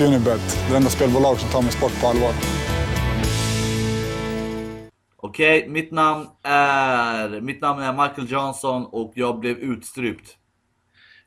[0.00, 2.32] Unibet, det enda spelbolag som tar min sport på allvar.
[5.16, 7.40] Okej, mitt namn är...
[7.40, 10.36] Mitt namn är Michael Johnson och jag blev utstrypt.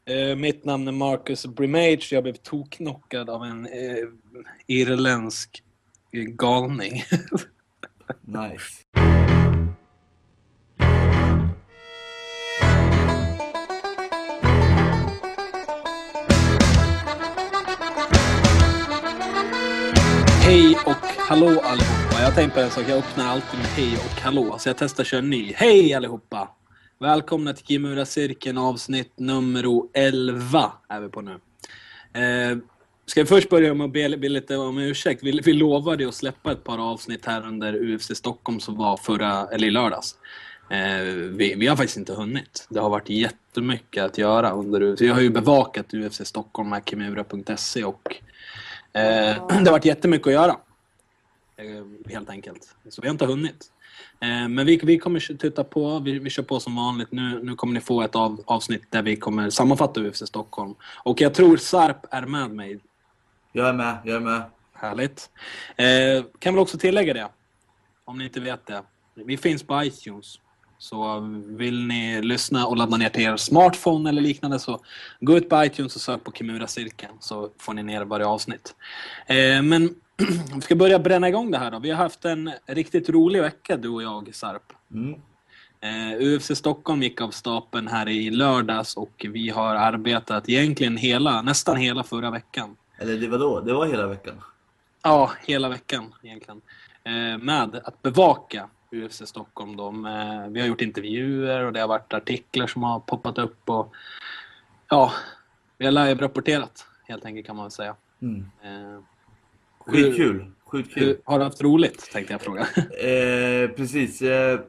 [0.05, 2.09] Eh, mitt namn är Marcus Brimage.
[2.11, 4.07] Jag blev toknockad av en eh,
[4.67, 5.63] irländsk
[6.11, 7.03] eh, galning.
[8.21, 8.98] Nice.
[20.49, 22.21] Hej och hallå allihopa.
[22.21, 24.55] Jag tänkte på en sak, jag öppnar alltid med hej och hallå.
[24.59, 25.53] Så jag testar att köra ny.
[25.55, 26.49] Hej allihopa!
[26.99, 31.31] Välkomna till Kimura cirkeln avsnitt nummer 11 är vi på nu.
[32.13, 32.57] Eh,
[33.05, 35.23] ska vi först börja med att be, be lite om ursäkt.
[35.23, 39.47] Vi, vi lovade att släppa ett par avsnitt här under UFC Stockholm som var förra,
[39.51, 40.15] eller i lördags.
[40.69, 42.67] Eh, vi, vi, har faktiskt inte hunnit.
[42.69, 45.01] Det har varit jättemycket att göra under UFC.
[45.01, 48.15] Jag har ju bevakat UFC Stockholm med kimura.se och
[48.93, 50.57] eh, det har varit jättemycket att göra.
[51.57, 52.75] Eh, helt enkelt.
[52.89, 53.71] Så vi har inte hunnit.
[54.19, 57.11] Eh, men vi, vi kommer tuta på, vi, vi kör på som vanligt.
[57.11, 60.75] Nu, nu kommer ni få ett av, avsnitt där vi kommer sammanfatta UFC Stockholm.
[61.03, 62.79] Och jag tror Sarp är med mig.
[63.51, 64.41] Jag är med, jag är med.
[64.73, 65.29] Härligt.
[65.75, 67.27] Eh, kan väl också tillägga det,
[68.05, 68.83] om ni inte vet det.
[69.13, 70.39] Vi finns på iTunes.
[70.81, 74.79] Så vill ni lyssna och ladda ner till er smartphone eller liknande så
[75.19, 78.75] gå ut på iTunes och sök på Kimura-cirkeln så får ni ner varje avsnitt.
[79.27, 79.95] Eh, men
[80.55, 81.79] vi ska börja bränna igång det här då.
[81.79, 84.73] Vi har haft en riktigt rolig vecka du och jag, Sarp.
[84.93, 85.21] Mm.
[85.81, 91.41] Eh, UFC Stockholm gick av stapeln här i lördags och vi har arbetat egentligen hela,
[91.41, 92.75] nästan hela förra veckan.
[92.97, 93.59] Eller det var då?
[93.59, 94.35] Det var hela veckan?
[95.03, 96.61] Ja, hela veckan egentligen.
[97.03, 99.77] Eh, med att bevaka UFC Stockholm.
[99.77, 99.91] Då.
[99.91, 103.69] Med, vi har gjort intervjuer och det har varit artiklar som har poppat upp.
[103.69, 103.95] Och,
[104.89, 105.11] ja,
[105.77, 107.95] vi har live-rapporterat helt enkelt kan man väl säga.
[108.21, 108.45] Mm.
[108.63, 109.01] Eh,
[109.79, 110.51] Skitkul.
[110.65, 111.03] Skitkul.
[111.03, 112.67] hur, har du haft roligt tänkte jag fråga.
[112.75, 114.21] Eh, precis.
[114.21, 114.59] Eh,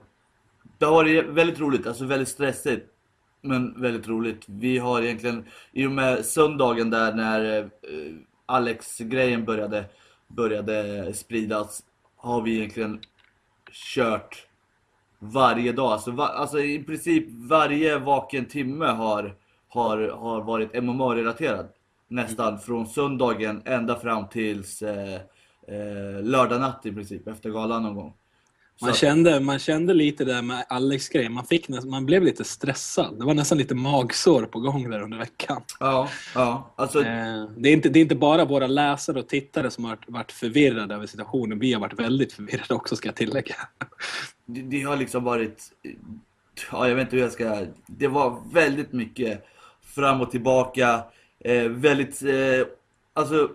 [0.79, 2.87] det har varit väldigt roligt, alltså väldigt stressigt.
[3.43, 4.43] Men väldigt roligt.
[4.47, 7.69] Vi har egentligen, i och med söndagen där när eh,
[8.47, 9.85] Alex-grejen började,
[10.29, 11.83] började spridas,
[12.17, 13.01] har vi egentligen
[13.73, 14.47] kört
[15.19, 15.93] varje dag.
[15.93, 19.35] Alltså, va, alltså i princip varje vaken timme har,
[19.69, 21.69] har, har varit MMA-relaterad.
[22.09, 25.21] Nästan från söndagen ända fram tills eh,
[25.69, 28.15] eh, lördag natt i princip, efter galan någon gång.
[28.83, 31.29] Man kände, man kände lite där med Alex grej.
[31.29, 33.19] Man, fick, man blev lite stressad.
[33.19, 35.63] Det var nästan lite magsår på gång där under veckan.
[35.81, 36.73] Ja, ja.
[36.77, 39.99] Alltså, Eh, det, är inte, det är inte bara våra läsare och tittare som har
[40.07, 41.59] varit förvirrade över situationen.
[41.59, 43.55] Vi har varit väldigt förvirrade också ska jag tillägga.
[44.47, 45.63] det, det har liksom varit...
[46.73, 47.67] Ja, jag vet inte hur jag ska...
[47.87, 49.45] Det var väldigt mycket
[49.83, 51.05] fram och tillbaka.
[51.45, 52.23] Eh, väldigt...
[52.23, 52.67] Eh,
[53.13, 53.49] alltså,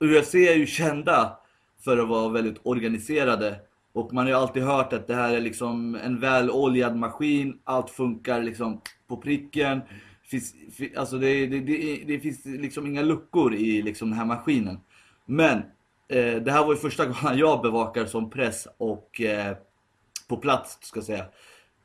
[0.00, 1.38] UFC är ju kända
[1.84, 3.56] för att vara väldigt organiserade.
[3.92, 7.58] Och man har ju alltid hört att det här är liksom en väloljad maskin.
[7.64, 9.80] Allt funkar liksom på pricken.
[10.22, 10.54] Finns,
[10.96, 14.78] alltså det, det, det, det finns liksom inga luckor i liksom den här maskinen.
[15.26, 15.58] Men
[16.08, 19.56] eh, det här var ju första gången jag bevakar som press och eh,
[20.28, 21.24] på plats ska jag säga.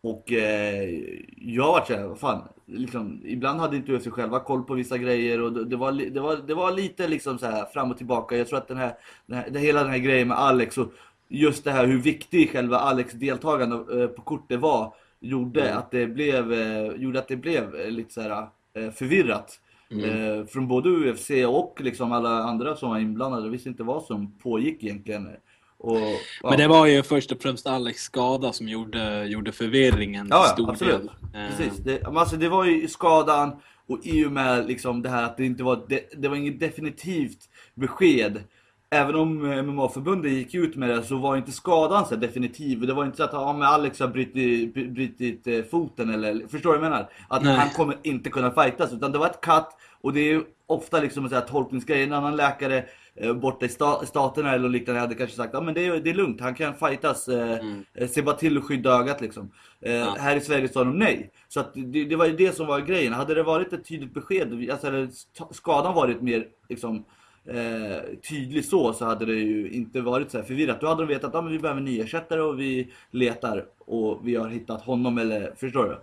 [0.01, 0.89] Och eh,
[1.37, 4.97] jag har varit såhär, vad fan, liksom, ibland hade inte UFC själva koll på vissa
[4.97, 7.97] grejer och det, det, var, det, var, det var lite liksom så här fram och
[7.97, 8.37] tillbaka.
[8.37, 8.93] Jag tror att den här,
[9.25, 10.93] den här, det, hela den här grejen med Alex och
[11.29, 16.07] just det här hur viktig själva Alex deltagande eh, på kortet var gjorde att det
[16.07, 18.47] blev, eh, gjorde att det blev eh, lite så här
[18.91, 19.59] förvirrat.
[19.89, 24.31] Eh, från både UFC och liksom alla andra som var inblandade visste inte vad som
[24.39, 25.29] pågick egentligen.
[25.77, 25.99] Och,
[26.41, 26.49] ja.
[26.49, 30.69] Men det var ju först och främst Alex skada som gjorde, gjorde förvirringen Ja, stor
[30.69, 30.93] absolut.
[30.93, 31.11] del.
[31.49, 31.77] Precis.
[31.77, 33.51] Det, alltså, det var ju skadan
[33.87, 36.59] och i och med liksom det här att det inte var, det, det var inget
[36.59, 38.43] definitivt besked.
[38.89, 42.79] Även om eh, MMA-förbundet gick ut med det så var inte skadan så definitiv.
[42.87, 46.73] Det var inte så att ja, men Alex har brutit, brutit eh, foten eller, förstår
[46.73, 47.09] du vad jag menar?
[47.29, 47.55] Att Nej.
[47.55, 48.93] han kommer inte kunna fightas.
[48.93, 49.65] Utan det var ett cut
[50.01, 52.03] och det är ju ofta liksom en sån här tolkningsgrej.
[52.03, 55.73] En annan läkare eh, borta i sta, staterna eller liknande hade kanske sagt ja men
[55.73, 57.27] det är, det är lugnt, han kan fightas.
[57.27, 57.57] Eh,
[57.93, 59.51] eh, Se bara till att skydda ögat liksom.
[59.81, 61.31] Eh, Här i Sverige sa de nej.
[61.47, 63.13] Så att det, det var ju det som var grejen.
[63.13, 67.05] Hade det varit ett tydligt besked, alltså hade sk- skadan varit mer liksom
[67.47, 70.81] eh, tydlig så, så hade det ju inte varit så här förvirrat.
[70.81, 74.19] Då hade de vetat att men vi behöver en ny ersättare och vi letar och
[74.23, 75.97] vi har hittat honom eller, förstår du?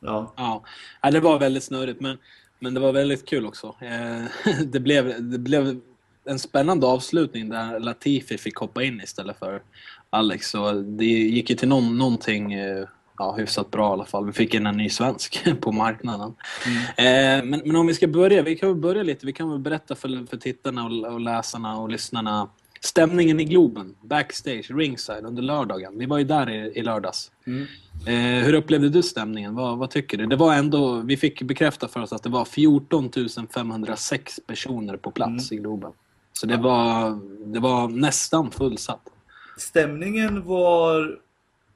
[0.00, 0.32] Ja.
[0.36, 0.64] Ja,
[1.02, 2.18] Ja, det var väldigt snurrigt men,
[2.58, 3.76] men det var väldigt kul också.
[3.80, 4.24] Eh,
[4.64, 5.80] det, blev, det blev
[6.24, 9.62] en spännande avslutning där Latifi fick hoppa in istället för
[10.10, 10.50] Alex.
[10.50, 12.88] Så det gick ju till någon, någonting, eh,
[13.20, 14.26] ja, hyfsat bra i alla fall.
[14.26, 16.34] Vi fick in en ny svensk på marknaden.
[16.96, 19.26] Eh, men, men om vi ska börja, vi kan väl börja lite.
[19.26, 22.48] Vi kan väl berätta för, för tittarna och, och läsarna och lyssnarna
[22.80, 25.98] stämningen i Globen, backstage, ringside under lördagen.
[25.98, 27.30] Vi var ju där i, i lördags.
[28.06, 29.54] Eh, hur upplevde du stämningen?
[29.54, 30.26] Vad, vad tycker du?
[30.26, 33.10] Det var ändå, vi fick bekräfta för oss att det var 14
[33.54, 35.92] 506 personer på plats i Globen.
[36.32, 37.20] Så det var,
[37.52, 39.02] det var nästan fullsatt.
[39.58, 41.18] Stämningen var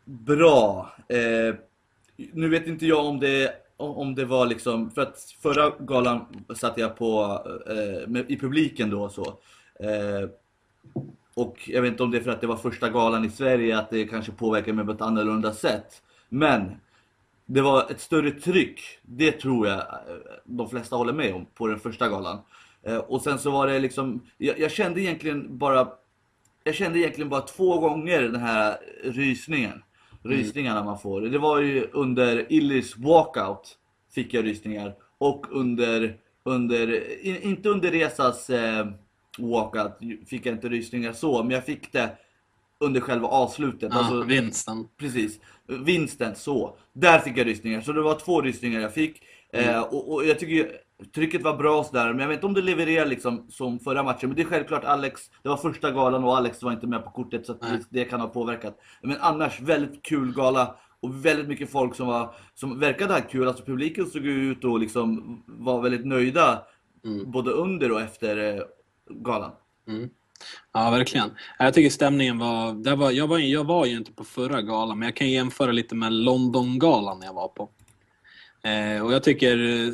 [0.05, 0.93] bra.
[1.09, 1.55] Eh,
[2.17, 6.79] nu vet inte jag om det, om det var liksom, för att förra galan satt
[6.79, 9.27] jag på eh, med, i publiken då så.
[9.81, 10.29] Eh,
[11.35, 13.79] och jag vet inte om det är för att det var första galan i Sverige
[13.79, 16.03] att det kanske påverkar mig på ett annorlunda sätt.
[16.29, 16.77] Men
[17.47, 19.85] det var ett större tryck, det tror jag eh,
[20.45, 22.39] de flesta håller med om, på den första galan.
[22.83, 25.89] Eh, och sen så var det liksom, jag, jag kände egentligen bara
[26.65, 29.83] jag kände egentligen bara två gånger den här rysningen.
[30.25, 31.21] Rysningarna man får.
[31.21, 33.79] Det var ju under Illis walkout
[34.15, 34.95] fick jag rysningar.
[35.19, 38.87] Och under, under in, inte under Resas eh,
[39.39, 42.17] walkout fick jag inte rysningar så, men jag fick det
[42.81, 43.89] under själva avslutet.
[43.93, 44.89] Ja, Alltså, vinsten.
[44.97, 45.41] Precis.
[45.67, 46.77] Vinsten, så.
[46.93, 47.81] Där fick jag rysningar.
[47.81, 49.23] Så det var två rysningar jag fick.
[49.53, 50.77] Eh, och, och jag tycker
[51.15, 52.09] trycket var bra sådär.
[52.09, 54.29] Men jag vet inte om det levererar liksom som förra matchen.
[54.29, 57.11] Men det är självklart Alex, det var första galan och Alex var inte med på
[57.11, 57.47] kortet.
[57.47, 57.57] Så
[57.91, 58.79] det, kan ha påverkat.
[59.03, 60.77] Men annars, väldigt kul gala.
[61.01, 63.49] Och väldigt mycket folk som, var, som verkade ha kul.
[63.49, 66.63] Alltså publiken såg ut och liksom var väldigt nöjda.
[67.27, 68.63] Både under och efter eh,
[69.11, 69.53] galan.
[70.73, 71.31] Ja, verkligen.
[71.59, 72.85] Jag tycker stämningen var...
[72.85, 75.73] Det var, jag, var jag var ju inte på förra galan, men jag kan jämföra
[75.73, 77.71] lite med Londongalan jag var på.
[78.65, 79.93] Eh, och jag tycker eh,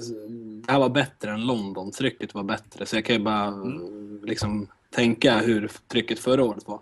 [0.66, 1.90] det här var bättre än London.
[1.90, 3.54] Trycket var bättre, så jag kan ju bara eh,
[4.22, 6.80] liksom tänka hur trycket förra året var.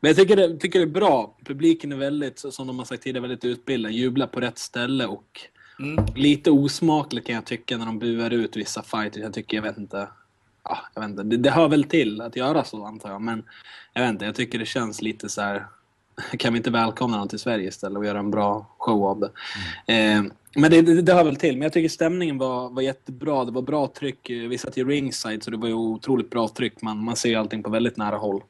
[0.00, 1.36] Men jag tycker det, tycker det är bra.
[1.44, 3.92] Publiken är väldigt, som de har sagt tidigare, väldigt utbildad.
[3.92, 5.40] Jublar på rätt ställe och
[6.14, 9.22] lite osmakligt kan jag tycka när de buar ut vissa fighters.
[9.22, 10.08] Jag tycker, jag vet inte,
[10.64, 11.22] ja, jag vet inte.
[11.22, 13.42] Det, det hör väl till att göra så antar jag, men
[13.92, 15.66] jag vet inte, jag tycker det känns lite så här.
[16.38, 19.30] Kan vi inte välkomna dem till Sverige istället och göra en bra show av det?
[19.94, 20.22] Eh,
[20.54, 21.54] men det, det, det hör väl till.
[21.54, 23.44] Men jag tycker stämningen var, var jättebra.
[23.44, 24.30] Det var bra tryck.
[24.30, 26.82] Vi satt i ringside så det var ju otroligt bra tryck.
[26.82, 28.42] Man, man ser allting på väldigt nära håll.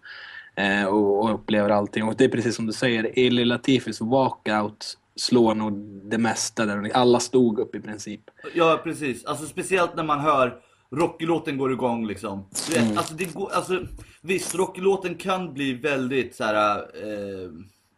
[0.55, 2.05] Eh, och, och upplever allting.
[2.05, 5.73] Och det är precis som du säger, Eli Latifis walkout slår nog
[6.11, 6.67] det mesta.
[6.67, 6.91] Där.
[6.95, 8.21] Alla stod upp i princip.
[8.55, 9.25] Ja, precis.
[9.25, 10.57] Alltså speciellt när man hör
[10.91, 12.47] Rocky-låten går igång liksom.
[12.69, 13.87] Du vet, alltså, det går, alltså,
[14.23, 17.51] visst, Rocky-låten kan bli väldigt så här, eh,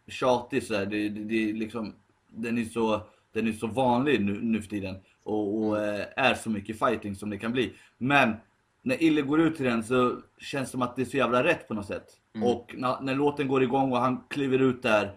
[0.07, 0.85] tjatig så här.
[0.85, 1.93] Det, det, det är liksom,
[2.27, 3.01] den är så,
[3.33, 4.95] den är så vanlig nu, nu för tiden.
[5.23, 7.73] Och, och eh, är så mycket fighting som det kan bli.
[7.97, 8.35] Men
[8.81, 11.43] när Ille går ut till den så känns det som att det är så jävla
[11.43, 12.05] rätt på något sätt.
[12.43, 15.11] Och när, när låten går igång och han kliver ut där.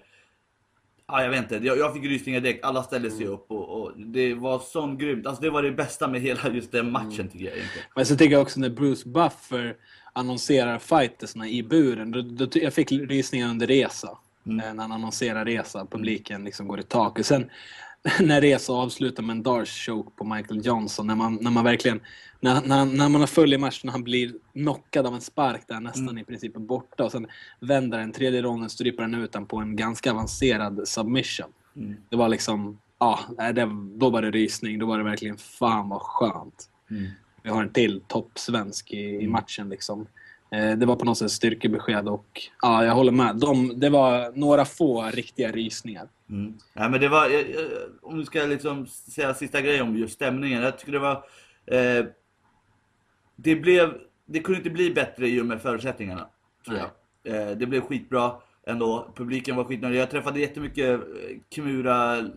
[1.08, 2.64] Ja, jag vet inte, jag, jag fick rysningar direkt.
[2.64, 5.26] Alla ställde sig upp och, och det var sån grymt.
[5.26, 7.87] Alltså det var det bästa med hela just den matchen tycker jag egentligen.
[7.97, 9.76] Men så tycker jag också när Bruce Buffer
[10.12, 12.11] annonserar fightersna i buren.
[12.11, 14.08] Då, då, jag fick rysningar under resa.
[14.08, 14.17] eh,
[14.53, 15.87] När han annonserar resa.
[15.91, 17.19] Publiken liksom går i tak.
[17.19, 17.50] Och sen
[18.21, 21.07] när resa avslutar med en Darce choke på Michael Johnson.
[21.07, 22.01] När man, när man verkligen...
[22.41, 25.81] När, när, när man har följer matchen och han blir knockad av en spark där
[25.81, 27.05] nästan i princip är borta.
[27.05, 27.27] Och sen
[27.61, 31.53] vänder den tredje ronden, stryper han ut den på en ganska avancerad submission.
[32.09, 32.79] Det var liksom...
[32.99, 34.79] Ja, det, då var det rysning.
[34.79, 36.71] Då var det verkligen fan vad skönt.
[37.43, 40.07] Vi har en till toppsvensk i, i matchen liksom.
[40.51, 42.27] Eh, det var på något sätt styrkebesked och
[42.62, 43.37] ja, jag håller med.
[43.37, 46.09] De, det var några få riktiga rysningar.
[46.31, 46.55] Mm.
[46.75, 47.31] Ja, men det var,
[48.03, 50.62] om du ska liksom säga sista grejen om just stämningen.
[50.62, 51.25] Jag tycker det var...
[51.67, 52.05] Eh,
[53.37, 53.95] det blev...
[54.29, 56.29] Det kunde inte bli bättre i och med förutsättningarna.
[56.67, 56.91] Tror jag.
[57.35, 58.33] Eh, det blev skitbra
[58.67, 59.12] ändå.
[59.17, 59.95] Publiken var skitnöjd.
[59.95, 62.31] Jag träffade jättemycket eh, Kimura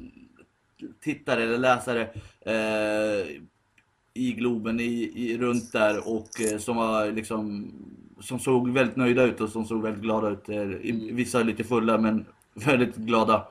[1.01, 2.01] tittare eller läsare
[2.42, 3.28] eh,
[4.28, 7.72] i Globen, i, i, runt där och eh, som var liksom
[8.22, 10.50] som såg väldigt nöjda ut och som såg väldigt glada ut.
[10.50, 13.48] Eh, i- Vissa lite fulla men väldigt glada.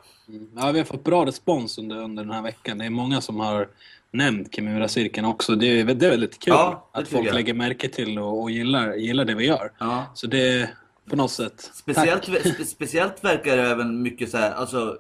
[0.57, 2.79] Ja, vi har fått bra respons under, under den här veckan.
[2.79, 3.69] Det är många som har
[4.11, 5.55] nämnt Kimura-cirkeln också.
[5.57, 7.35] Det är, det är väldigt kul Ja, att folk jag.
[7.35, 9.73] lägger märke till och, och gillar, gillar det vi gör.
[9.79, 10.07] Ja.
[10.15, 10.71] Så det är
[11.11, 11.71] på något sätt...
[11.75, 14.99] Speciellt, spe- speciellt verkar det även mycket så här, alltså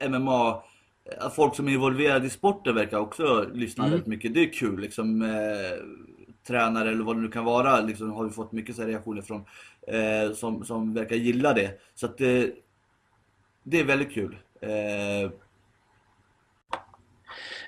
[0.00, 0.62] eh, MMA,
[1.36, 3.90] folk som är involverade i sporten verkar också lyssna Mm.
[3.90, 4.34] väldigt mycket.
[4.34, 5.22] Det är kul liksom.
[5.22, 5.28] Eh,
[6.46, 9.44] tränare eller vad det nu kan vara, liksom, har vi fått mycket så reaktioner från
[9.86, 11.80] eh, som, som verkar gilla det.
[11.94, 12.42] Så att eh,
[13.62, 14.36] det är väldigt kul.
[14.60, 15.30] Eh,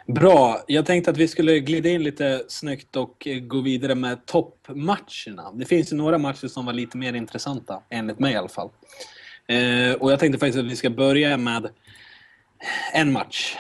[0.07, 0.65] Bra.
[0.67, 5.53] Jag tänkte att vi skulle glida in lite snyggt och gå vidare med toppmatcherna.
[5.55, 8.71] Det finns ju några matcher som var lite mer intressanta, enligt mig i alla fall.
[9.47, 11.71] Eh, och jag tänkte faktiskt att vi ska börja med
[12.93, 13.57] en match.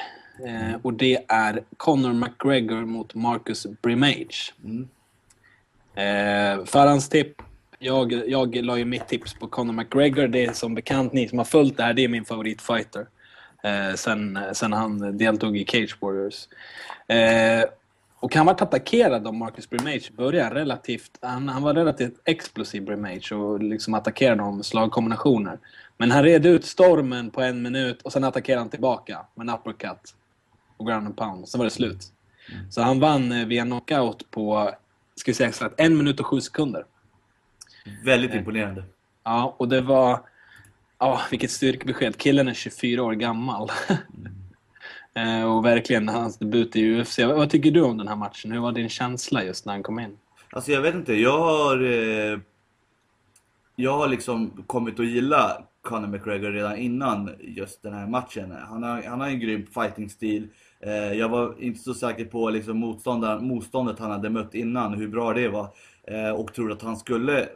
[0.47, 4.54] Eh, och det är Conor McGregor mot Marcus Brimage.
[4.64, 4.88] Mm.
[5.95, 7.42] Eh, förhandstipp.
[7.78, 10.28] Jag, jag la ju mitt tips på Conor McGregor.
[10.28, 13.07] Det är som bekant, ni som har följt det här, det är min favoritfighter.
[13.62, 16.49] Eh, sen, sen han deltog i Cage Warriors.
[17.09, 17.64] Eh,
[18.21, 20.50] och han var attackerad av Marcus Brimage i början.
[20.50, 25.59] Relativt, han, han var relativt explosiv Brimage och liksom attackerade honom med slagkombinationer.
[25.97, 29.55] Men han red ut stormen på en minut och sen attackerade han tillbaka med en
[29.55, 30.15] uppercut
[30.77, 31.49] och ground and pound.
[31.49, 32.12] Sen var det slut.
[32.71, 34.75] Så han vann eh, via knockout på,
[35.15, 36.85] ska vi säga exakt, en minut och sju sekunder.
[38.05, 38.85] Väldigt imponerande.
[39.25, 40.21] Ja, och det var...
[40.99, 42.17] Ja, vilket styrkebesked.
[42.17, 43.71] Killen är 24 år gammal.
[43.89, 43.97] Eh,
[45.14, 47.19] Eh, och verkligen hans debut i UFC.
[47.19, 48.52] Vad tycker du om den här matchen?
[48.52, 50.19] Hur var din känsla just när han kom in?
[50.50, 51.83] Alltså jag vet inte, jag har...
[51.83, 52.38] Eh,
[53.76, 58.55] jag har liksom kommit att gilla Conor McGregor redan innan just den här matchen.
[58.69, 60.49] Han har, han har en grym fighting-stil.
[60.81, 62.79] Eh, jag var inte så säker på liksom
[63.40, 65.69] motståndet han hade mött innan, hur bra det var.
[66.05, 67.49] Eh, och trodde att han skulle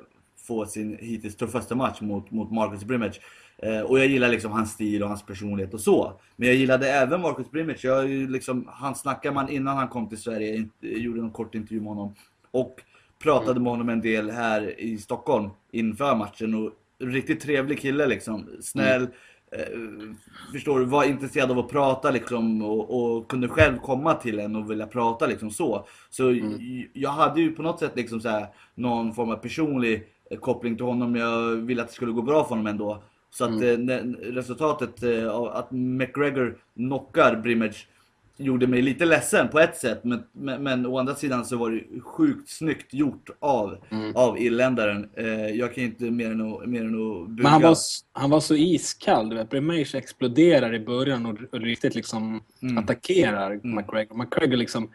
[0.46, 3.20] få sin hittills tuffaste match mot, mot Marcus Brimage.
[3.64, 6.21] Eh, och jag gillar liksom hans stil och hans personlighet och så.
[6.37, 7.85] Men jag gillade även Marcus Brimage.
[7.85, 11.80] Jag, liksom, han snackade man innan han kom till Sverige, jag gjorde en kort intervju
[11.80, 12.14] med honom.
[12.50, 12.83] Och
[13.23, 16.54] pratade med honom en del här i Stockholm inför matchen.
[16.54, 18.49] Och riktigt trevlig kille liksom.
[18.61, 19.06] Snäll.
[19.52, 20.11] Mm.
[20.11, 20.16] Eh,
[20.52, 20.85] förstår du?
[20.85, 24.87] Var intresserad av att prata liksom och, och, kunde själv komma till en och vilja
[24.87, 25.87] prata liksom så.
[26.11, 26.85] Så mm.
[26.92, 30.06] jag hade ju på något sätt liksom så här, någon form av personlig
[30.40, 31.16] koppling till honom.
[31.16, 33.02] Jag ville att det skulle gå bra för honom ändå.
[33.35, 33.91] Så att mm.
[33.91, 33.97] eh,
[34.33, 37.88] resultatet eh, av att McGregor knockar Brimage
[38.37, 40.05] gjorde mig lite ledsen på ett sätt.
[40.05, 44.17] Men, men, men å andra sidan så var det sjukt snyggt gjort av, mm.
[44.17, 45.11] av irländaren.
[45.14, 47.43] Eh, jag kan inte mer än att, mer än att buga.
[47.43, 47.76] Men han var,
[48.12, 49.29] han var så iskall.
[49.29, 49.50] Du vet.
[49.50, 52.79] Brimage exploderar i början och, och riktigt liksom mm.
[52.79, 53.75] attackerar mm.
[53.75, 54.17] McGregor.
[54.17, 54.91] McGregor liksom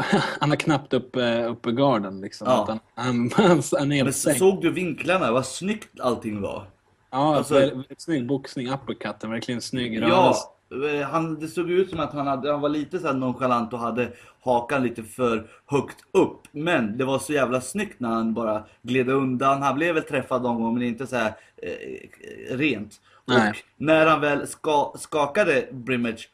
[0.40, 2.46] han har knappt upp, eh, upp garden liksom.
[2.48, 2.66] Ja.
[2.68, 5.32] Han, han, han, han är Men såg du vinklarna?
[5.32, 6.66] Vad snyggt allting var.
[7.10, 10.40] Ja, alltså, väldigt snygg boxning, uppercutten, verkligen snygg rörelse.
[10.68, 13.72] Ja, eh, han, det såg ut som att han, hade, han var lite så nonchalant
[13.72, 14.12] och hade
[14.42, 16.40] hakan lite för högt upp.
[16.52, 19.62] Men det var så jävla snyggt när han bara gled undan.
[19.62, 23.00] Han blev väl träffad någon gång men inte så här eh, rent.
[23.24, 23.50] Nej.
[23.50, 26.28] Och när han väl ska, skakade Brimage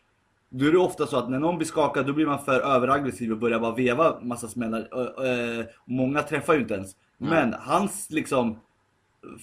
[0.49, 3.33] då är det ofta så att när någon blir skakad då blir man för överaggressiv
[3.33, 4.89] och börjar bara veva massa smällar.
[5.61, 6.97] Äh, många träffar ju inte ens.
[7.21, 7.35] Mm.
[7.35, 8.59] Men hans liksom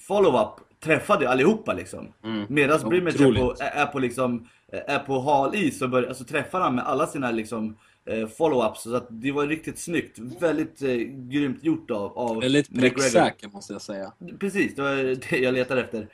[0.07, 0.49] follow-up
[0.83, 2.13] träffade allihopa liksom.
[2.23, 2.45] Mm.
[2.49, 4.47] Medan Brimage är på, är på liksom
[4.87, 8.75] är på hal is så börjar, alltså, träffar han med alla sina liksom eh, follow-ups.
[8.75, 10.19] Så att det var riktigt snyggt.
[10.39, 10.95] Väldigt eh,
[11.29, 14.13] grymt gjort av, av Väldigt pricksäker måste jag säga.
[14.39, 14.95] Precis, det var
[15.29, 16.07] det jag letade efter.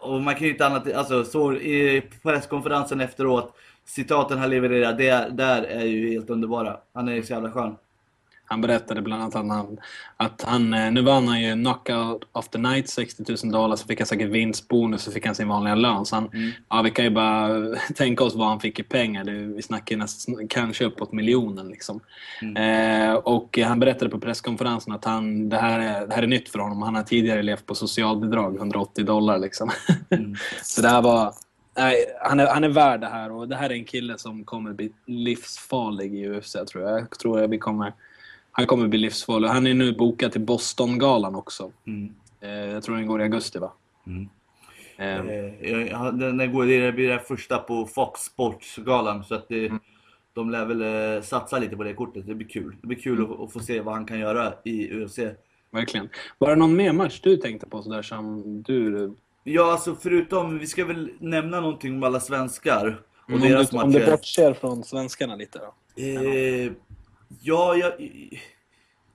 [0.00, 3.54] Och man kan ju inte annat, alltså så i presskonferensen efteråt,
[3.84, 6.76] citaten han levererar, det där är ju helt underbara.
[6.94, 7.76] Han är så jävla skön.
[8.46, 9.78] Han berättade bland annat att han,
[10.16, 13.86] att han eh, nu vann han ju Knockout of the Night, 60 000 dollar, så
[13.86, 16.06] fick han säkert vinstbonus, så fick han sin vanliga lön.
[16.06, 16.50] Så han, mm.
[16.68, 17.60] ja, vi kan ju bara
[17.94, 19.24] tänka oss vad han fick i pengar.
[19.24, 21.68] Det, vi snackar nästan, kanske uppåt miljonen.
[21.68, 22.00] Liksom.
[22.42, 23.10] Mm.
[23.10, 26.48] Eh, och han berättade på presskonferensen att han, det, här är, det här är nytt
[26.48, 26.82] för honom.
[26.82, 29.38] Han har tidigare levt på socialbidrag, 180 dollar.
[29.38, 29.70] Liksom.
[30.10, 30.34] Mm.
[30.62, 31.34] så det här var
[31.76, 34.44] Nej, han är, han är värd det här och det här är en kille som
[34.44, 37.00] kommer bli livsfarlig i UFC tror jag.
[37.00, 37.92] Jag tror att vi kommer
[38.56, 39.48] han kommer bli livsfarlig.
[39.48, 41.72] Han är nu bokad till Boston-galan också.
[41.86, 42.14] Mm.
[42.40, 43.72] Eh, jag tror den går i augusti va?
[44.06, 44.28] Mm.
[44.98, 46.18] Um.
[46.18, 49.24] Den går, det blir den första på Fox Sports-galan.
[49.24, 49.80] Så att det, mm.
[50.32, 50.82] de lär väl
[51.16, 52.26] eh, satsa lite på det kortet.
[52.26, 52.76] Det blir kul.
[52.80, 53.32] Det blir kul mm.
[53.32, 55.18] att, att, få se vad han kan göra i UFC.
[55.70, 56.08] Verkligen.
[56.38, 59.14] Var det någon mer match du tänkte på sådär som du...
[59.44, 63.00] Ja, alltså förutom, vi ska väl nämna någonting om alla svenskar.
[63.24, 63.86] Och mm, deras om, du, matcher.
[63.86, 66.02] om du bortser från svenskarna lite då?
[66.02, 66.72] Eh,
[67.28, 67.92] Ja, jag,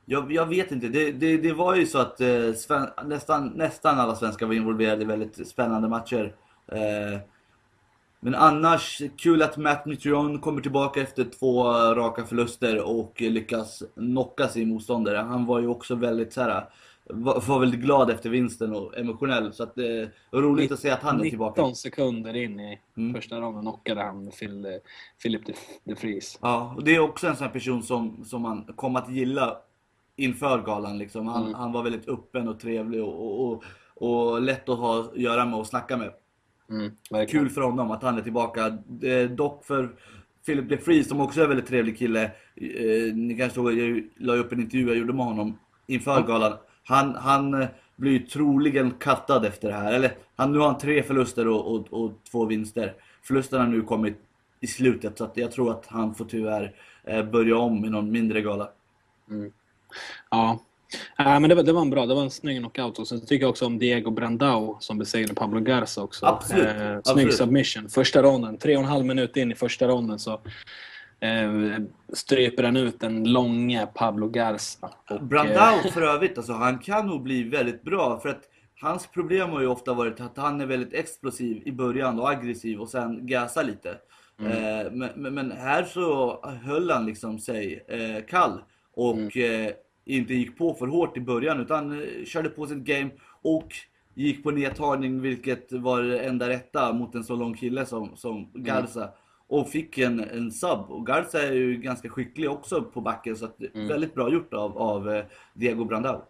[0.06, 0.88] jag, jag vet inte.
[0.88, 5.01] Det, det, det var ju så att eh, sven, nästan, nästan alla svenskar var involverade
[5.01, 6.36] i väldigt spännande matcher.
[6.72, 7.20] Eh,
[8.20, 14.48] men annars, kul att Matt Mitrion kommer tillbaka efter två raka förluster och lyckas knocka
[14.48, 15.18] sin motståndare.
[15.18, 16.66] Han var ju också väldigt så här,
[17.13, 19.54] var, var väldigt glad efter vinsten och emotionell.
[19.54, 21.62] Så att det är roligt att se att han är tillbaka.
[21.62, 23.13] 19 sekunder in i mm.
[23.13, 24.32] första ronden knockade han
[25.22, 25.42] Philip
[25.84, 26.39] de Vries.
[26.42, 29.58] Ja, och det är också en sån här person som, som man kom att gilla
[30.16, 30.98] inför galan.
[30.98, 31.28] Liksom.
[31.28, 31.54] Han, mm.
[31.54, 33.63] han var väldigt öppen och trevlig och, och,
[33.96, 36.13] och, lätt att ha att göra med och snacka med.
[36.70, 38.70] Mm, Kul för honom att han är tillbaka.
[39.30, 39.96] Dock för
[40.46, 42.24] Philip de Vries som också är en väldigt trevlig kille.
[42.56, 46.54] Eh, ni kanske såg, jag la upp en intervju jag gjorde med honom inför galan.
[46.89, 49.93] Han, han eh, blir troligen kattad efter det här.
[49.93, 52.93] Eller han, nu har han tre förluster och, och, och två vinster.
[53.24, 54.17] Förlusterna har nu kommit
[54.60, 55.17] i slutet.
[55.17, 58.69] Så att jag tror att han får tyvärr eh, börja om i någon mindre gala.
[60.31, 60.60] Ja.
[61.19, 63.00] Nej, men det var, det var en bra, det var en snygg knockout.
[63.00, 66.25] Och sen tycker jag också om Diego Brandao som besegrade Pablo Garza också.
[66.25, 67.34] Absolut, Eh, snygg absolut.
[67.34, 67.89] submission.
[67.89, 70.41] Första ronden, tre och en halv minut in i första ronden så
[71.20, 71.84] eh,
[72.14, 74.90] stryper han ut den långa Pablo Garza.
[75.10, 78.20] Och, eh, Brandao för övrigt, alltså, han kan nog bli väldigt bra.
[78.20, 78.44] För att
[78.82, 82.80] hans problem har ju ofta varit att han är väldigt explosiv i början och aggressiv
[82.80, 83.98] och sen gasar lite.
[84.42, 88.62] Eh, men, men, här så höll han liksom sig eh, kall
[88.94, 89.72] och eh,
[90.06, 93.10] inte gick på för hårt i början utan eh, körde på sitt game
[93.42, 93.68] och
[94.14, 98.52] gick på nedtagning vilket var det enda rätta mot en så lång kille som, som
[98.54, 99.10] Garza.
[99.50, 100.79] Och fick en, en sub.
[100.91, 104.77] Och Garza är ju ganska skicklig också på backen så att, väldigt bra gjort av,
[104.77, 106.22] av eh, Diego Brandao.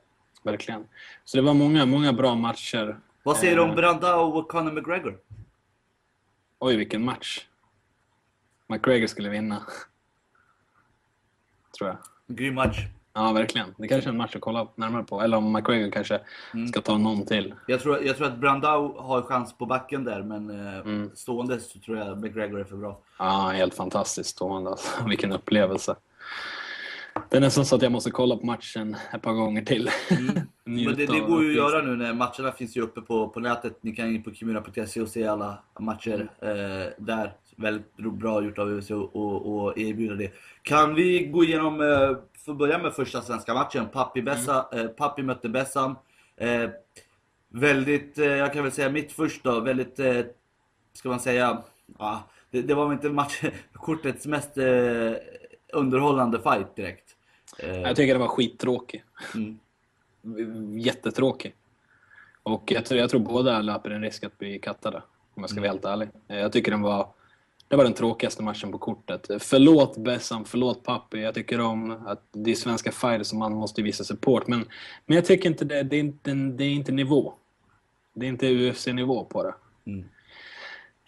[0.43, 0.87] Verkligen.
[1.25, 2.99] Så det var många, många bra matcher.
[3.23, 3.69] Vad säger du Eh.
[3.69, 5.17] om Brandao och Conor McGregor?
[6.59, 7.45] Oj, vilken match.
[8.67, 9.63] McGregor skulle vinna.
[11.77, 11.97] Tror jag.
[12.37, 12.77] Grym match.
[13.19, 13.75] Ja, verkligen.
[13.77, 15.21] Det kanske är en match att kolla närmare på.
[15.21, 16.19] Eller om McGregor kanske
[16.71, 17.53] ska ta någon till.
[17.67, 21.09] Jag tror, jag tror att Brandao har chans på backen där men eh, Mm.
[21.15, 22.99] stående så tror jag McGregor är för bra.
[23.19, 24.69] Ja, helt fantastiskt stående.
[24.69, 24.89] Alltså.
[25.07, 25.95] Vilken upplevelse.
[27.29, 29.89] Det är nästan så att jag måste kolla på matchen ett par gånger till.
[30.09, 33.29] Njuta Men det, det går ju att göra nu när matcherna finns ju uppe på,
[33.29, 33.77] på nätet.
[33.81, 37.33] Ni kan in på kimura.se och se alla matcher eh, där.
[37.55, 40.31] Väldigt bra gjort av UFC och erbjuda det.
[40.63, 42.17] Kan vi gå igenom, eh,
[42.49, 43.87] för att börja med första svenska matchen.
[43.93, 45.95] Pappi, Bessa, eh, Pappi mötte Bessam.
[46.37, 46.69] Eh,
[47.49, 50.21] väldigt, eh, jag kan väl säga mitt först då, väldigt, eh,
[50.93, 51.63] ska man säga,
[51.99, 53.41] ja, det, det var väl inte match,
[53.73, 55.11] kortets mest eh,
[55.73, 57.15] underhållande fight direkt.
[57.59, 59.03] Eh, Jag tycker det var skittråkig.
[59.35, 59.59] mm.
[60.79, 61.55] Jättetråkig.
[62.43, 64.97] Och jag tror, jag tror båda löper en risk att bli kattade.
[65.33, 66.09] Om jag ska vara helt ärlig.
[66.27, 67.07] Eh, Jag tycker den var,
[67.69, 69.27] det var den tråkigaste matchen på kortet.
[69.39, 71.21] Förlåt Bessam, förlåt Pappi.
[71.21, 74.47] Jag tycker om att det är svenska fighters som man måste visa support.
[74.47, 74.65] Men,
[75.05, 77.33] men jag tycker inte det, det, är inte, det är inte nivå.
[78.13, 79.53] Det är inte UFC-nivå på det.
[79.85, 80.05] Mm.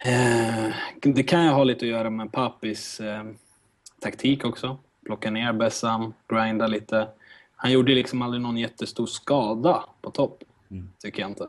[0.04, 3.24] Eh, det kan ju ha lite att göra med Pappis eh,
[4.00, 4.78] taktik också.
[5.04, 7.08] Plocka ner Bessam, grinda lite.
[7.56, 10.44] Han gjorde liksom aldrig någon jättestor skada på topp.
[10.98, 11.48] Tycker jag inte.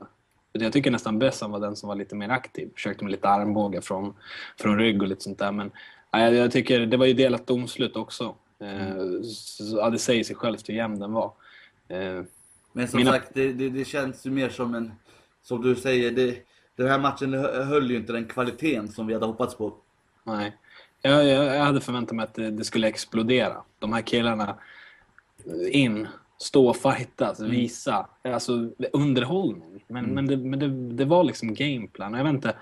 [0.56, 2.70] Jag tycker nästan Bessam var den som var lite mer aktiv.
[2.76, 4.14] Försökte med lite armbågar från,
[4.60, 5.52] från rygg och lite sånt där.
[5.52, 5.72] Men
[6.12, 8.36] jag, jag tycker det var ju delat domslut också.
[8.60, 11.32] Eh, så, ja, det säger sig självt hur jämn den var.
[11.88, 12.22] Eh,
[12.74, 14.92] Men som Mina- sagt, det, det, det känns ju mer som en,
[15.44, 16.38] som du säger, det,
[16.76, 19.74] den här matchen hö- höll ju inte den kvaliteten som vi hade hoppats på.
[20.24, 20.58] Nej.
[21.02, 23.64] Jag, jag, jag hade förväntat mig att det, det skulle explodera.
[23.80, 24.56] De här killarna
[25.72, 28.08] in, stå och fightas, visa.
[28.24, 29.84] Alltså underhållning.
[29.88, 32.14] Men, men, det, men det, det var liksom gameplan.
[32.14, 32.56] Jag vet inte.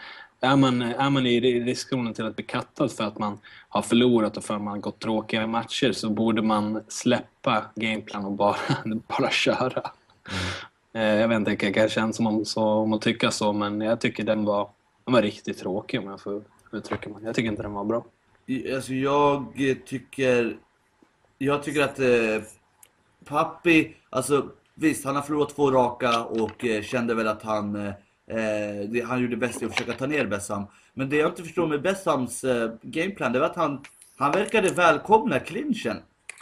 [0.43, 4.38] Är man, är man i riskzonen till att bli kattad för att man har förlorat
[4.38, 8.55] och för att man har gått tråkiga matcher så borde man släppa gameplan och bara,
[9.07, 9.91] bara köra.
[10.93, 13.81] Eh, Jag vet inte, det kanske känns som om, så, om att tycka så, men
[13.81, 14.69] jag tycker den var,
[15.05, 17.23] den var riktigt tråkig om jag får uttrycka mig.
[17.23, 18.05] Jag tycker inte den var bra.
[18.75, 20.57] Alltså jag eh, tycker,
[21.38, 22.43] jag tycker att eh,
[23.25, 27.88] Pappi, alltså visst han har förlorat två raka och eh, kände väl att han, eh,
[28.27, 30.63] eh, det, han gjorde bäst i att försöka ta ner Bessam.
[30.93, 33.84] Men det jag inte förstår med Bessams eh, gameplan, det var att han,
[34.17, 35.97] han verkade välkomna clinchen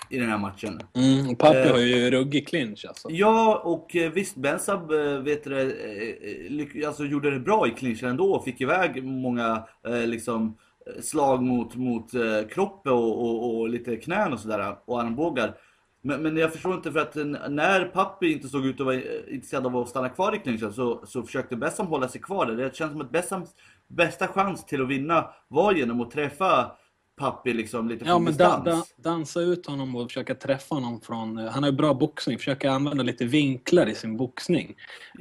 [0.09, 0.79] i den här matchen.
[0.93, 1.71] Mm, Pappi Eh.
[1.71, 3.07] har ju ruggig clinch alltså.
[3.11, 7.67] Ja, och eh, visst Bensab eh, vet du, det, eh, eh, alltså, gjorde det bra
[7.67, 12.91] i clinchen ändå och fick iväg många eh, liksom, eh, slag mot, mot eh, kroppen
[12.91, 15.53] och, och, och lite knän och sådär och armbågar.
[16.01, 17.15] Men, men jag förstår inte för att
[17.51, 19.01] när Pappi inte såg ut att vara eh,
[19.33, 22.55] intresserad av att stanna kvar i clinchen så, så försökte Bessam hålla sig kvar där.
[22.55, 23.49] Det känns som att Bessams
[23.87, 26.71] bästa chans till att vinna var genom att träffa
[27.17, 28.93] Pappi liksom lite Ja, från men da, distans.
[28.97, 31.37] da, dansa ut honom och försöka träffa honom från...
[31.37, 32.37] eh, Han har ju bra boxning.
[32.37, 34.75] Försöka använda lite vinklar i sin boxning.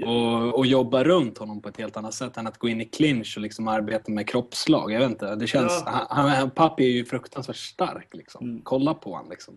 [0.06, 2.84] Och, och jobba runt honom på ett helt annat sätt än att gå in i
[2.84, 4.92] clinch och liksom arbeta med kroppsslag.
[4.92, 5.34] Jag vet inte.
[5.34, 5.82] Det känns...
[5.86, 6.06] Ja.
[6.10, 8.44] Han, han, Pappi är ju fruktansvärt stark liksom.
[8.50, 8.60] Mm.
[8.64, 9.56] Kolla på honom liksom.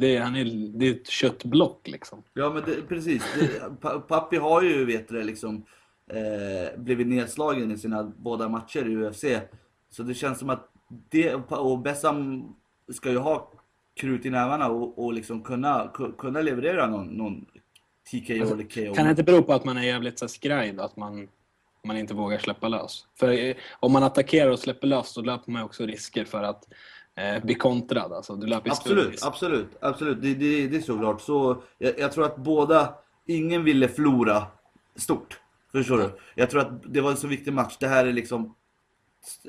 [0.00, 0.44] Det, är- han är,
[0.78, 2.22] det är ett köttblock liksom.
[2.34, 3.24] Ja men det, precis.
[3.40, 5.64] Det, pa, Pappi har ju vet du, liksom
[6.10, 9.24] eh, blivit nedslagen i sina båda matcher i UFC.
[9.90, 10.68] Så det känns som att
[11.10, 12.44] det, och Bessam
[12.92, 13.50] ska ju ha
[14.00, 17.46] krut i nävarna och, och liksom kunna, ku- kunna leverera någon, någon
[18.10, 18.94] TKO eller KO.
[18.94, 20.82] Kan det inte bero på att man är jävligt så skraj då?
[20.82, 21.28] Att man,
[21.86, 23.06] man inte vågar släppa lös?
[23.18, 26.64] För eh, om man attackerar och släpper lös så löper man också risker för att
[27.16, 28.12] eh, bli kontrad.
[28.12, 29.26] Alltså, du löper Absolut, risk.
[29.26, 30.22] absolut, absolut.
[30.22, 31.20] Det, det, det är såklart.
[31.20, 32.94] Så jag, jag tror att båda,
[33.26, 34.46] ingen ville förlora
[34.96, 35.40] stort.
[35.72, 36.10] Förstår du?
[36.34, 37.76] Jag tror att det var en så viktig match.
[37.80, 38.54] Det här är liksom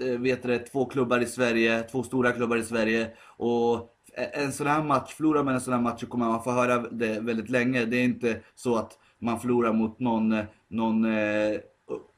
[0.01, 3.11] eh, vet det, två klubbar i Sverige, två stora klubbar i Sverige.
[3.25, 6.51] Och en sån här match, förlorar man en sån här match så kommer man få
[6.51, 7.85] höra det väldigt länge.
[7.85, 10.35] Det är inte så att man förlorar mot någon,
[10.67, 11.59] någon eh,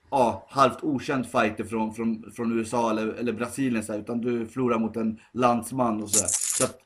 [0.09, 4.47] ja, halvt okänd fighter från, från, från USA eller, eller Brasilien så här, utan du
[4.47, 6.27] förlorar mot en landsman och sådär.
[6.29, 6.79] Så att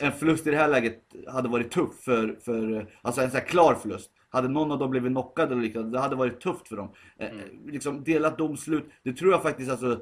[0.00, 3.74] en förlust i det här läget hade varit tuff för, för alltså en här klar
[3.74, 4.10] förlust.
[4.30, 6.88] Hade någon av dem blivit knockad eller liknande, det hade varit tufft för dem.
[7.18, 7.28] Eh,
[7.66, 10.00] liksom delat domslut, det tror jag faktiskt alltså.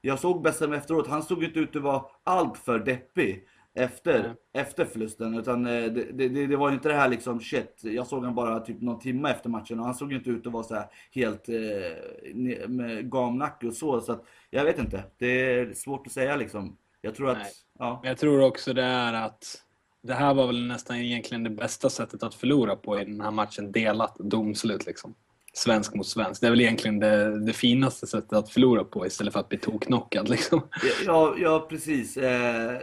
[0.00, 4.62] Jag såg Bessem efteråt, han såg inte ut att vara allt för deppig efter, Nej.
[4.62, 5.34] efter förlusten.
[5.34, 7.80] Utan eh, det, det, det var ju inte det här liksom shit.
[7.82, 10.46] Jag såg han bara typ någon timme efter matchen och han såg ju inte ut
[10.46, 14.00] att vara så här helt eh, med gamnacke och så.
[14.00, 15.04] Så att, jag vet inte.
[15.18, 16.76] Det är svårt att säga liksom.
[17.00, 17.52] Jag tror att, Nej.
[17.78, 17.98] ja.
[18.02, 19.64] Men jag tror också det är att
[20.02, 23.30] det här var väl nästan egentligen det bästa sättet att förlora på i den här
[23.30, 23.72] matchen.
[23.72, 25.14] Delat domslut liksom.
[25.52, 26.40] Svensk mot svensk.
[26.40, 29.58] Det är väl egentligen det, det finaste sättet att förlora på istället för att bli
[29.58, 30.62] toknockad liksom.
[31.06, 32.16] Ja, ja precis.
[32.16, 32.78] Eh,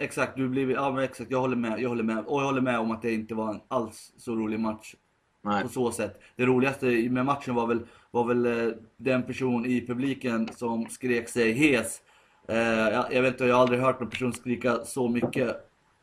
[0.00, 1.80] exakt, du blir, ja men exakt, jag håller med.
[1.80, 2.24] Jag håller med.
[2.26, 4.94] Och jag håller med om att det inte var en alls så rolig match
[5.42, 5.62] Nej.
[5.62, 6.20] på så sätt.
[6.36, 11.28] Det roligaste med matchen var väl, var väl eh, den person i publiken som skrek
[11.28, 12.00] sig hes.
[12.48, 15.56] Eh, jag, jag vet inte, jag har aldrig hört någon person skrika så mycket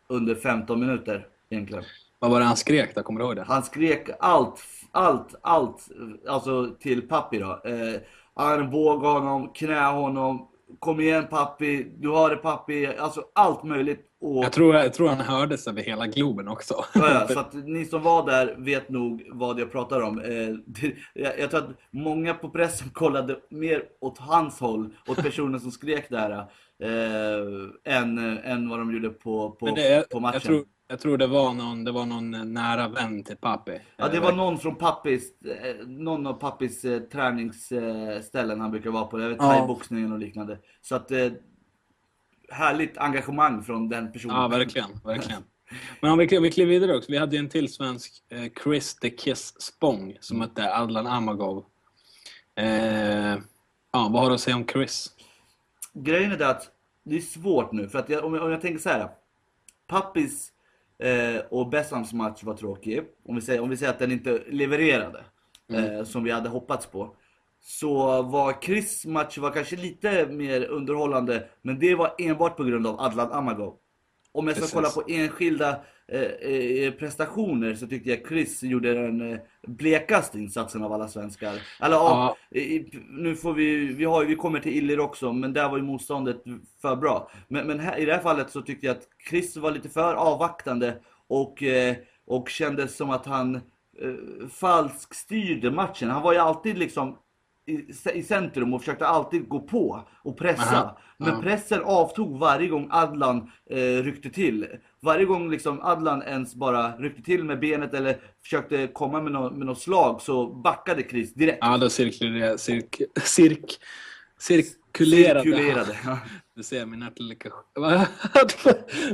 [0.08, 1.84] under 15 minuter egentligen.
[2.20, 3.04] Vad var det han skrek då?
[3.04, 3.44] Kommer du ihåg det?
[3.44, 5.90] Han skrek allt, allt, allt,
[6.28, 7.62] alltså till Pappi då.
[7.66, 8.02] Eh,
[8.34, 10.48] armbåga honom, knä honom,
[10.80, 14.04] kom igen Pappi, du har det Pappi, alltså allt möjligt.
[14.22, 16.86] Och, Jag tror, jag tror han hördes över hela Globen också.
[16.94, 20.20] ja, ja, så att ni som var där vet nog vad jag pratar om.
[20.20, 25.60] Eh, jag, jag tror att många på pressen kollade mer åt hans håll, åt personen
[25.60, 26.32] som skrek där,
[26.84, 30.66] eh, än, än vad de gjorde på, på, det, på matchen.
[30.88, 33.80] Jag, tror, det var någon, det var någon nära vän till Papi.
[33.98, 39.06] Ja, det var någon från Pappis, eh, någon av Pappis eh, träningsställen han brukar vara
[39.06, 39.22] på.
[39.22, 39.52] Jag vet, Ja.
[39.54, 40.58] thaiboxningen och liknande.
[40.82, 41.32] Så att, eh,
[42.50, 44.36] härligt engagemang från den personen.
[44.36, 44.90] Ja, verkligen.
[45.06, 45.44] verkligen.
[46.02, 47.12] Men om vi, vi kliver vidare också.
[47.12, 51.66] Vi hade ju en till svensk, eh, Chris the Kiss Spång, som mötte Adlan Amagov.
[52.56, 53.36] Eh,
[53.92, 55.10] ja, vad har du att säga om Chris?
[55.94, 56.72] Grejen är det att
[57.04, 59.10] det är svårt nu, för att jag, om, jag, om jag tänker så här.
[59.88, 60.52] Pappis
[61.04, 63.02] eh, och Bessams match var tråkig.
[63.26, 65.24] Om vi säger, om vi säger att den inte levererade,
[65.74, 67.16] eh, som vi hade hoppats på.
[67.60, 72.88] Så var Chris match var kanske lite mer underhållande, men det var enbart på grund
[72.88, 73.78] av Adlan Amagov.
[74.38, 74.74] Om jag ska Precis.
[74.74, 75.80] kolla på enskilda
[76.12, 81.54] eh, eh, prestationer så tyckte jag Chris gjorde den eh, blekaste insatsen av alla svenskar.
[81.82, 85.70] Eller ja, i- nu får vi, vi, har, vi kommer till Illir också, men där
[85.70, 86.44] var ju motståndet
[86.82, 87.32] för bra.
[87.48, 90.14] Men, men här, i det här fallet så tyckte jag att Chris var lite för
[90.14, 90.94] avvaktande
[91.28, 91.96] och, eh,
[92.26, 96.10] och kändes som att han eh, falskstyrde matchen.
[96.10, 97.18] Han var ju alltid liksom
[97.68, 100.78] i, i centrum och försökte alltid gå på och pressa.
[100.78, 104.68] Aha, Men pressen avtog varje gång Adlan eh, ryckte till.
[105.02, 109.52] Varje gång liksom Adlan ens bara ryckte till med benet eller försökte komma med, nå-
[109.52, 111.58] med något slag så backade Chris direkt.
[111.62, 113.80] Ja, då cirkulerade, cirk, cirk,
[114.40, 115.42] cirkulerade.
[115.44, 115.98] Cirkulerade.
[116.06, 116.20] Ja.
[116.56, 117.06] Du ser min.
[117.74, 118.08] Vad,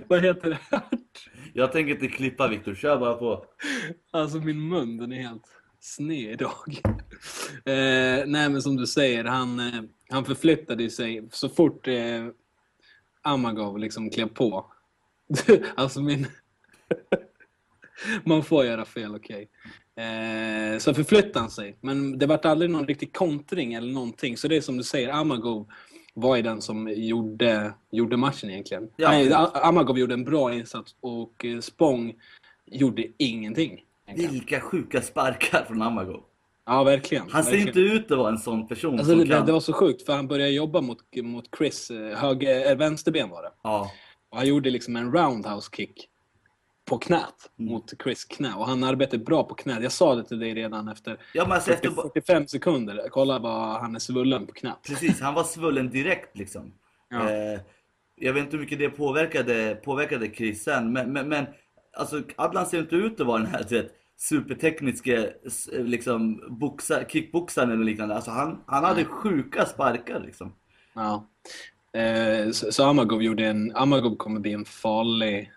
[0.08, 0.82] vad heter det?
[1.54, 3.46] Jag tänker inte klippa Viktor, kör bara på.
[4.12, 5.44] Alltså min mun, den är helt
[5.84, 6.82] sned idag.
[7.66, 12.28] Eh, nej men som du säger, han, eh, han förflyttade sig så fort eh,
[13.22, 14.66] Amagov liksom klev på.
[15.76, 16.28] alltså min...
[18.24, 19.50] Man får göra fel, okej.
[19.96, 21.78] Eh, så förflyttade han sig.
[21.82, 24.38] Men det vart aldrig någon riktig kontring eller någonting.
[24.38, 25.68] Så det är som du säger, Amagov
[26.14, 28.90] var ju den som gjorde, gjorde matchen egentligen.
[28.96, 32.14] Ja, Nej, Amagov gjorde en bra insats och eh, Spång
[32.66, 33.84] gjorde ingenting.
[34.16, 36.24] Vilka sjuka sparkar från Amagov.
[36.66, 37.30] Ja, verkligen.
[37.30, 37.68] Han ser verkligen.
[37.68, 39.46] inte ut att vara en sån person Alltså, som det, kan...
[39.46, 43.30] det var så sjukt, för han började jobba mot, mot Chris, eh, höger, eh, vänsterben
[43.30, 43.52] var det.
[43.64, 43.92] Ja.
[44.30, 46.08] Och han gjorde liksom en roundhouse kick
[46.86, 47.72] på knät, Mm.
[47.72, 48.54] mot Chris knä.
[48.56, 49.84] Och han arbetade bra på knät.
[49.84, 51.90] Jag sa det till dig redan efter ja, men alltså efter...
[51.90, 53.08] 40, 45 sekunder.
[53.12, 54.78] Kolla vad han är svullen på knät.
[54.88, 56.74] Precis, han var svullen direkt liksom.
[57.10, 57.30] Ja.
[57.30, 57.60] Eh,
[58.16, 61.46] jag vet inte hur mycket det påverkade, påverkade Chris sen, men, men, men
[61.98, 65.34] alltså, Adlan ser inte ut att vara den här du vet, supertekniske
[65.72, 68.16] liksom, boxa, kickboxaren eller liknande.
[68.16, 70.54] Alltså, han, han hade sjuka sparkar liksom.
[70.94, 71.28] Ja.
[72.00, 73.76] Eh, så, så Amagov gjorde en...
[73.76, 75.52] Amagov kommer bli en farlig...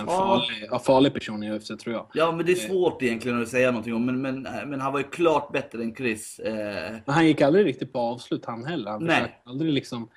[0.00, 2.06] En farlig, ja, farlig person i UFC tror jag.
[2.14, 5.00] Ja, men det är svårt egentligen att säga någonting om, men, men, men han var
[5.00, 6.38] ju klart bättre än Chris.
[6.38, 8.90] Eh, Men han gick aldrig riktigt på avslut han heller.
[8.90, 9.40] Han Nej.
[9.44, 10.08] aldrig liksom...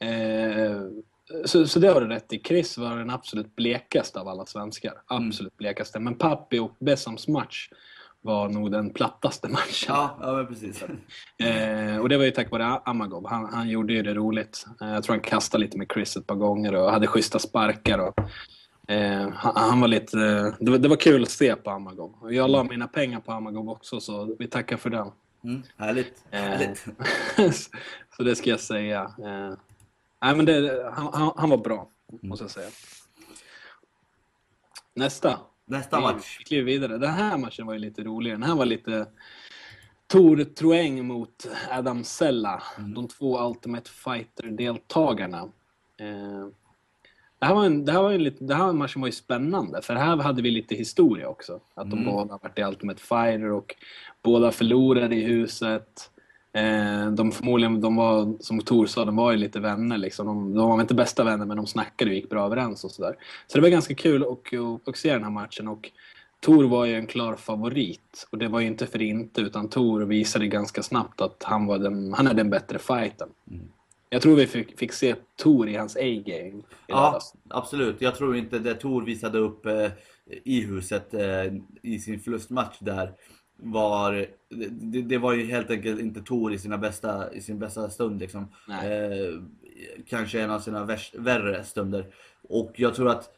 [0.00, 0.80] Eh,
[1.44, 2.42] så, så det har du rätt i.
[2.44, 4.92] Chris var den absolut blekaste av alla svenskar.
[5.10, 5.28] Mm.
[5.28, 6.00] Absolut blekaste.
[6.00, 7.68] Men Pappi och Bessams match
[8.22, 9.88] var nog den plattaste matchen.
[9.88, 10.84] Ja, ja precis.
[11.40, 13.26] Eh, och det var ju tack vare Amagov.
[13.28, 14.66] Han, han gjorde ju det roligt.
[14.80, 17.98] Eh, jag tror han kastade lite med Chris ett par gånger och hade schyssta sparkar.
[17.98, 18.18] Och,
[18.90, 22.32] eh, han, han var lite, eh, det, var, det var kul att se på Amagov.
[22.32, 25.10] Jag la mina pengar på Amagov också, så vi tackar för den.
[25.44, 26.24] Mm, härligt.
[26.30, 26.86] Eh, härligt.
[28.16, 29.10] så det ska jag säga.
[30.22, 31.88] Nej, men det, han, han, han var bra,
[32.22, 32.68] måste jag säga.
[34.94, 35.38] Nästa.
[35.64, 36.36] Nästa match.
[36.38, 36.98] Vi kliver vidare.
[36.98, 38.36] Den här matchen var ju lite roligare.
[38.38, 39.06] Den här var lite
[40.06, 42.62] Tor Troeng mot Adam Sella.
[42.78, 42.94] Mm.
[42.94, 45.38] De två Ultimate Fighter-deltagarna.
[46.00, 46.46] Eh,
[47.38, 49.82] det här var en, det här var en lite, det här matchen var ju spännande,
[49.82, 51.60] för här hade vi lite historia också.
[51.74, 52.12] Att de Mm.
[52.14, 53.74] båda varit i Ultimate Fighter och
[54.22, 56.09] båda förlorade i huset.
[56.52, 60.26] Eh, de förmodligen, de var, som Tor sa, de var ju lite vänner liksom.
[60.26, 62.90] De, de var väl inte bästa vänner, men de snackade och gick bra överens och
[62.90, 63.16] sådär.
[63.46, 64.24] Så det var ganska kul
[64.86, 65.90] att, se den här matchen och
[66.40, 70.00] Tor var ju en klar favorit och det var ju inte för inte utan Tor
[70.00, 73.28] visade ganska snabbt att han, var den, han är den bättre fighten.
[74.10, 78.00] Jag tror vi fick, fick se Tor i hans A-game Ja, absolut.
[78.00, 79.90] Jag tror inte det Tor visade upp eh,
[80.44, 83.12] i huset eh, i sin förlustmatch där
[83.62, 84.26] var...
[84.80, 88.20] Det, det var ju helt enkelt inte Tor i, sina bästa, i sin bästa stund
[88.20, 88.48] liksom.
[88.68, 89.42] Eh,
[90.08, 92.06] kanske en av sina värst, värre stunder.
[92.48, 93.30] Och jag tror att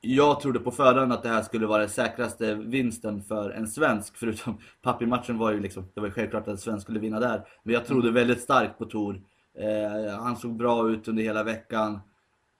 [0.00, 4.16] jag trodde på förhand att det här skulle vara den säkraste vinsten för en svensk.
[4.16, 7.46] Förutom Pappi-matchen var ju liksom, det var ju självklart att en svensk skulle vinna där.
[7.62, 9.20] Men jag trodde väldigt starkt på Tor.
[9.58, 12.00] Eh, han såg bra ut under hela veckan.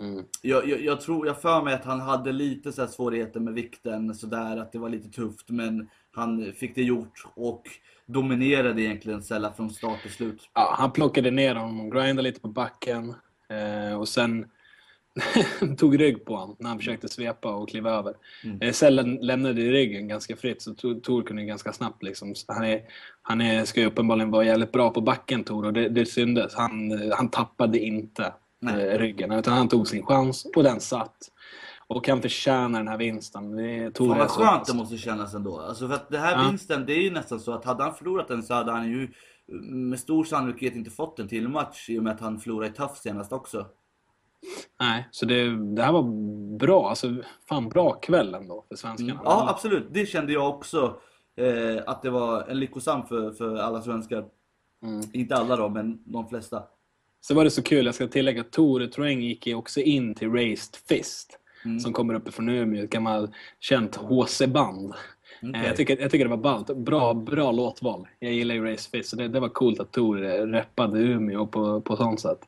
[0.01, 0.25] Mm.
[0.43, 4.15] Jag, jag, jag tror, jag för mig att han hade lite så svårigheter med vikten
[4.15, 5.51] sådär, att det var lite tufft.
[5.51, 7.63] Men han fick det gjort och
[8.07, 10.51] dominerade egentligen Sella från start till slut.
[10.55, 13.15] Ja, han plockade ner honom, grindade lite på backen
[13.49, 14.47] eh, och sen
[15.79, 18.15] tog rygg på honom när han försökte svepa och kliva över.
[18.45, 18.63] Mm.
[18.63, 22.35] Eh, Sällan lämnade ryggen ganska fritt så Tor- kunde ganska snabbt liksom.
[22.49, 22.81] Han, är,
[23.23, 26.55] han är, ska ju uppenbarligen vara jävligt bra på backen Tor och det, det syndes.
[26.55, 28.33] Han, eh, han tappade inte
[28.67, 31.17] eh, ryggen utan han tog sin chans och den satt.
[31.95, 33.57] Och han förtjänar den här vinsten.
[33.57, 35.61] Det Tor Fan vad skönt det måste kännas ändå.
[35.61, 36.49] Alltså för att det här Ja.
[36.49, 39.13] vinsten, det är ju nästan så att hade han förlorat den så hade han ju
[39.63, 42.75] med stor sannolikhet inte fått en till match i och med att han förlorade i
[42.75, 43.67] Tuff senast också.
[44.81, 46.03] Nej, så det, det här var
[46.59, 46.89] bra.
[46.89, 47.17] Alltså,
[47.49, 49.13] fan bra kväll ändå för svenskarna.
[49.13, 49.23] Mm.
[49.25, 50.97] Ja absolut, det kände jag också.
[51.37, 54.25] Eh, att det var en lyckosam för, för alla svenskar.
[54.83, 55.01] Mm.
[55.13, 56.63] Inte alla då, men de flesta.
[57.21, 60.15] Så var det så kul, jag ska tillägga att Tore Troeng gick ju också in
[60.15, 61.39] till Raised Fist.
[61.65, 61.81] Mm.
[61.81, 64.95] Som kommer uppifrån Umeå, ett gammalt känt HC-band.
[65.43, 65.61] Okej.
[65.61, 66.77] Eh, Jag, tycker, jag tycker det var ballt.
[66.77, 68.07] Bra, bra låtval.
[68.19, 71.97] Jag gillar ju Fist, så det, det var coolt att Tore reppade Umeå på, på
[71.97, 72.39] sånt sätt.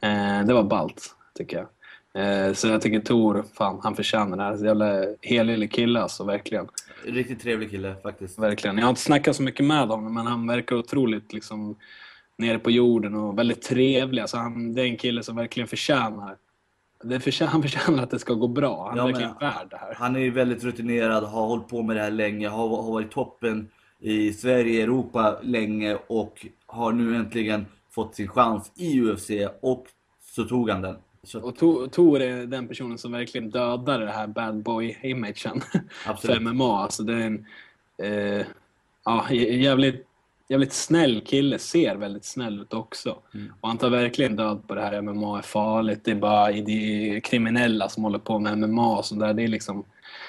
[0.00, 0.40] Mm.
[0.40, 1.66] Eh, det var ballt, tycker jag.
[2.14, 4.64] Eh, så jag tycker Tor, fan, han förtjänar det här.
[4.64, 6.68] Jävla helylle kille alltså, verkligen.
[7.04, 8.38] Riktigt trevlig kille faktiskt.
[8.38, 8.78] Verkligen.
[8.78, 11.76] Jag har inte snackat så mycket med honom, men han verkar otroligt liksom,
[12.38, 14.22] nere på jorden och väldigt trevlig.
[14.22, 16.36] Alltså han, det är en kille som verkligen förtjänar
[17.04, 18.88] det förtjänar, han förtjänar att det ska gå bra.
[18.88, 19.94] Han är Ja, men- verkligen värd det här.
[19.96, 23.10] Han är ju väldigt rutinerad, har hållit på med det här länge, har, har varit
[23.10, 23.68] toppen
[24.00, 29.86] i Sverige, Europa länge och har nu äntligen fått sin chans i UFC och
[30.22, 30.96] så tog han den.
[31.22, 35.60] Så, Och Tor Tor är den personen som verkligen dödar det här bad boy-imagen
[36.22, 36.40] för.
[36.40, 36.82] MMA.
[36.82, 37.46] Alltså det är en
[38.02, 38.46] eh,
[39.04, 40.06] ja, jä- jävligt,
[40.50, 43.18] jävligt snäll kille, ser väldigt snäll ut också.
[43.34, 43.52] Mm.
[43.60, 46.72] Och han tar verkligen död på det här MMA är farligt, det är bara det
[46.72, 49.34] är kriminella som håller på med MMA och sådär.
[49.34, 49.84] Det är liksom,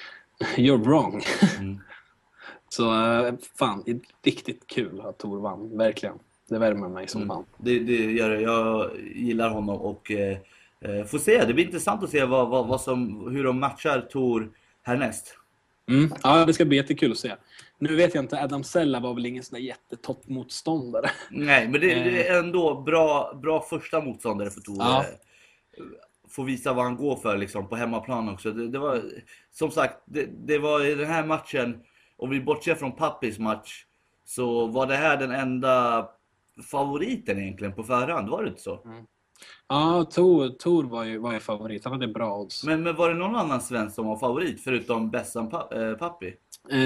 [0.57, 1.23] you're wrong.
[1.59, 1.79] Mm.
[2.69, 6.15] Så eh, fan, det är riktigt kul att Tor vann, verkligen.
[6.49, 7.45] Det värmer mig som fan.
[7.57, 8.41] Det, det gör det.
[8.41, 10.37] Jag gillar honom och eh,
[10.81, 11.45] eh, får se.
[11.45, 14.49] Det blir intressant att se vad, vad, vad som, hur de matchar Tor
[14.81, 15.37] härnäst.
[15.89, 16.13] Mm.
[16.23, 17.35] Ja, det ska bli jättekul att se.
[17.81, 21.09] Nu vet jag inte, Adam Sella var väl ingen sån där jättetoppmotståndare.
[21.29, 24.77] Nej, men det, det är ändå bra, bra första motståndare för Tor.
[24.79, 24.99] Ja.
[24.99, 25.83] Eh,
[26.29, 28.51] Får visa vad han går för liksom, på hemmaplan också.
[28.51, 29.01] Det, det var,
[29.51, 31.79] som sagt, det, det var i den här matchen,
[32.17, 33.85] om vi bortser från Pappis match,
[34.25, 36.07] så var det här den enda
[36.71, 38.79] favoriten egentligen på förhand, var det inte så?
[39.67, 41.83] Ja, Tor, Tor var, ju, var ju favorit.
[41.83, 42.63] Han hade bra odds.
[42.63, 46.35] Men, men var det någon annan svensk som var favorit förutom Bessan eh, Pappi?
[46.69, 46.77] Eh,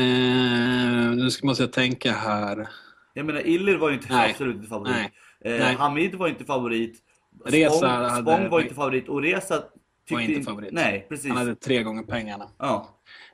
[1.15, 2.67] nu ska man jag tänka här.
[3.13, 4.31] Jag menar, Iller var ju inte Nej.
[4.31, 4.93] absolut inte favorit.
[4.95, 5.11] Nej.
[5.53, 5.75] Eh, Nej.
[5.75, 6.99] Hamid var inte favorit.
[7.45, 9.63] Reza Spång, hade- Spång var inte favorit och Reza
[10.07, 10.69] tyckte inte in- favorit.
[10.73, 11.27] Nej, precis.
[11.29, 12.47] Han hade tre gånger pengarna.
[12.57, 12.89] Ja.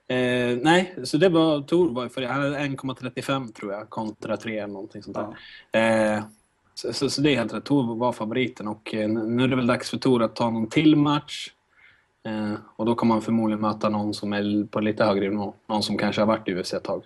[0.08, 2.22] Eh, nej, så det var Tor var ju för.
[2.22, 5.28] Han hade 1,35 tror jag kontra 3 eller någonting sånt där.
[5.72, 5.80] Ja.
[5.80, 6.24] Eh,
[6.74, 7.66] så, så, så det är helt rätt.
[7.66, 10.68] Tor var favoriten och eh, nu är det väl dags för Tor att ta någon
[10.70, 11.52] till match.
[12.26, 15.54] Eh, och då kommer han förmodligen möta någon som är på lite högre nivå.
[15.68, 17.04] Någon som kanske har varit i UFC ett tag.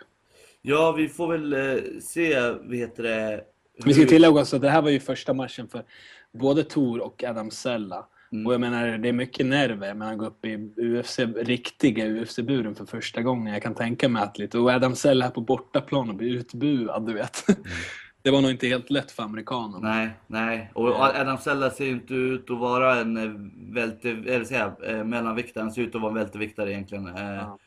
[0.62, 3.42] Ja, vi får väl eh, se, vad heter det...
[3.86, 5.84] Vi ska tillägga också att det här var ju första matchen för
[6.32, 8.06] både Tor och Adam Sella.
[8.32, 8.48] Mm.
[8.48, 9.88] Och jag menar, det är mycket nerver.
[9.88, 13.54] Jag menar, gå upp i UFC, riktiga UFC-buren för första gången.
[13.54, 14.58] Jag kan tänka mig att lite...
[14.58, 17.46] Och Adam Sella här på bortaplan och bli utbuad, du vet.
[18.26, 19.82] Det var nog inte helt lätt för amerikanen.
[19.82, 20.72] Nej, nej.
[20.74, 23.32] Och Adam Sella ser ju inte ut att vara en eh,
[23.74, 25.62] välte, eller säga, eh, mellanviktare.
[25.64, 27.08] Han ser ut att vara en välteviktare egentligen.
[27.08, 27.58] Eh, Ja.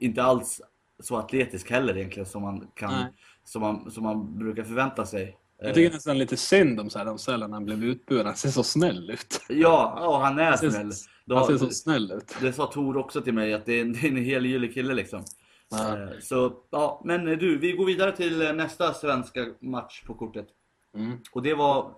[0.00, 0.60] Inte alls
[1.02, 3.12] så atletisk heller egentligen som man kan, Nej.
[3.44, 5.36] som man, som man brukar förvänta sig.
[5.62, 8.26] Jag tycker nästan lite synd om Adam Sella när han blev utbuad.
[8.26, 9.40] Han ser så snäll ut.
[9.48, 10.92] Ja, ja, han är snäll.
[11.36, 12.36] han ser så snäll ut.
[12.40, 14.94] det sa Tor också till mig, att det är en, det är en helgillig kille
[14.94, 15.24] liksom.
[15.72, 20.46] Eh, Så, ja, men du, vi går vidare till eh, nästa svenska match på kortet.
[20.94, 21.18] Mm.
[21.32, 21.94] Och det var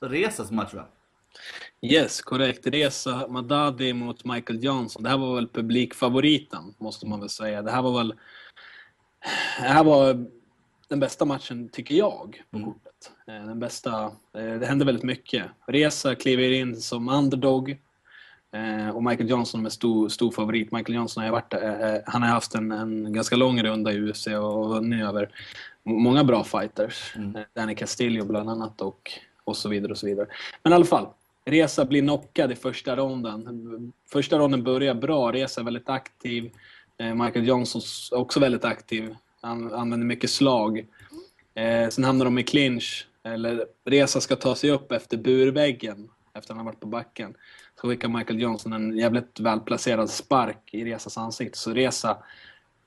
[0.00, 0.86] Resas match va?
[1.80, 2.66] Yes, korrekt.
[2.66, 5.02] Reza Madadi mot Michael Johnson.
[5.02, 7.62] Det här var väl publikfavoriten, måste man väl säga.
[7.62, 8.14] Det här var väl...
[9.58, 10.26] Det här var
[10.88, 12.72] den bästa matchen, tycker jag, på Mm.
[12.72, 13.12] kortet.
[13.26, 14.12] Eh, Den bästa...
[14.32, 15.46] Det hände väldigt mycket.
[15.66, 17.76] Reza kliver in som underdog.
[18.52, 20.72] Eh, Och Michael Johnson är stor, stor favorit.
[20.72, 24.26] Michael Johnson har varit, eh, han har haft en, en ganska lång runda i UFC
[24.26, 25.30] och vunnit över
[25.84, 27.12] många bra fighters.
[27.16, 27.36] Mm.
[27.36, 29.10] Eh, Danny Castillo bland annat och,
[29.44, 30.26] och så vidare och så vidare.
[30.62, 31.06] Men i alla fall,
[31.44, 33.92] Reza blir knockad i första ronden.
[34.08, 36.50] Första ronden börjar bra, Reza är väldigt aktiv.
[36.98, 39.16] Eh, Michael Johnson är också väldigt aktiv.
[39.40, 40.86] Han använder mycket slag.
[41.54, 43.06] Eh, sen hamnar de i clinch.
[43.24, 47.34] Eller Reza ska ta sig upp efter burväggen efter han har varit på backen.
[47.80, 51.58] Så skickar Michael Johnson en jävligt välplacerad spark i Rezas ansikte.
[51.58, 52.18] Så Reza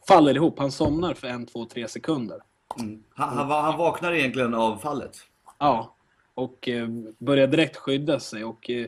[0.08, 0.60] faller ihop.
[0.60, 2.40] Han somnar för en, två, tre sekunder.
[2.80, 3.04] Mm.
[3.14, 5.18] Han, han, han vaknar egentligen av fallet.
[5.60, 5.96] Ja,
[6.34, 8.44] och eh, börjar direkt skydda sig.
[8.44, 8.86] Och eh,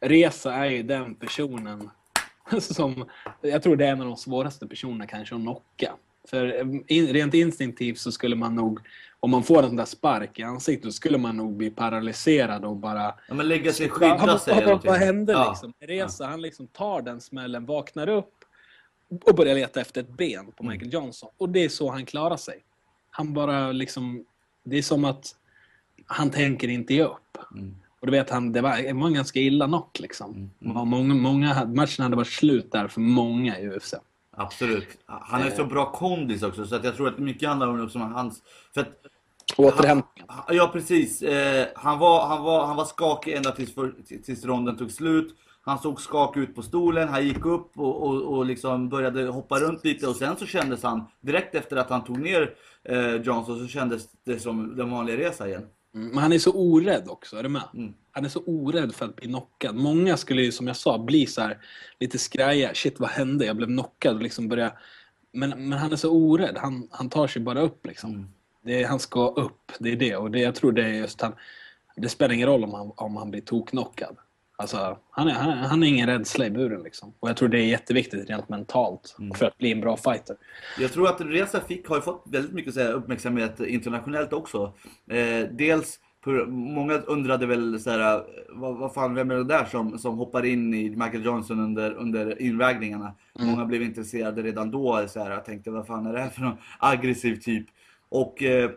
[0.00, 1.90] Reza är ju den personen
[2.60, 3.04] som...
[3.40, 5.92] Jag tror det är en av de svåraste personerna kanske att knocka.
[6.28, 8.80] För eh, rent instinktivt så skulle man nog,
[9.20, 12.64] om man får en sån där spark i ansiktet, då skulle man nog bli paralyserad
[12.64, 13.14] och bara...
[13.28, 14.64] Ja, men lägga sig, skydda sig.
[14.64, 15.48] vad, vad, hände Ja.
[15.50, 15.72] liksom?
[15.80, 18.32] Reza, han liksom tar den smällen, vaknar upp
[19.24, 20.72] och börjar leta efter ett ben på Mm.
[20.72, 21.30] Michael Johnson.
[21.36, 22.64] Och det är så han klarar sig.
[23.10, 24.24] Han bara liksom...
[24.64, 25.36] Det är som att
[26.06, 27.38] han tänker inte ge upp.
[27.52, 27.76] Mm.
[28.00, 30.30] Och du vet, han, det var, det var en ganska illa knock liksom.
[30.30, 30.50] Mm,
[30.88, 33.94] Många, många, matchen hade varit slut där för många i UFC.
[34.36, 34.88] Absolut.
[35.06, 37.98] Han är så bra kondis också så att jag tror att mycket handlar om också
[37.98, 38.42] om hans...
[38.74, 38.88] För att,
[39.56, 40.28] Återhämtningen.
[40.28, 41.22] han- ja precis.
[41.22, 43.94] Eh, han, var, han, var, han var skakig ända tills, för,
[44.24, 45.36] tills ronden tog slut.
[45.60, 49.58] Han såg skakig ut på stolen, han gick upp och, och, och liksom började hoppa
[49.58, 53.58] runt lite och sen så kändes han, direkt efter att han tog ner eh, Johnson
[53.58, 55.66] så kändes det som den vanliga resa igen.
[55.96, 57.62] Mm, Men han är så orädd också, är du med?
[57.74, 57.94] Mm.
[58.10, 59.76] Han är så orädd för att bli knockad.
[59.76, 61.58] Många skulle ju, som jag sa, bli så här
[62.00, 62.74] lite skraja.
[62.74, 63.46] Shit, vad hände?
[63.46, 64.72] Jag blev knockad och liksom börja...
[65.32, 66.56] Men, men han är så orädd.
[66.56, 68.10] Han, han tar sig bara upp liksom.
[68.10, 68.28] Mm.
[68.64, 70.16] Det är, han ska upp, det är det.
[70.16, 71.34] Och det, jag tror det är just han...
[71.96, 74.16] Det spelar ingen roll om han, om han blir toknockad.
[74.58, 77.14] Alltså, han är, han, är, han är ingen rädsla i buren liksom.
[77.20, 79.34] Och jag tror det är jätteviktigt rent mentalt Mm.
[79.34, 80.36] för att bli en bra fighter.
[80.78, 84.72] Jag tror att Reza fick, har ju fått väldigt mycket så här, uppmärksamhet internationellt också.
[85.10, 86.00] Eh, dels,
[86.48, 90.44] många undrade väl så här, vad, vad fan, vem är det där som, som hoppar
[90.44, 93.14] in i Michael Johnson under, under invägningarna?
[93.38, 95.04] Många blev intresserade redan då.
[95.08, 97.66] Så här, jag tänkte, vad fan är det här för någon aggressiv typ?
[98.08, 98.70] Och, eh,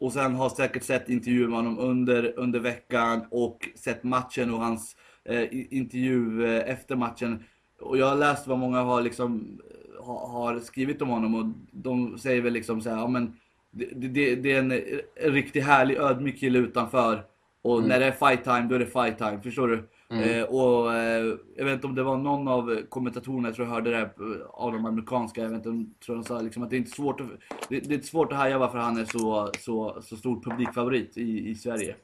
[0.00, 4.60] och sen har säkert sett intervjuer med honom under, under veckan och sett matchen och
[4.60, 7.44] hans eh, intervju eh, efter matchen.
[7.80, 11.46] Och jag har läst vad många har liksom eh, ha, har skrivit om honom och
[11.72, 13.36] de säger väl liksom så här, ja men
[13.70, 14.72] det, det, det är en,
[15.14, 17.24] en riktigt härlig ödmjuk kille utanför.
[17.62, 19.40] Och när det är fight time, då är det fight time.
[19.42, 19.88] Förstår du?
[20.10, 23.74] Eh, och eh, jag vet inte om det var någon av kommentatorerna, jag tror jag
[23.74, 26.70] hörde det här, eh, av de amerikanska, jag vet inte, tror de sa liksom att
[26.70, 27.26] det är inte svårt att,
[27.68, 31.48] det, det är svårt att haja varför han är så, så, så stor publikfavorit i,
[31.48, 31.96] i Sverige.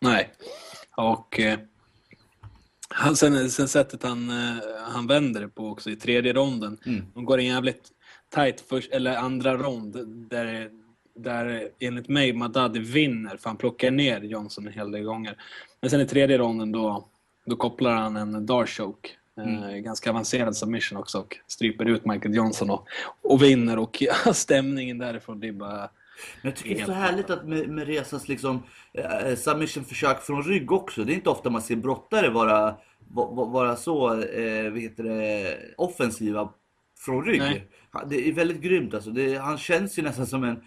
[0.00, 0.32] Nej.
[0.96, 1.40] Och
[2.88, 4.30] han, sen, sen sättet han,
[4.86, 6.78] han vänder det på också i tredje ronden.
[6.86, 7.04] Mm.
[7.14, 7.88] De går en jävligt
[8.34, 10.70] tight först, eller andra rond där,
[11.14, 15.36] där enligt mig Madadi vinner för han plockar ner Johnson en hel del gånger.
[15.80, 17.08] Men sen i tredje ronden då,
[17.46, 19.08] då kopplar han en Darshoke.
[19.38, 22.86] Eh, ganska avancerad submission också och stryper ut Michael Johnson och,
[23.22, 25.90] och vinner och stämningen därifrån det är bara...
[26.42, 28.62] Men jag tycker det är så härligt att med, med Resas liksom,
[28.92, 31.04] eh, submission-försök från rygg också.
[31.04, 32.76] Det är inte ofta man ser brottare vara,
[33.08, 36.48] va- vara så eh, vad heter det, offensiva
[36.98, 37.40] från rygg.
[37.40, 37.68] Nej.
[38.06, 39.10] Det är väldigt grymt alltså.
[39.10, 40.62] Det, han känns ju nästan som en,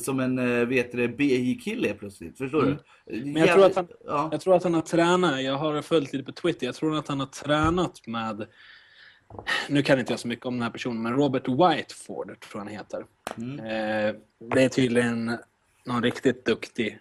[0.00, 2.38] som en eh, vet det, BJ-kille plötsligt.
[2.38, 2.76] Förstår Mm.
[3.06, 3.24] du?
[3.24, 4.28] Men jag tror att han- Ja.
[4.32, 7.08] Jag tror att han har tränat, jag har följt lite på Twitter, jag tror att
[7.08, 8.46] han har tränat med
[9.68, 12.58] nu kan inte jag så mycket om den här personen, men Robert Whiteford tror jag
[12.58, 13.04] han heter.
[13.36, 13.58] Mm.
[13.58, 14.14] Eh,
[14.54, 15.36] det är tydligen
[15.84, 16.98] någon riktigt duktig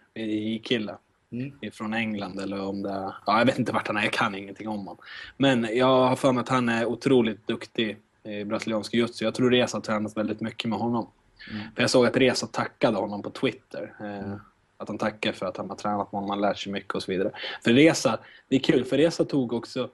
[0.64, 0.98] kille
[1.32, 1.54] Mm.
[1.74, 4.36] från England eller om det är, ja, jag vet inte vart han är, jag kan
[4.36, 4.98] ingenting om honom.
[5.38, 9.24] Men jag har för mig att han är otroligt duktig i brasiliansk jiu-jitsu.
[9.26, 11.10] Jag tror Reza har tränat väldigt mycket med honom.
[11.52, 11.62] Mm.
[11.76, 13.94] För jag såg att Reza tackade honom på Twitter.
[14.00, 14.36] Eh,
[14.78, 17.04] att han tackar för att han har tränat med honom, han lärt sig mycket och
[17.04, 17.32] så vidare.
[17.64, 19.90] För Reza, det är kul, för Reza tog också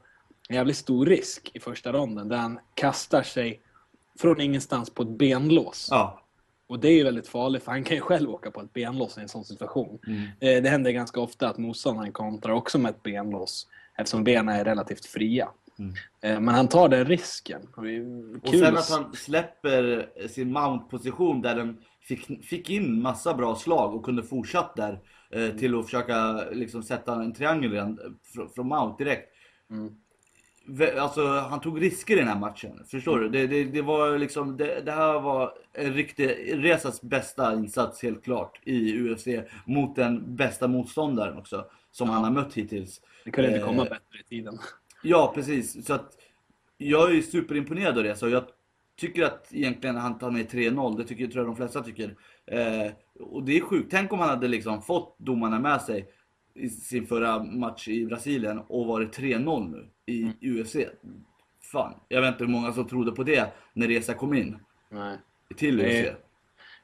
[0.50, 3.62] en jävligt stor risk i första ronden där han kastar sig
[4.20, 5.88] från ingenstans på ett benlås.
[5.92, 6.22] Ja.
[6.68, 9.18] Och det är ju väldigt farligt för han kan ju själv åka på ett benlås
[9.18, 10.00] i en sån situation.
[10.08, 10.22] Mm.
[10.40, 14.66] Eh, Det händer ganska ofta att motståndaren kontrar också med ett benlås eftersom benen är
[14.66, 15.50] relativt fria.
[15.80, 15.94] Mm.
[16.22, 17.62] Eh, Men han tar den risken.
[18.44, 23.96] Och, sen att han släpper sin mount-position där den fick, fick in massa bra slag
[23.96, 25.00] och kunde fortsatt där
[25.32, 27.88] eh, till att försöka liksom, sätta en triangel eh,
[28.24, 29.30] från, från mount direkt.
[29.70, 29.96] Mm.
[31.00, 32.84] Alltså han tog risker i den här matchen.
[32.88, 33.30] Förstår du?
[33.30, 38.24] Det, det, det var liksom, det, det här var en riktig, Resas bästa insats helt
[38.24, 39.28] klart i UFC
[39.66, 41.66] mot den bästa motståndaren också.
[41.92, 43.02] Som han har mött hittills.
[43.26, 44.60] Det kunde inte Eh, komma bättre i tiden.
[45.04, 45.86] Ja, precis.
[45.86, 46.18] Så att
[46.78, 48.16] jag är superimponerad av det.
[48.16, 48.44] Så jag
[48.96, 50.98] tycker att egentligen han tar med 3-0.
[50.98, 52.16] Det tycker, tror jag de flesta tycker.
[52.46, 53.92] Eh, och det är sjukt.
[53.92, 56.08] Tänk om han hade liksom fått domarna med sig
[56.56, 60.76] i sin förra match i Brasilien och varit 3-0 nu i UFC.
[61.72, 64.58] Fan, jag vet inte hur många som trodde på det när Reza kom in
[64.90, 65.18] Nej.
[65.58, 65.86] till UFC.
[66.08, 66.18] Är-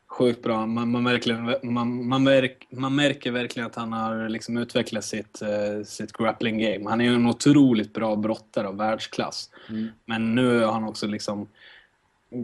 [0.08, 0.66] Sjukt bra.
[0.66, 5.42] Man, man, verkligen, man, man, märk, man märker verkligen att han har liksom utvecklat sitt,
[5.42, 6.90] eh, sitt grappling game.
[6.90, 9.50] Han är ju en otroligt bra brottare av världsklass.
[9.70, 9.88] Mm.
[10.06, 11.48] Men nu har han också liksom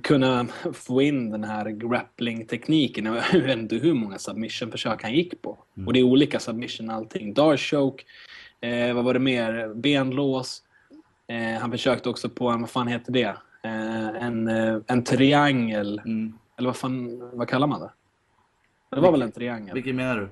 [0.03, 3.05] kunnat få in den här grappling-tekniken.
[3.34, 5.57] Jag vet inte hur många submission-försök han gick på.
[5.86, 7.34] Och det är olika submission allting.
[7.34, 8.03] Darchoke,
[8.61, 9.74] eh, vad var det mer?
[9.76, 10.64] Benlås.
[11.28, 13.36] Eh, han försökte också på en, vad fan heter det?
[13.64, 16.01] Eh, en, eh, en triangel.
[16.05, 16.34] Mm.
[16.58, 17.91] Eller vad fan, vad kallar man det?
[18.89, 19.74] Det var väl en triangel?
[19.74, 20.30] Vilken menar du?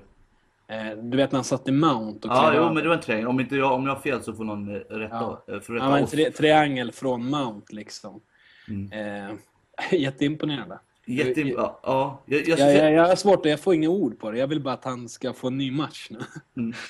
[0.74, 3.00] Eh, du vet när han satt i mount och Ja, jo, men det var en
[3.02, 3.26] triangel.
[3.26, 5.44] Om, inte jag, om jag har fel så får någon eh, rätta, Ja.
[5.48, 6.10] eh, rätta Ja, men oss.
[6.10, 8.20] tri triangel från mount liksom.
[8.68, 8.92] Mm.
[9.30, 9.34] Eh,
[10.00, 10.78] jätteimponerande.
[11.06, 11.40] Jätte...
[11.40, 12.20] Ja, ja.
[12.26, 14.38] Jag, jag, Jag, jag, jag har svårt, jag får inga ord på det.
[14.38, 16.18] Jag vill bara att han ska få en ny match nu.
[16.56, 16.72] Mm.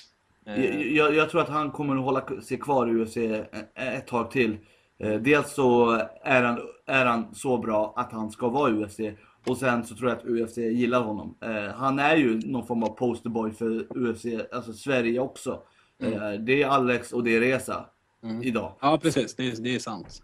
[0.44, 3.16] Jag, jag, jag tror att han kommer att hålla sig kvar i UFC
[3.74, 4.58] ett tag till.
[5.02, 5.90] Eh, Dels så
[6.22, 9.00] är han, är han så bra att han ska vara i UFC.
[9.46, 11.34] Och sen så tror jag att UFC gillar honom.
[11.40, 15.62] Eh, Han är ju någon form av posterboy för UFC, alltså Sverige också.
[16.02, 17.84] Eh, Det är Alex och det är Reza
[18.24, 18.42] Mm.
[18.42, 18.72] idag.
[18.80, 19.34] Ja, precis.
[19.34, 20.22] Det är, det är sant.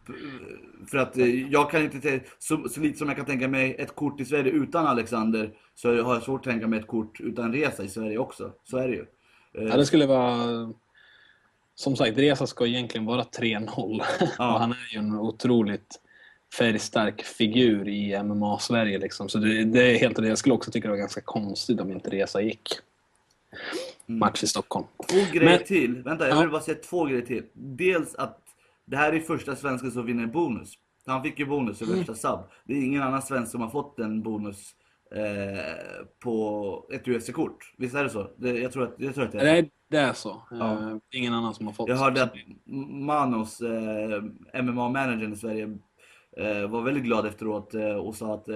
[0.90, 3.94] För att eh, jag kan inte, så, så lite som jag kan tänka mig ett
[3.94, 7.52] kort i Sverige utan Alexander, så har jag svårt att tänka mig ett kort utan
[7.52, 8.52] Reza i Sverige också.
[8.64, 9.04] Så är det ju.
[9.52, 10.72] Ja, det skulle vara...
[11.78, 14.02] Som sagt, Reza ska egentligen vara 3-0.
[14.38, 14.52] Ja.
[14.54, 16.00] Och han är ju en otroligt
[16.58, 18.98] färgstark figur i MMA-Sverige.
[18.98, 19.28] Liksom.
[19.28, 20.28] Så det, det är helt rätt.
[20.28, 22.68] Jag skulle också tycka det var ganska konstigt om inte Reza gick.
[24.06, 24.86] Match i Stockholm.
[25.10, 26.02] Två grejer Men- till.
[26.02, 26.40] Vänta, jag Ja.
[26.40, 27.44] vill bara säga två grejer till.
[27.52, 28.40] Dels att
[28.84, 30.72] det här är första svensken som vinner bonus.
[31.06, 31.96] Han fick ju bonus Mm.
[31.98, 32.40] värsta sub.
[32.64, 34.70] Det är ingen annan svensk som har fått en bonus
[35.14, 37.74] eh, på ett UFC-kort.
[37.76, 38.30] Visst är det så?
[38.36, 40.42] Det, jag, tror att, jag tror att det är Nej, det är så.
[40.50, 40.72] Ja.
[40.72, 41.88] Eh, ingen annan som har fått.
[41.88, 42.34] Jag hörde att
[42.90, 44.22] Manos, eh,
[44.62, 45.78] MMA-managern i Sverige,
[46.36, 48.48] eh, var väldigt glad efteråt eh, och sa att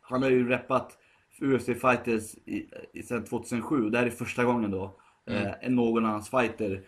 [0.00, 0.98] han har ju reppat
[1.40, 3.90] UFC Fighters i, i, sedan 2007.
[3.90, 4.96] Det här är första gången då
[5.26, 6.82] eh, någon av hans fighter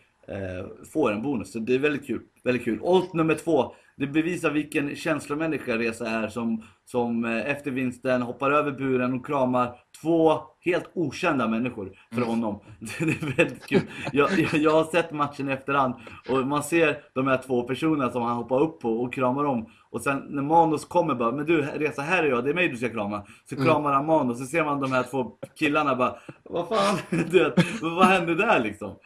[0.92, 1.52] får en bonus.
[1.52, 2.20] Så det är väldigt kul.
[2.44, 2.80] Väldigt kul.
[2.80, 8.50] Och nummer två, det bevisar vilken känslomänniska Reza är som, som eh, efter vinsten hoppar
[8.50, 12.60] över buren och kramar två helt okända människor för honom.
[12.98, 13.82] Det är väldigt kul.
[14.12, 15.94] Jag, jag, jag har sett matchen i efterhand
[16.28, 19.66] och man ser de här två personerna som han hoppar upp på och kramar om.
[19.90, 22.68] Och sen när Manus kommer bara, men du Reza här är jag, det är mig
[22.68, 23.24] du ska krama.
[23.50, 26.98] Så kramar han Manus, så ser man de här två killarna bara, vad fan,
[27.30, 28.96] du vet, vad hände där liksom?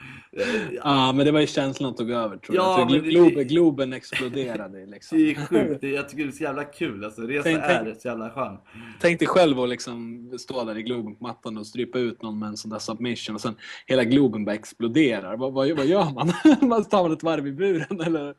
[0.85, 2.89] Ja, men det var ju känslan som tog över tror Ja, jag.
[2.89, 5.19] tror men det- globen, globen exploderade liksom.
[5.23, 7.05] Det är sjukt, jag tycker det är så jävla kul.
[7.05, 8.57] Alltså, Reza Tänk- tänk- är så jävla skön.
[9.01, 12.39] Tänk dig själv att liksom stå där i Globen på mattan och strypa ut någon
[12.39, 13.55] med en sån där submission och sen
[13.87, 15.37] hela Globen bara exploderar.
[15.37, 16.33] Vad, vad, vad gör man?
[16.69, 18.35] man tar man ett varv i buren eller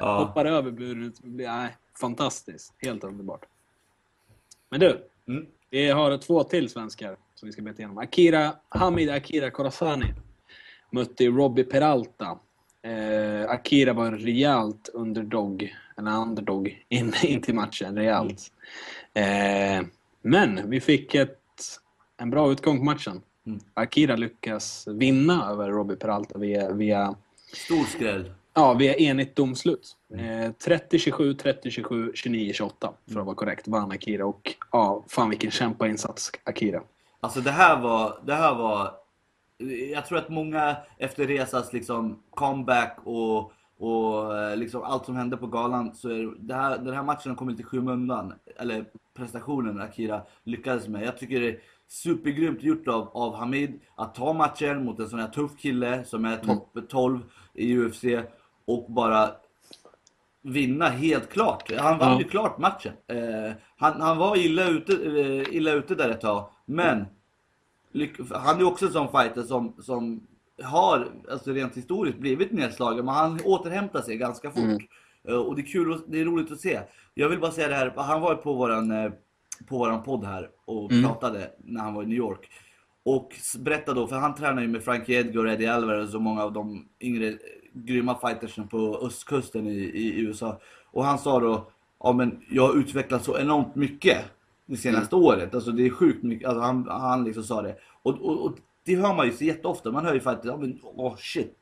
[0.00, 0.18] Ja.
[0.18, 1.12] hoppar över buren?
[1.22, 1.55] Blir-
[2.00, 2.74] fantastiskt.
[2.78, 3.44] Helt underbart.
[4.70, 5.46] Men du, Mm.
[5.70, 7.98] vi har två till svenskar som vi ska beta igenom.
[7.98, 10.14] Akira, Hamid Akira Khorazani
[10.90, 12.38] mötte Robbie Peralta.
[12.82, 18.52] Eh, Akira var en rejält underdog, en underdog in, in till matchen, rejält.
[19.14, 19.86] Eh,
[20.22, 21.40] men vi fick ett,
[22.16, 23.22] en bra utgång på matchen.
[23.46, 23.60] Mm.
[23.74, 27.14] Akira lyckas vinna över Robbie Peralta via, via
[27.52, 28.32] Stor skräll.
[28.58, 29.96] Ja, vi är enigt domslut.
[30.14, 32.72] Eh, 30-27, 30-27, 29-28
[33.12, 34.26] för att vara korrekt vann Akira.
[34.26, 36.82] Och ja, fan vilken kämpainsats Akira.
[37.20, 38.90] Alltså det här var, det här var...
[39.92, 45.36] Jag tror att många efter Resas liksom comeback och, och eh, liksom allt som hände
[45.36, 48.34] på galan så är det här, den här matchen har kommit lite i skymundan.
[48.56, 48.84] Eller
[49.16, 51.02] prestationen Akira lyckades med.
[51.02, 55.20] Jag tycker det är supergrymt gjort av, av Hamid att ta matchen mot en sån
[55.20, 57.20] här tuff kille som är topp 12
[57.54, 58.04] i UFC
[58.66, 59.30] och bara
[60.42, 61.72] vinna helt klart.
[61.78, 62.18] Han vann Ja.
[62.18, 62.92] ju klart matchen.
[63.06, 67.04] Eh, han, han var illa ute, eh, illa ute där ett tag, men
[68.34, 70.26] han är också en sån fighter som, som
[70.62, 74.82] har, alltså rent historiskt, blivit nedslagen, men han återhämtar sig ganska fort.
[75.28, 76.80] Eh, och det är kul, och, det är roligt att se.
[77.14, 79.12] Jag vill bara säga det här, han var på våran, eh,
[79.68, 82.50] på våran podd här och pratade när han var i New York.
[83.04, 86.42] Och berättade då, för han tränar ju med Frankie Edgar och Eddie Alvarez och många
[86.42, 87.38] av de yngre
[87.84, 90.60] grymma fightersen på östkusten i, i USA.
[90.90, 91.70] Och han sa då,
[92.00, 94.18] ja men jag har utvecklats så enormt mycket
[94.66, 95.54] det senaste året.
[95.54, 97.76] Alltså det är sjukt mycket, alltså han, han liksom sa det.
[98.02, 100.80] Och, och, och det hör man ju så jätteofta, man hör ju faktiskt, ja men
[100.82, 101.54] åh shit.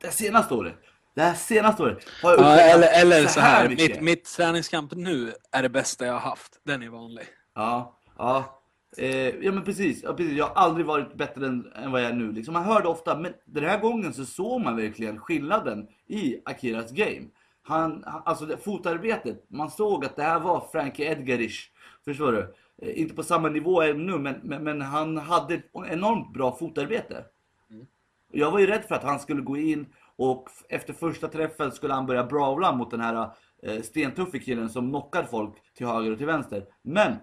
[0.00, 0.74] Det här senaste året,
[1.14, 3.88] det här senaste året har jag Ja, eller, eller så här, mycket.
[3.88, 6.60] mitt, mitt träningskamp nu är det bästa jag har haft.
[6.64, 7.24] Den är vanlig.
[7.54, 8.60] Ja, ja.
[8.98, 10.32] Eh, ja men precis, ja, precis.
[10.32, 12.32] Jag har aldrig varit bättre än, än vad jag är nu.
[12.32, 16.90] Liksom, man hörde ofta, men den här gången så såg man verkligen skillnaden i Akiras
[16.90, 17.26] game.
[17.62, 21.70] Han, alltså det, fotarbetet, man såg att det här var Frankie Edgarish.
[22.04, 22.54] Förstår du?
[22.82, 27.24] Eh, inte på samma nivå ännu, men, men, men han hade ett enormt bra fotarbete.
[28.32, 29.86] Jag var ju rädd för att han skulle gå in
[30.16, 33.30] och efter första träffen skulle han börja brawla mot den här
[33.62, 36.64] eh, stentuffe killen som knockar folk till höger och till vänster.
[36.82, 37.16] Men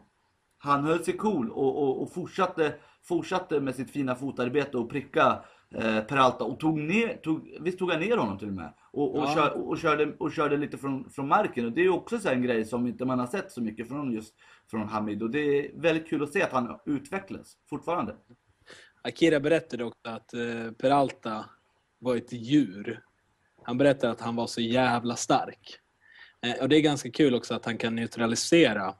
[0.63, 5.43] han höll sig cool och, och, och fortsatte, fortsatte med sitt fina fotarbete och pricka
[5.75, 8.73] eh, Peralta och tog ner, tog, visst tog han ner honom till och med?
[8.91, 9.33] Och, och, Ja.
[9.35, 12.29] kör, och, körde, och körde lite från, från marken och det är ju också så
[12.29, 14.33] en grej som inte man har sett så mycket från just
[14.71, 18.15] från Hamid och det är väldigt kul att se att han utvecklas fortfarande.
[19.01, 21.45] Akira berättade också att eh, Peralta
[21.99, 23.03] var ett djur.
[23.63, 25.79] Han berättade att han var så jävla stark.
[26.45, 28.95] Eh, och det är ganska kul också att han kan neutralisera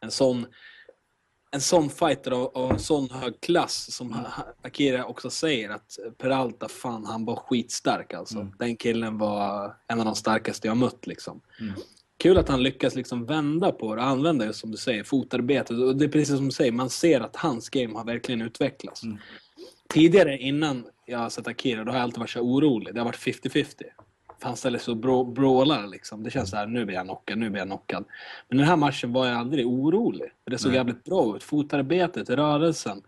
[0.00, 0.46] en sån,
[1.50, 5.98] en sån fighter av, av en sån hög klass som ha- Akira också säger att
[6.18, 8.38] Peralta, fan han var skitstark alltså.
[8.58, 11.40] Den killen var en av de starkaste jag mött liksom.
[12.18, 15.70] Kul att han lyckas liksom vända på det och använda just som du säger, fotarbetet.
[15.78, 19.02] Och det är precis som du säger, man ser att hans game har verkligen utvecklats.
[19.88, 22.94] Tidigare innan jag har sett Akira, då har jag alltid varit så orolig.
[22.94, 23.66] Det har varit 50-50.
[24.38, 26.22] För han ställer sig och brå- brålar liksom.
[26.22, 28.04] Det känns så här, nu blir jag knockad, nu blir jag knockad.
[28.48, 30.30] Men den här matchen var jag aldrig orolig.
[30.44, 30.76] För det såg Nej.
[30.78, 31.42] jävligt bra ut.
[31.42, 33.02] Fotarbetet, rörelsen,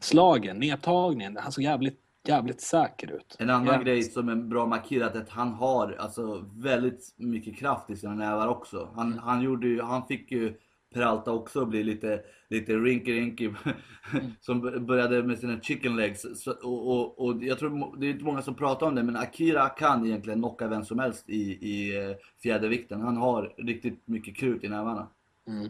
[0.00, 1.36] slagen, nedtagningen.
[1.40, 1.98] Han såg jävligt,
[2.28, 3.36] jävligt säker ut.
[3.38, 7.56] En annan Jävligt- grej som är bra markerat är att han har alltså väldigt mycket
[7.56, 8.88] kraft i sina nävar också.
[8.94, 9.18] Han, Mm.
[9.18, 10.54] han, gjorde ju, han fick ju
[10.96, 13.44] Peralta också bli lite, lite rinky-rinky.
[13.44, 14.32] Mm.
[14.40, 16.26] som började med sina chicken legs.
[16.34, 19.16] Så, och, och, och jag tror det är inte många som pratar om det men
[19.16, 23.00] Akira kan egentligen knocka vem som helst i, i eh, fjädervikten.
[23.00, 25.08] Han har riktigt mycket krut i nävarna.
[25.48, 25.68] Mm.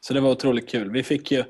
[0.00, 0.90] Så det var otroligt kul.
[0.90, 1.44] Vi fick ju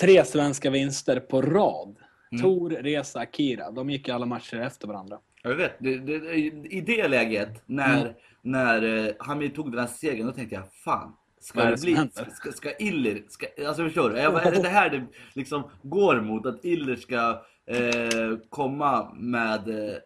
[0.00, 1.96] tre svenska vinster på rad.
[2.42, 3.70] Tor, Resa, Akira.
[3.70, 5.18] De gick ju alla matcher efter varandra.
[5.48, 6.34] Jag vet, det, det,
[6.70, 8.12] i det läget när, Mm.
[8.42, 11.12] när eh, Hamid tog den här segern, då tänkte jag fan.
[11.40, 11.96] Ska det bli,
[12.34, 14.18] ska, ska Iller, ska, alltså förstår du?
[14.18, 16.46] Jag, är det det här det liksom går mot?
[16.46, 19.96] Att Iller ska eh, komma med, eh,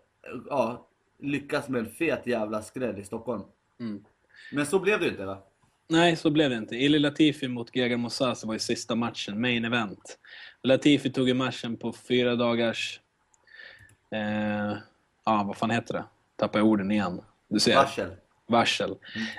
[0.48, 0.86] ja,
[1.20, 3.42] lyckas med en fet jävla skräll i Stockholm.
[3.80, 4.04] Mm.
[4.52, 5.38] Men så blev det ju inte va?
[5.88, 6.76] Nej, så blev det inte.
[6.76, 10.18] Ili Latifi mot Gegard Mousasi var ju sista matchen, main event.
[10.62, 13.00] Latifi tog ju matchen på fyra dagars...
[14.12, 14.76] Eh,
[15.24, 16.04] ja, vad fan heter det?
[16.36, 17.20] Tappar orden igen.
[17.48, 17.74] Du ser.
[17.74, 18.10] Varsel.
[18.48, 18.96] varsel.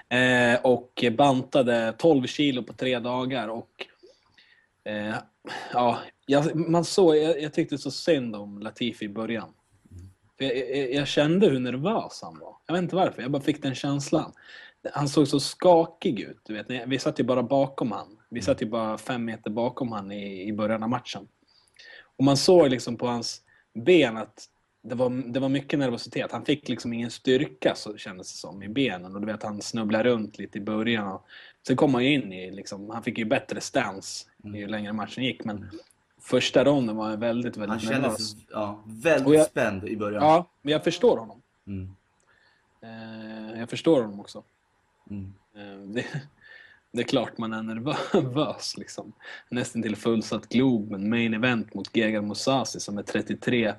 [0.09, 3.47] Eh, och bantade 12 kilo på tre dagar.
[3.47, 3.87] Och,
[4.83, 5.15] eh,
[5.73, 9.53] ja, jag, man såg, jag, jag tyckte så synd om Latifi i början.
[10.37, 12.55] Jag, jag, jag kände hur nervös han var.
[12.65, 14.33] Jag vet inte varför, jag bara fick den känslan.
[14.93, 16.41] Han såg så skakig ut.
[16.43, 16.87] Du vet.
[16.87, 18.17] Vi satt ju bara bakom han.
[18.29, 21.27] Vi satt ju bara fem meter bakom han i, i början av matchen.
[22.17, 23.41] Och man såg liksom på hans
[23.73, 24.47] ben att
[24.81, 26.31] det var, det var mycket nervositet.
[26.31, 29.15] Han fick liksom ingen styrka så kändes det som i benen.
[29.15, 31.07] Och du vet, han snubblade runt lite i början.
[31.07, 31.25] Och
[31.67, 35.23] sen kom han ju in i, liksom, han fick ju bättre stance ju längre matchen
[35.23, 35.43] gick.
[35.43, 35.69] Men
[36.19, 38.35] första ronden var han väldigt, Han väldigt kändes nervös.
[38.51, 40.23] ja, väldigt jag- spänd i början.
[40.23, 41.41] Ja, men jag förstår honom.
[41.67, 41.95] Mm.
[42.81, 44.43] Eh, jag förstår honom också.
[45.09, 45.33] Mm.
[45.55, 46.05] Eh, det,
[46.93, 48.77] det är klart man är nervös.
[48.77, 49.13] Liksom.
[49.49, 53.75] Nästan till fullsatt Globen, main event mot Gegard Mousasi som är 33-3.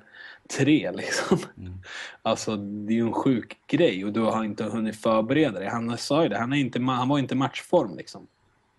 [0.95, 1.37] Liksom.
[1.57, 1.73] Mm.
[2.21, 5.67] Alltså, det är ju en sjuk grej och du har inte hunnit förbereda dig.
[5.67, 7.97] Han sa ju det, han, är inte, han var inte i matchform.
[7.97, 8.27] Liksom.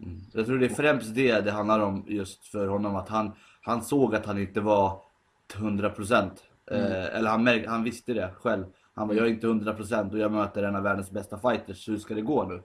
[0.03, 0.21] Mm.
[0.33, 2.97] Jag tror det är främst det det handlar om just för honom.
[2.97, 3.33] Att han,
[3.63, 5.01] han såg att han inte var
[5.47, 6.31] till 100%.
[6.71, 6.93] Mm.
[6.93, 8.65] Eh, eller han, märk, han visste det själv.
[8.95, 11.89] Han bara, jag är inte 100% och jag möter en av världens bästa fighters.
[11.89, 12.63] Hur ska det gå nu?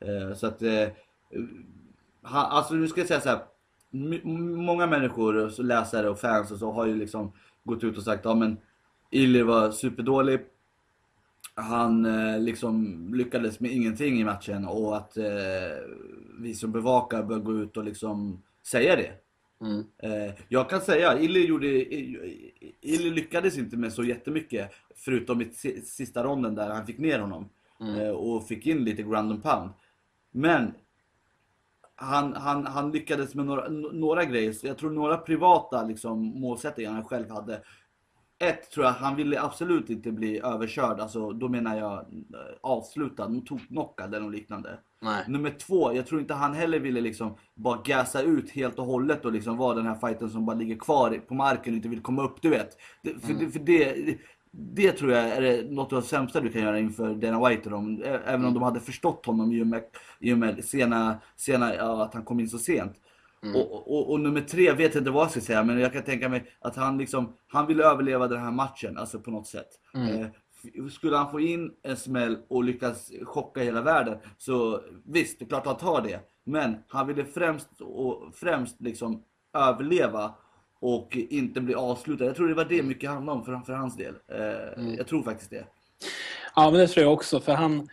[0.00, 0.62] Eh, så att...
[0.62, 0.88] Eh,
[2.22, 3.40] han, alltså nu ska jag säga så här.
[4.56, 7.32] Många människor, läsare och fans och så har ju liksom
[7.64, 8.56] gått ut och sagt ja men
[9.10, 10.40] Illy var superdålig.
[11.54, 15.24] Han eh, liksom lyckades med ingenting i matchen och att eh,
[16.38, 19.12] vi som bevakar bör gå ut och liksom säga det.
[19.60, 19.84] Mm.
[19.98, 21.66] Eh, jag kan säga, Illy, gjorde,
[22.80, 27.18] Illy lyckades inte med så jättemycket förutom i si- sista ronden där han fick ner
[27.18, 27.48] honom
[27.80, 28.00] Mm.
[28.00, 29.70] eh, och fick in lite ground and pound.
[30.30, 30.72] Men
[31.96, 36.92] han, han, han lyckades med några, några grejer, så jag tror några privata liksom, målsättningar
[36.92, 37.62] han själv hade.
[38.38, 43.30] Ett tror jag, han ville absolut inte bli överkörd, alltså då menar jag eh, avslutad,
[43.68, 44.78] knockad eller något liknande.
[45.00, 45.24] Nej.
[45.28, 49.24] Nummer två, jag tror inte han heller ville liksom bara gasa ut helt och hållet
[49.24, 52.02] och liksom vara den här fighten som bara ligger kvar på marken och inte vill
[52.02, 52.76] komma upp, du vet.
[53.02, 54.18] Det, för, det, för det,
[54.50, 57.64] det tror jag är det något av det sämsta du kan göra inför Dana White
[57.64, 58.02] och dem.
[58.04, 59.82] Även om de hade förstått honom i och med,
[60.20, 62.92] i och med sena, sena, ja, att han kom in så sent.
[63.54, 66.02] Och, och, och nummer tre vet jag inte vad jag ska säga, men jag kan
[66.02, 69.68] tänka mig att han liksom, han ville överleva den här matchen, alltså på något sätt.
[70.08, 70.26] Eh,
[70.64, 75.44] f- skulle han få in en smäll och lyckas chocka hela världen, så visst, det
[75.44, 76.20] är klart han tar det.
[76.44, 79.22] Men han ville främst, och, främst liksom
[79.58, 80.34] överleva
[80.86, 82.24] och inte bli avslutad.
[82.24, 84.14] Jag tror det var det mycket handlade om för, för hans del.
[84.28, 85.66] Eh, Jag tror faktiskt det.
[86.56, 87.40] Ja, men det tror jag också.
[87.40, 87.88] För han...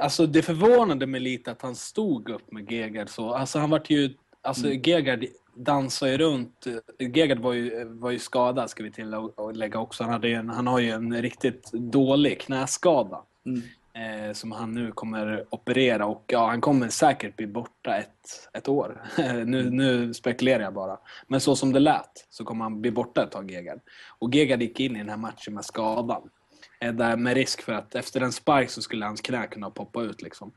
[0.00, 3.34] Alltså det förvånade mig lite att han stod upp med Gegard så.
[3.34, 4.14] Alltså han vart ju...
[4.42, 5.24] Alltså Gegard
[5.54, 6.66] dansade ju runt.
[6.98, 10.04] Gegard var ju, var ju skadad ska vi tillägga också.
[10.04, 13.22] Han, hade en, han har ju en riktigt dålig knäskada.
[13.46, 13.62] Mm.
[13.92, 18.68] Eh, som han nu kommer operera och ja, han kommer säkert bli borta ett, ett
[18.68, 19.02] år.
[19.44, 20.98] nu, nu spekulerar jag bara.
[21.26, 23.80] Men så som det lät så kommer han bli borta ett tag, Gegard.
[24.18, 26.30] Och Gegard gick in i den här matchen med skadan.
[26.80, 30.02] Eh, där med risk för att efter en spark så skulle hans knä kunna poppa
[30.02, 30.22] ut.
[30.22, 30.52] Liksom.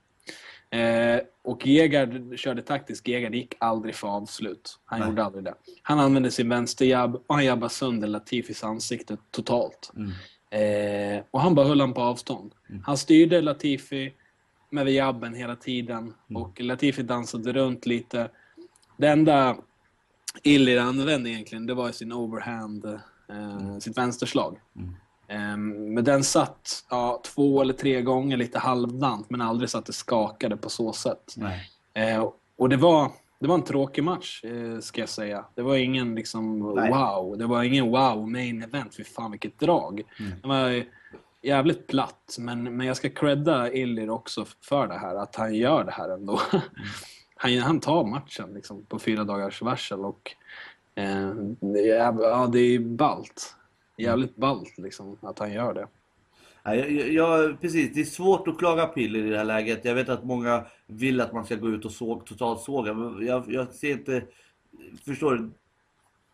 [0.69, 3.07] Eh, och Gegard körde taktiskt.
[3.07, 4.79] Gegard gick aldrig för avslut.
[4.85, 5.09] Han Nej.
[5.09, 5.53] gjorde aldrig det.
[5.81, 9.91] Han använde sin vänsterjabb och han jabbade sönder Latifis ansikte totalt.
[9.95, 10.11] Mm.
[10.53, 12.51] Eh, och han bara höll han på avstånd.
[12.83, 14.13] Han styrde Latifi
[14.69, 18.29] med jabben hela tiden och Latifi dansade runt lite.
[18.97, 19.57] Det enda
[20.43, 24.57] Illir använde egentligen, det var sin overhand, eh, sitt vänsterslag.
[25.27, 29.85] Eh, men den satt ja, två eller tre gånger lite halvdant, men aldrig så att
[29.85, 31.35] det skakade på så sätt.
[31.93, 33.11] Eh, och det var,
[33.43, 35.45] det var en tråkig match, eh, ska jag säga.
[35.55, 36.91] Det var ingen liksom Nej.
[36.91, 37.37] wow.
[37.37, 38.95] Det var ingen wow main event.
[38.95, 40.03] Fy fan vilket drag.
[40.41, 40.83] Det var
[41.41, 45.15] jävligt platt, men, men jag ska credda Illir också för det här.
[45.15, 46.39] Att han gör det här ändå.
[47.35, 50.35] Han, han tar matchen liksom, på fyra dagars varsel och
[50.95, 51.29] eh,
[51.59, 53.55] det är, ja, det är ballt.
[53.97, 55.87] Jävligt ballt liksom, att han gör det.
[56.63, 59.85] Ja, jag, jag, precis, det är svårt att klaga piller i det här läget.
[59.85, 62.93] Jag vet att många vill att man ska gå ut och såg, totalt såga.
[62.93, 64.23] Men jag, jag ser inte...
[65.05, 65.51] Förstår du?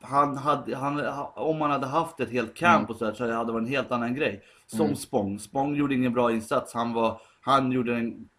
[0.01, 0.99] Han hade, han,
[1.35, 3.73] om man hade haft ett helt camp och så, här, så hade det varit en
[3.73, 4.43] helt annan grej.
[4.67, 5.39] Som Spång.
[5.39, 6.73] Spång gjorde ingen bra insats.
[6.73, 8.29] Han, var, han gjorde den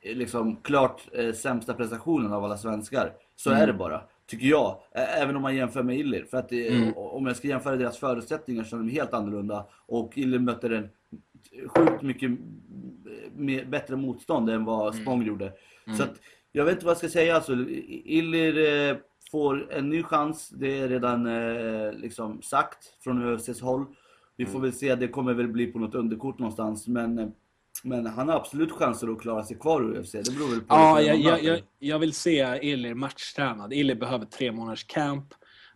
[0.00, 3.12] eh, liksom, klart eh, sämsta prestationen av alla svenskar.
[3.36, 4.00] Så är det bara.
[4.26, 4.76] Tycker jag.
[4.92, 6.24] Även om man jämför med Illir.
[6.24, 9.66] För att det, om jag ska jämföra deras förutsättningar så är de helt annorlunda.
[9.86, 10.88] Och Illir mötte en
[11.66, 12.30] sjukt mycket
[13.34, 15.52] mer, bättre motstånd än vad Spång gjorde.
[15.96, 16.20] Så att,
[16.52, 17.34] jag vet inte vad jag ska säga.
[17.34, 17.52] Alltså,
[17.88, 18.96] Illir eh,
[19.30, 20.48] får en ny chans.
[20.48, 23.86] Det är redan eh, liksom sagt från UFCs håll.
[24.36, 26.88] Vi får väl se, det kommer väl bli på något underkort någonstans.
[26.88, 27.28] Men, eh,
[27.84, 30.12] men han har absolut chanser att klara sig kvar i UFC.
[30.12, 33.72] Det beror väl på Ja, jag, jag, jag, jag vill se Illir matchtränad.
[33.72, 35.34] Illir behöver tre månaders camp,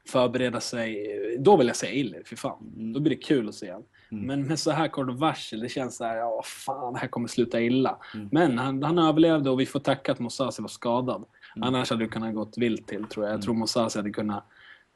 [0.08, 1.16] förbereda sig.
[1.38, 2.92] Då vill jag säga Illir, för fan.
[2.92, 3.86] Då blir det kul att se honom.
[4.14, 7.28] Men med så här kort varsel, det känns så här, ja fan, det här kommer
[7.28, 7.96] sluta illa.
[8.30, 11.24] Men han, han överlevde och vi får tacka att Mosasi var skadad.
[11.60, 13.34] Annars hade det kunnat gått vilt till, tror jag.
[13.34, 14.44] Jag tror Mosasi hade kunnat,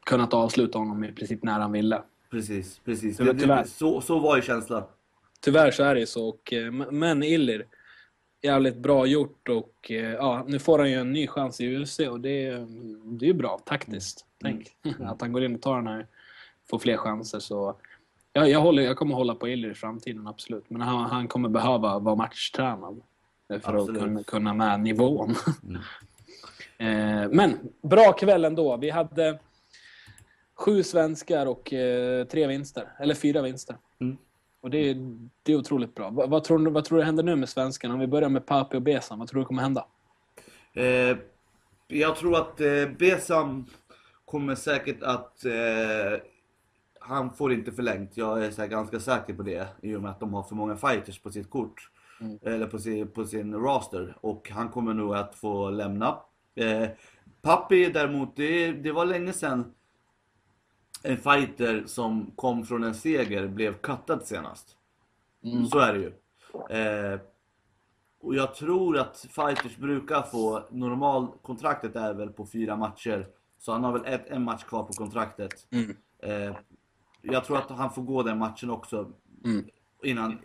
[0.07, 2.03] kunnat avsluta honom i princip när han ville.
[2.31, 3.17] Precis, precis.
[3.17, 3.64] Det, tyvärr.
[3.64, 4.83] så, så var ju känslan.
[5.41, 6.29] Tyvärr så är det ju så.
[6.29, 7.67] Och, eh, men Illir,
[8.43, 11.99] jävligt bra gjort och eh, ja, nu får han ju en ny chans i UFC
[12.01, 12.67] och det, är-
[13.19, 14.25] det är ju bra taktiskt.
[14.43, 14.69] Tänk
[15.01, 16.07] att han går in och tar den här,
[16.71, 17.39] får fler chanser.
[17.39, 17.77] Så
[18.37, 20.70] ja, jag, håller, jag kommer hålla på Illir i framtiden, absolut.
[20.70, 23.01] Men han, han kommer behöva vara matchtränad.
[23.49, 23.97] för Absolut.
[23.97, 25.34] att kunna, kunna med nivån.
[25.64, 25.80] Mm.
[26.78, 28.76] Eh, Men bra kväll ändå.
[28.76, 29.39] Vi hade
[30.55, 32.89] sju svenskar och eh, tre vinster.
[32.99, 33.76] Eller fyra vinster.
[34.01, 34.16] Mm.
[34.61, 36.11] Och det, är- det är otroligt bra.
[36.11, 37.95] Vad, vad, tror du, vad tror du händer nu med svenskarna?
[37.95, 39.87] Om vi börjar med Papi och Besam, vad tror du kommer hända?
[40.74, 41.16] Eh,
[41.89, 43.66] jag tror att eh, Besam
[44.24, 45.45] kommer säkert att...
[45.45, 45.53] Eh,
[47.07, 48.17] han får inte förlängt.
[48.17, 49.69] Jag är så ganska säker på det.
[49.83, 51.91] I och med att de har för många fighters på sitt kort.
[52.21, 52.39] Mm.
[52.43, 54.17] Eller på sin, på sin roster.
[54.21, 56.19] Och han kommer nog att få lämna.
[56.55, 56.89] Eh,
[57.43, 59.75] Papi däremot, det, det var länge sedan
[61.03, 64.77] en fighter som kom från en seger blev cuttad senast.
[65.45, 65.67] Mm.
[65.67, 66.13] Så är det ju.
[66.79, 67.21] Eh,
[68.21, 73.29] och jag tror att fighters brukar få, normal kontraktet är väl på fyra matcher.
[73.59, 75.53] Så han har väl ett, en match kvar på kontraktet.
[75.71, 75.97] Mm.
[76.19, 76.57] Eh,
[77.33, 79.11] jag tror att han får gå den matchen också.
[79.45, 79.64] Mm.
[80.03, 80.39] Innan,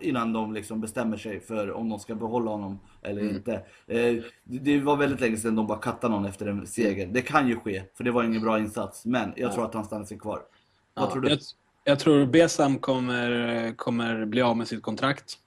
[0.00, 3.36] innan de liksom bestämmer sig för om de ska behålla honom eller Mm.
[3.36, 3.62] inte.
[3.86, 7.06] Eh, det, var väldigt länge sedan de bara kattade någon efter en seger.
[7.06, 9.04] Det kan ju ske, för det var ingen bra insats.
[9.06, 10.42] Men jag tror att han stannar sig kvar.
[10.94, 11.28] Vad Ja, tror du?
[11.28, 11.38] Jag,
[11.84, 15.38] jag tror Besam kommer, kommer bli av med sitt kontrakt.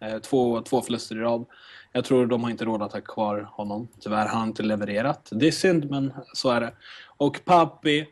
[0.00, 1.44] Eh, Två, två förluster i rad.
[1.92, 3.88] Jag tror de har inte råd att ha kvar honom.
[4.00, 5.28] Tyvärr har han inte levererat.
[5.32, 6.72] Det är synd, men så är det.
[7.16, 8.06] Och Papi,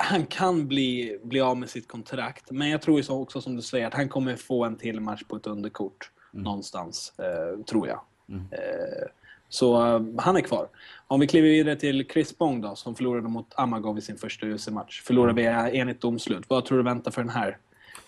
[0.00, 2.50] han kan bli, bli av med sitt kontrakt.
[2.50, 5.36] Men jag tror också som du säger att han kommer få en till match på
[5.36, 6.10] ett underkort.
[6.30, 8.00] Någonstans, eh, tror jag.
[8.28, 8.44] Mm.
[8.50, 9.08] Eh,
[9.48, 10.68] så eh, han är kvar.
[11.06, 14.46] Om vi kliver vidare till Chris Bong då, som förlorade mot Amagov i sin första
[14.46, 15.02] UFC-match.
[15.02, 16.44] Förlorade via enigt domslut.
[16.48, 17.58] Vad tror du väntar för den här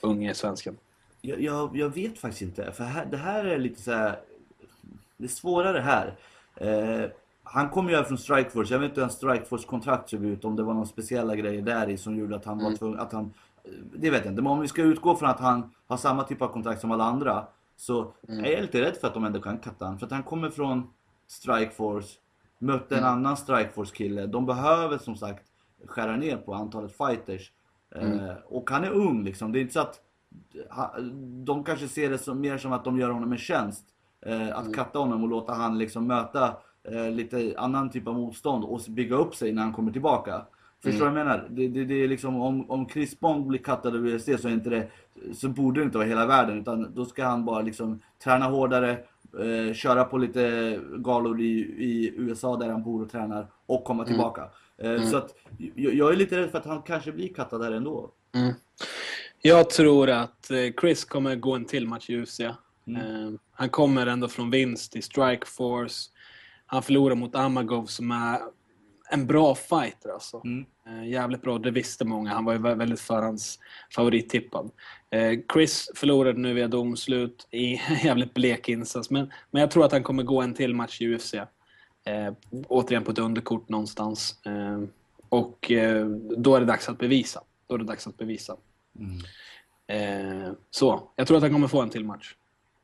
[0.00, 0.76] unge svensken?
[1.20, 2.72] Jag, jag, jag vet faktiskt inte.
[2.72, 4.18] För här, det här är lite så här.
[5.16, 6.14] Det är svårare här.
[7.52, 8.74] Han kom ju från Strikeforce.
[8.74, 10.44] Jag vet inte hur hans Strikeforce kontrakt såg ut.
[10.44, 13.00] Om det var några speciella grejer där i som gjorde att han var tvungen...
[13.00, 13.32] Att han,
[13.94, 14.42] det vet jag inte.
[14.42, 17.04] Men om vi ska utgå från att han har samma typ av kontrakt som alla
[17.04, 17.46] andra.
[17.76, 19.98] Så är jag lite rädd för att de ändå kan katta han.
[19.98, 20.90] För att han kommer från
[21.26, 22.18] Strikeforce.
[22.58, 24.26] Mötte en annan Strikeforce kille.
[24.26, 25.44] De behöver som sagt
[25.86, 27.52] skära ner på antalet fighters.
[27.94, 29.52] Eh, och han är ung liksom.
[29.52, 30.00] Det är inte så att
[31.44, 33.84] de kanske ser det som, mer som att de gör honom en tjänst.
[34.20, 36.56] Eh, att katta honom och låta han liksom möta
[36.88, 40.42] eh, lite annan typ av motstånd och bygga upp sig när han kommer tillbaka.
[40.82, 41.46] Förstår du vad jag menar?
[41.50, 44.52] Det, det, det är liksom, om, om Chris Bond blir kattad av UFC så, är
[44.52, 44.88] inte det,
[45.34, 46.58] så borde det inte vara hela världen.
[46.60, 48.90] Utan då ska han bara liksom träna hårdare,
[49.40, 54.04] eh, köra på lite galor i, i USA där han bor och tränar och komma
[54.04, 54.44] tillbaka.
[54.78, 55.34] Eh, Så att
[55.74, 58.10] jag, jag är lite rädd för att han kanske blir kattad här ändå.
[59.42, 62.40] Jag tror att eh, Chris kommer gå en till match i UFC.
[62.40, 62.54] Mm.
[63.00, 66.10] Eh, Han kommer ändå från vinst i Strikeforce.
[66.70, 68.38] Han förlorar mot Amagov som är
[69.12, 70.40] en bra fighter alltså.
[70.44, 70.64] Mm.
[70.86, 72.30] Eh, Jävligt bra, det visste många.
[72.34, 73.58] Han var ju vä- väldigt förhands
[73.94, 74.70] favorittippad.
[75.10, 79.10] Eh, Chris förlorade nu via domslut i jävligt blek insats.
[79.10, 81.34] Men, men jag tror att han kommer gå en till match i UFC.
[81.34, 82.32] Eh,
[82.68, 84.46] återigen på ett underkort någonstans.
[84.46, 84.82] Eh,
[85.28, 86.06] och eh,
[86.36, 87.40] då är det dags att bevisa.
[87.66, 88.56] Då är det dags att bevisa.
[89.86, 92.34] Eh, så, jag tror att han kommer få en till match.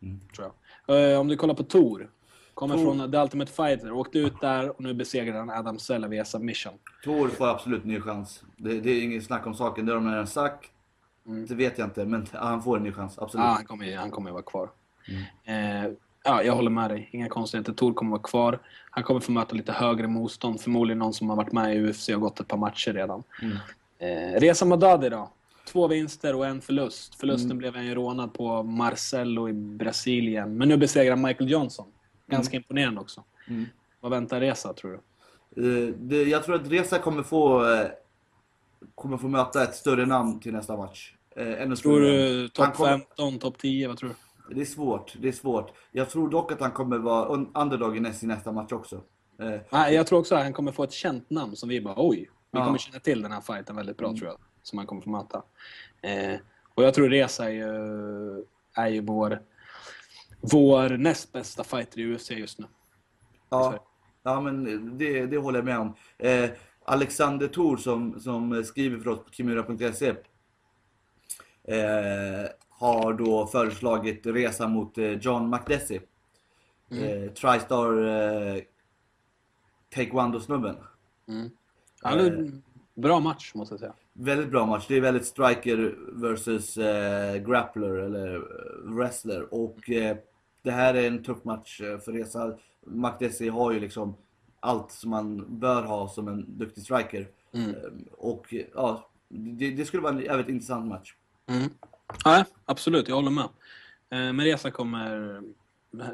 [0.03, 0.21] Mm.
[0.37, 0.51] Tror
[0.87, 1.21] jag.
[1.21, 2.11] Om du kollar på Tor.
[2.57, 2.85] Kommer Tor.
[2.85, 3.93] från The Ultimate Fighter.
[3.93, 6.73] Åkte ut där och nu besegrar han Adam Sella via submission.
[7.05, 8.43] Tor får absolut ny chans.
[8.57, 9.87] Det, det är inget snack om saken.
[9.87, 10.71] Det har de redan sagt.
[11.49, 13.19] Det vet jag inte, men han får en ny chans.
[13.19, 13.45] Absolut.
[13.45, 14.71] Ja, han kommer, han kommer vara kvar.
[15.45, 15.93] Eh,
[16.25, 17.09] ja, jag håller med dig.
[17.13, 17.73] Inga konstigheter.
[17.73, 18.59] Tor kommer vara kvar.
[18.91, 20.61] Han kommer få möta lite högre motstånd.
[20.61, 23.23] Förmodligen någon som har varit med i UFC och gått ett par matcher redan.
[23.43, 23.57] Mm.
[23.99, 25.31] Eh, Reza Madadi då.
[25.67, 27.15] Två vinster och en förlust.
[27.15, 30.57] Förlusten blev han ju rånad på Marcelo i Brasilien.
[30.57, 31.87] Men nu besegrar han Michael Johnson.
[32.27, 33.25] Ganska imponerande också.
[33.49, 33.65] Mm.
[34.01, 34.99] Vad väntar Reza, tror du?
[35.89, 37.87] Eh, det, jag tror att Reza kommer få, eh,
[38.95, 41.13] kommer få möta ett större namn till nästa match.
[41.37, 43.89] Ännu Tror du topp kommer- 15, topp 10?
[43.89, 44.09] Vad tror
[44.49, 44.55] du?
[44.55, 45.73] Det är svårt, det är svårt.
[45.93, 49.01] Jag tror dock att han kommer vara un- underdog i nästa, nästa match också.
[49.71, 52.31] Nej, jag tror också att han kommer få ett känt namn som vi bara oj.
[52.51, 54.37] Vi kommer känna till den här fighten väldigt bra tror jag.
[54.63, 55.43] Som han kommer få möta.
[56.75, 59.43] Och jag tror Reza är ju, är ju vår,
[60.41, 62.67] vår näst bästa fighter i UFC just nu.
[63.49, 63.87] Ja,
[64.23, 64.65] ja men
[64.99, 65.95] det, det håller jag med om.
[66.19, 66.51] Eh,
[66.85, 70.09] Alexander Thor som, som skriver för oss på kimura.se
[71.65, 76.01] eh, har då föreslagit resa mot eh, John McDessie.
[76.91, 78.63] Eh, Tristar eh,
[79.95, 80.77] Taekwondo-snubben.
[82.03, 82.63] Han är en
[82.95, 83.95] bra match måste jag säga.
[84.19, 84.85] Väldigt bra match.
[84.89, 88.43] Det är väldigt striker versus eh, grappler eller eh,
[88.95, 89.55] wrestler.
[89.55, 90.17] Och eh,
[90.63, 92.57] det här är en tuff match eh, för Reza.
[92.87, 94.17] McDessie har ju liksom
[94.61, 97.29] allt som man bör ha som en duktig striker.
[97.53, 97.71] Mm.
[97.71, 97.77] Eh,
[98.19, 101.15] och ja, det, det skulle vara en jävligt intressant match.
[101.51, 101.71] Mm.
[102.25, 103.09] Nej, absolut.
[103.09, 103.49] Jag håller med.
[104.09, 105.41] Men Reza kommer,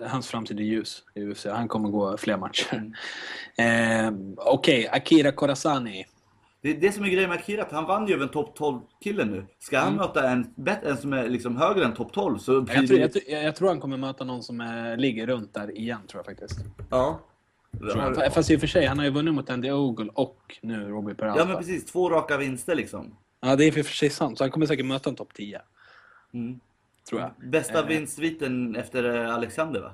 [0.07, 1.47] hans framtid är ljus i UFC.
[1.47, 2.93] Han kommer gå fler matcher.
[3.57, 4.17] Mm.
[4.37, 6.07] Eh, Okej, Akira Korasani.
[6.63, 8.59] Det är det som är grejen med Akira, att han vann ju över en topp
[8.59, 9.47] 12-kille nu.
[9.59, 12.87] Ska han möta en, en som är liksom högre än topp 12 så blir Jag
[12.87, 13.03] tror, det...
[13.03, 16.19] jag, tror- jag tror han kommer möta någon som eh, ligger runt där igen, tror
[16.19, 16.61] jag faktiskt.
[16.91, 17.21] Ja.
[17.93, 18.31] Tror.
[18.31, 21.15] Fast i och för sig, han har ju vunnit mot Andy Ogle och nu Robbie
[21.15, 21.41] Peralta.
[21.41, 23.17] Ja men precis, två raka vinster liksom.
[23.41, 24.39] Ja, det är i och för sig sant.
[24.39, 25.61] Så han kommer säkert möta en topp 10.
[26.35, 26.61] Mm.
[27.09, 27.51] Tror jag.
[27.51, 27.87] Bästa Eh.
[27.87, 29.91] vinstsviten efter eh, Alexander va?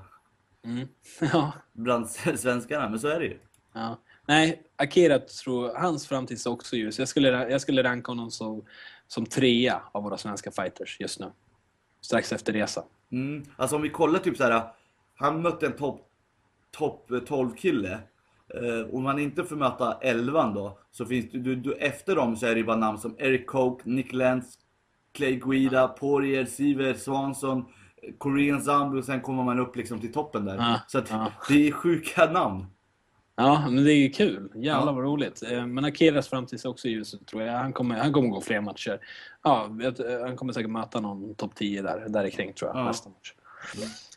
[0.65, 0.89] Mm.
[1.33, 3.39] Ja, Bland svenskarna, men så är det ju.
[3.75, 3.99] ja.
[4.29, 5.75] Nej, Akira tror...
[5.75, 6.99] Hans framtid är också ljus.
[6.99, 8.65] Jag skulle, jag skulle ranka honom som,
[9.07, 11.33] som trea av våra svenska fighters just nu.
[12.01, 12.85] Strax efter resa.
[13.13, 13.45] Mm.
[13.57, 14.63] Alltså om vi kollar typ så här.
[15.15, 16.09] Han mötte en topp
[16.71, 17.99] top 12 kille.
[18.55, 22.37] Eh, om man inte får möta 11 då, så finns det, du, du, efter dem
[22.37, 24.59] så är det ju bara namn som Eric Koch, Nick Lentz,
[25.13, 27.65] Clay Guida, Poirier, Siver, Swanson,
[28.19, 30.57] Korean Zombie och sen kommer man upp liksom till toppen där.
[30.57, 31.13] Ja, Så att
[31.49, 32.67] det är sjuka namn.
[33.41, 34.49] Ja, men det är ju kul.
[34.55, 34.93] Jävlar Ja.
[34.93, 35.43] vad roligt.
[35.51, 37.53] Eh, Men Akiras framtid är också ljus, tror jag.
[37.53, 39.01] Han kommer, han kommer gå fler matcher.
[39.45, 42.85] Ja, vet- han kommer säkert möta någon topp 10 där, där kring tror jag, Ja.
[42.85, 43.33] nästa match.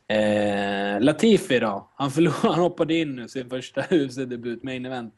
[0.08, 1.88] Eh, Latifi då?
[1.96, 5.14] Han, förlor, han hoppade in nu sin första UFC-debut, main event.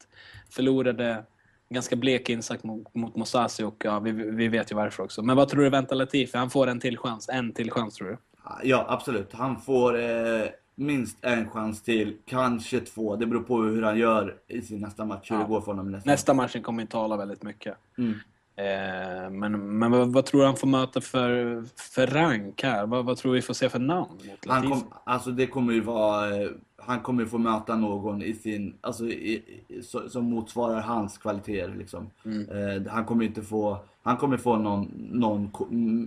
[0.50, 1.24] Förlorade
[1.68, 5.22] ganska blek insats mot, mot Mosasi och ja, vi, vi vet ju varför också.
[5.22, 6.38] Men vad tror du väntar Latifi?
[6.38, 7.28] Han får en till chans.
[7.28, 8.16] En till chans tror du?
[8.62, 9.32] Ja, absolut.
[9.32, 13.16] Han får eh, minst en chans till, kanske två.
[13.16, 15.42] Det beror på hur han gör i sin nästa match, hur Ja.
[15.42, 16.10] det går för honom i nästa.
[16.10, 17.76] Nästa matchen kommer inte tala väldigt mycket.
[17.98, 18.14] Mm.
[18.56, 22.86] Eh, men men vad, vad tror du han får möta för, för rank här?
[22.86, 24.08] Vad, vad tror vi får se för namn
[24.46, 28.34] Han, kom, alltså det kommer ju vara, eh, han kommer ju få möta någon i
[28.34, 29.32] sin, alltså i,
[29.68, 32.10] i, som motsvarar hans kvaliteter liksom.
[32.24, 32.48] Mm.
[32.86, 35.50] Eh, han kommer inte få, han kommer få någon, någon,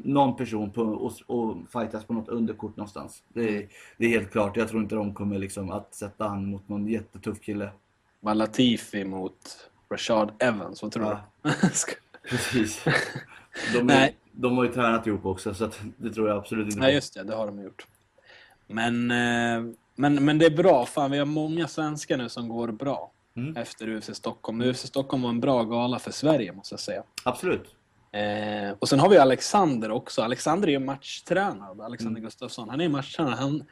[0.06, 3.24] någon person på, och, och fightas på något underkort någonstans.
[3.34, 3.56] Det, Mm.
[3.56, 3.68] är-
[3.98, 4.58] det är helt klart.
[4.58, 7.70] Jag tror inte de kommer liksom att sätta han mot någon jättetuff kille.
[8.20, 11.20] Var Latifi mot Rashad Evans, vad tror Ja.
[11.42, 11.50] du?
[12.30, 12.84] Precis.
[13.74, 14.16] De, är, Nej.
[14.32, 16.96] de har ju tränat ihop också så det tror jag absolut inte Nej, på.
[16.96, 17.88] just det, det har de gjort.
[18.68, 20.86] Men, eh, men, men det är bra.
[20.86, 23.58] Fan, vi har många svenskar nu som går bra Mm.
[23.58, 24.62] efter UFC Stockholm.
[24.62, 27.04] UFC Stockholm var en bra gala för Sverige, måste jag säga.
[27.24, 27.76] Absolut.
[28.12, 30.22] Eh, och sen har vi Alexander också.
[30.22, 32.24] Alexander är ju matchtränad, Alexander Mm.
[32.24, 32.70] Gustafsson.
[32.70, 33.34] Han är matchtränad.
[33.34, 33.64] Han,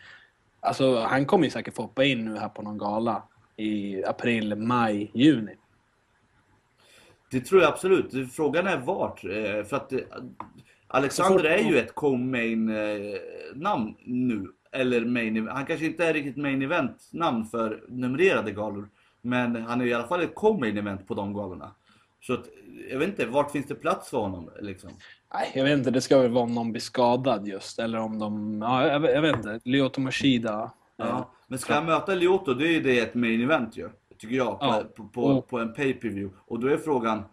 [0.59, 3.23] alltså, han kommer ju säkert få hoppa in nu här på någon gala
[3.57, 5.55] i april, maj, juni.
[7.35, 8.31] Det tror jag absolut.
[8.33, 9.23] Frågan är vart.
[9.23, 9.99] eh, För att eh,
[10.87, 13.15] Alexander Så fort- är ju ett co-main eh,
[13.55, 14.47] namn nu.
[14.71, 15.47] Eller main.
[15.47, 18.89] Han kanske inte är riktigt main event namn för numrerade galor.
[19.21, 21.71] Men han är i alla fall ett co-main event på de galorna.
[22.21, 22.45] Så att,
[22.91, 24.89] jag vet inte, vart finns det plats för honom liksom?
[25.33, 25.91] Nej, jag vet inte.
[25.91, 27.79] Det ska väl vara om någon blir skadad just.
[27.79, 28.61] Eller om de...
[28.61, 29.59] Ja, jag, vet inte.
[29.63, 30.71] Lyoto Mashida.
[30.97, 31.29] Ja.
[31.47, 33.89] Men ska han möta Lyoto, då är det ett main event ju.
[34.17, 34.59] Tycker jag.
[34.59, 34.83] På, Ja.
[34.95, 36.37] på, på, Och- på en pay-per-view.
[36.45, 37.25] Och då är frågan, eh,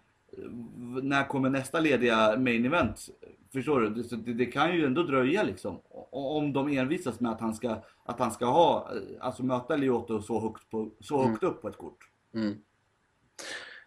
[1.03, 3.09] när kommer nästa lediga main event?
[3.53, 3.89] Förstår du?
[4.17, 5.79] Det, det, kan ju ändå dröja liksom.
[6.11, 10.23] Om de envisas med att han ska, att han ska ha, eh, alltså möta Lyoto
[10.23, 11.99] så högt, på, så högt upp på ett kort.
[12.35, 12.55] Mm.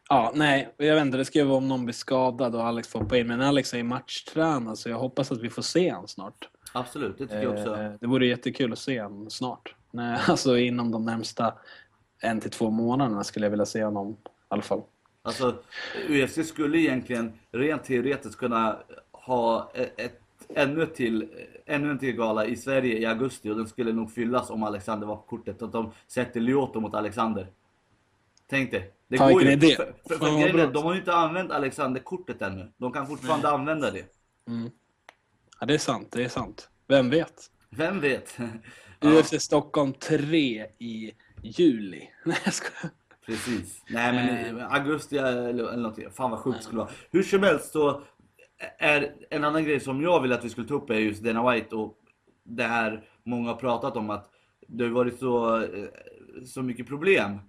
[0.10, 1.18] Ja, nej, jag vet inte.
[1.18, 3.28] Det ska ju vara om någon blir skadad och Alex får hoppa in.
[3.28, 6.50] Men Alex är ju matchtränad så jag hoppas att vi får se honom snart.
[6.74, 7.76] Absolut, det tycker jag också.
[7.82, 9.76] Eh, det vore jättekul att se honom snart.
[9.92, 11.54] Nej, alltså inom de närmsta
[12.26, 14.16] en till två månaderna skulle jag vilja se honom i
[14.48, 14.82] alla fall.
[15.22, 15.56] Alltså,
[16.10, 18.78] UFC skulle egentligen rent teoretiskt kunna
[19.12, 20.20] ha ett, ett,
[20.56, 21.30] ännu, till,
[21.66, 25.08] ännu en till gala i Sverige i augusti och den skulle nog fyllas om Alexander
[25.08, 25.62] var på kortet.
[25.62, 27.48] Att de sätter Lyoto mot Alexander.
[28.50, 28.92] Tänk dig.
[29.08, 29.52] Det Fan, går ju.
[29.52, 29.76] idé.
[29.76, 30.66] För, för, för grejen bra.
[30.66, 32.72] de har ju inte använt Alexander-kortet ännu.
[32.78, 34.06] De kan fortfarande använda det.
[35.60, 36.08] Ja, det är sant.
[36.12, 36.70] Det är sant.
[36.88, 37.52] Vem vet?
[37.70, 38.38] Vem vet?
[39.00, 41.12] ja, UFC Stockholm 3 i
[41.50, 42.10] juli.
[42.26, 42.92] Nej, jag skojar.
[43.26, 43.84] precis.
[43.90, 44.74] Nej men Eh.
[44.74, 46.12] augusti eller, någonting.
[46.12, 46.90] Fan vad sjukt det skulle vara.
[47.12, 48.02] Hur som helst så
[48.78, 51.52] är en annan grej som jag vill att vi skulle ta upp är just Dana
[51.52, 51.98] White och
[52.44, 54.30] det här många har pratat om att
[54.68, 55.86] det har varit så, eh,
[56.46, 57.40] så mycket problem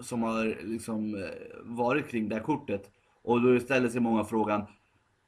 [0.00, 1.30] som har liksom eh,
[1.62, 2.90] varit kring det här kortet.
[3.22, 4.62] Och då ställer sig många frågan,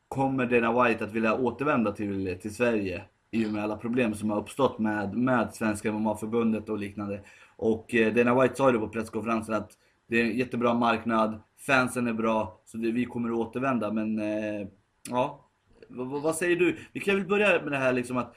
[0.08, 3.02] kommer Dana White att vilja återvända till, till Sverige?
[3.30, 7.20] I och med alla problem som har uppstått med, med Svenska MMA-förbundet och liknande.
[7.56, 9.70] Och eh, Dana White sa ju på presskonferensen att
[10.06, 13.92] det är en jättebra marknad, fansen är bra, så det, vi kommer att återvända.
[13.92, 14.66] Men eh,
[15.10, 15.44] ja,
[15.88, 16.76] vad, vad- säger du?
[16.92, 18.34] Vi kan väl börja med det här liksom att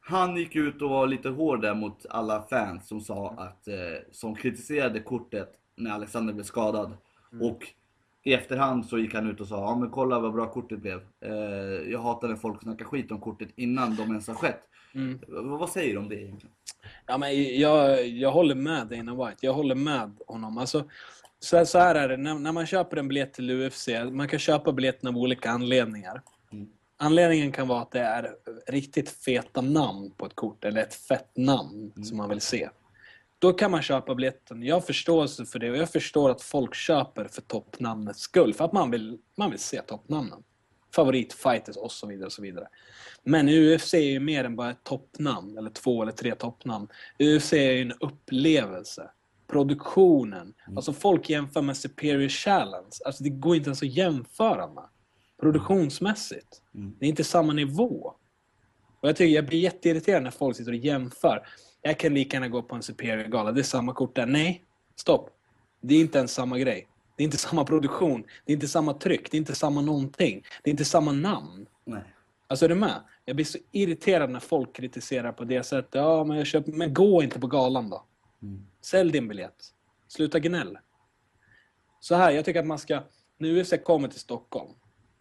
[0.00, 3.74] han gick ut och var lite hård där mot alla fans som sa att, eh,
[4.12, 6.92] som kritiserade kortet när Alexander blev skadad.
[7.40, 7.66] Och
[8.22, 11.00] i efterhand så gick han ut och sa ja men kolla vad bra kortet blev.
[11.20, 11.32] Eh,
[11.90, 14.60] jag hatar när folk snackar skit om kortet innan de ens har skett.
[14.94, 15.20] Mm.
[15.28, 16.54] Vad säger du om det egentligen?
[17.06, 19.46] Ja, men jag, jag håller med Dana White.
[19.46, 20.58] Jag håller med honom.
[20.58, 20.84] Alltså,
[21.38, 24.38] så, så här är det, när, när man köper en biljett till UFC, man kan
[24.38, 26.22] köpa biljetten av olika anledningar.
[26.52, 26.68] Mm.
[26.96, 28.30] Anledningen kan vara att det är
[28.66, 32.68] riktigt feta namn på ett kort, eller ett fett namn som man vill se.
[33.40, 34.62] Då kan man köpa biljetten.
[34.62, 38.54] Jag har förståelse för det och jag förstår att folk köper för toppnamnets skull.
[38.54, 40.42] För att man vill, man vill se toppnamnen.
[40.94, 42.26] Favoritfighters och så vidare.
[42.26, 42.68] och så vidare.
[43.24, 46.88] Men UFC är ju mer än bara ett toppnamn, eller två eller tre toppnamn.
[47.18, 49.10] UFC är ju en upplevelse.
[49.46, 50.54] Produktionen.
[50.76, 52.90] Alltså folk jämför med Superior Challenge.
[53.04, 54.84] Alltså det går inte ens att jämföra med.
[55.40, 56.62] Produktionsmässigt.
[56.74, 56.96] Mm.
[56.98, 58.14] Det är inte samma nivå.
[59.00, 61.46] Och jag, tycker, jag blir jätteirriterad när folk sitter och jämför.
[61.82, 63.52] Jag kan lika gärna gå på en Superior-gala.
[63.52, 64.26] Det är samma kort där.
[64.26, 64.64] Nej,
[64.96, 65.30] stopp.
[65.80, 66.88] Det är inte ens samma grej.
[67.16, 68.24] Det är inte samma produktion.
[68.44, 69.30] Det är inte samma tryck.
[69.30, 70.44] Det är inte samma någonting.
[70.62, 71.66] Det är inte samma namn.
[71.84, 72.02] Nej.
[72.46, 73.00] Alltså är du med?
[73.24, 75.94] Jag blir så irriterad när folk kritiserar på det sättet.
[75.94, 78.04] Ja, men, jag köper, men gå inte på galan då.
[78.42, 78.66] Mm.
[78.80, 79.66] Sälj din biljett.
[80.08, 80.78] Sluta gnäll.
[82.00, 83.02] Så här, jag tycker att man ska...
[83.38, 84.70] När UFC kommer till Stockholm,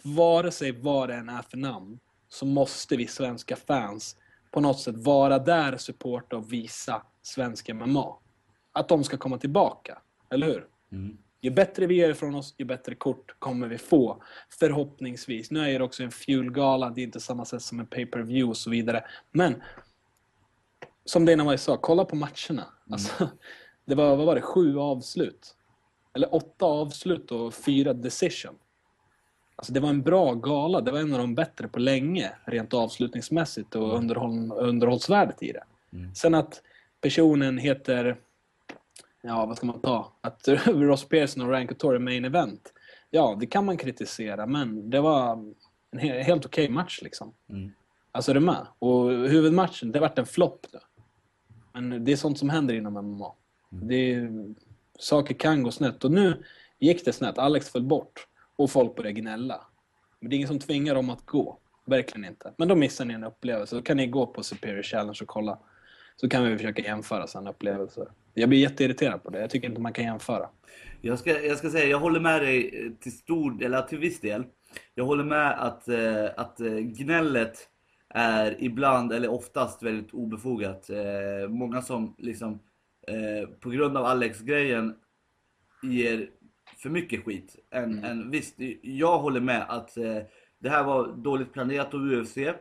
[0.03, 1.99] vare sig vad det än är för namn,
[2.30, 4.16] så måste vi svenska fans
[4.51, 8.17] på något sätt vara där, supporta och visa svensk MMA.
[8.71, 10.01] Att de ska komma tillbaka.
[10.29, 10.67] Eller hur?
[10.91, 11.17] Mm.
[11.41, 14.23] Ju bättre vi gör ifrån oss, ju bättre kort kommer vi få.
[14.49, 15.51] Förhoppningsvis.
[15.51, 18.57] Nu är det också en fuelgala, det är inte samma sätt som en pay-per-view och
[18.57, 19.03] så vidare.
[19.31, 19.63] Men,
[21.05, 22.65] som Dana White sa, kolla på matcherna.
[22.91, 23.29] Alltså,
[23.85, 25.55] det var, vad var det, sju avslut?
[26.13, 28.55] Eller åtta avslut och fyra decision.
[29.60, 32.74] Alltså det var en bra gala, det var en av de bättre på länge, rent
[32.74, 35.64] avslutningsmässigt och underhåll, underhållsvärdet i det.
[35.93, 36.16] Mm.
[36.16, 36.62] Sen att
[37.01, 38.18] personen heter
[39.22, 40.12] ja, vad ska man ta?
[40.22, 42.74] Att Ross Pearson och Couture är main event.
[43.10, 45.32] Ja, det kan man kritisera, men det var
[45.91, 47.34] en he- helt okej match liksom.
[47.49, 47.72] Mm.
[48.12, 48.68] Alltså är du med?
[48.80, 50.80] Och huvudmatchen, det vart en flopp nu.
[51.74, 53.32] Men det är sånt som händer inom MMA.
[53.70, 54.53] Det är,
[54.99, 56.03] saker kan gå snett.
[56.03, 56.43] Och nu
[56.80, 57.38] gick det snett.
[57.38, 58.26] Alex föll bort.
[58.60, 59.62] Och folk började gnälla.
[60.20, 61.60] Men det är ingen som tvingar dem att gå.
[61.86, 62.53] Verkligen inte.
[62.57, 63.76] Men då missar ni en upplevelse.
[63.76, 65.60] Då kan ni gå på Superior Challenge och kolla.
[66.16, 68.07] Så kan vi försöka jämföra sen upplevelser.
[68.34, 69.39] Jag blir jätteirriterad på det.
[69.39, 70.49] Jag tycker inte man kan jämföra.
[71.01, 74.43] Jag ska, jag ska säga, jag håller med dig till stor, eller till viss del.
[74.95, 77.57] Jag håller med att, eh, att eh, gnället
[78.10, 80.89] är ibland, eller oftast, väldigt obefogat.
[80.89, 82.60] Eh, många som liksom,
[83.60, 84.95] på grund av Alex-grejen,
[85.84, 86.30] ger
[86.82, 87.55] för mycket skit.
[87.71, 88.03] Än, Mm.
[88.03, 90.17] än, visst, jag håller med att eh,
[90.59, 92.53] det här var dåligt planerat av UFC, eh,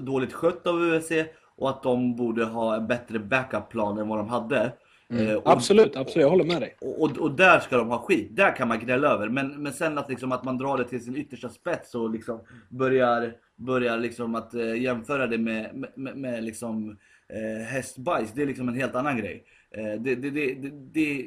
[0.00, 1.10] dåligt skött av UFC
[1.56, 4.72] och att de borde ha en bättre backup-plan än vad de hade.
[5.08, 6.22] Eh, och- Absolut, absolut.
[6.22, 6.76] Jag håller med dig.
[6.80, 9.28] och, och, och där ska de ha skit, där kan man gnälla över.
[9.28, 12.40] Men, men sen att, liksom, att man drar det till sin yttersta spets och liksom
[12.68, 16.96] börjar, börjar liksom att eh, jämföra det med, med, med, med liksom,
[17.28, 19.44] eh, hästbajs, det är liksom en helt annan grej.
[19.70, 20.54] Eh, det, det, det,
[20.92, 21.26] det,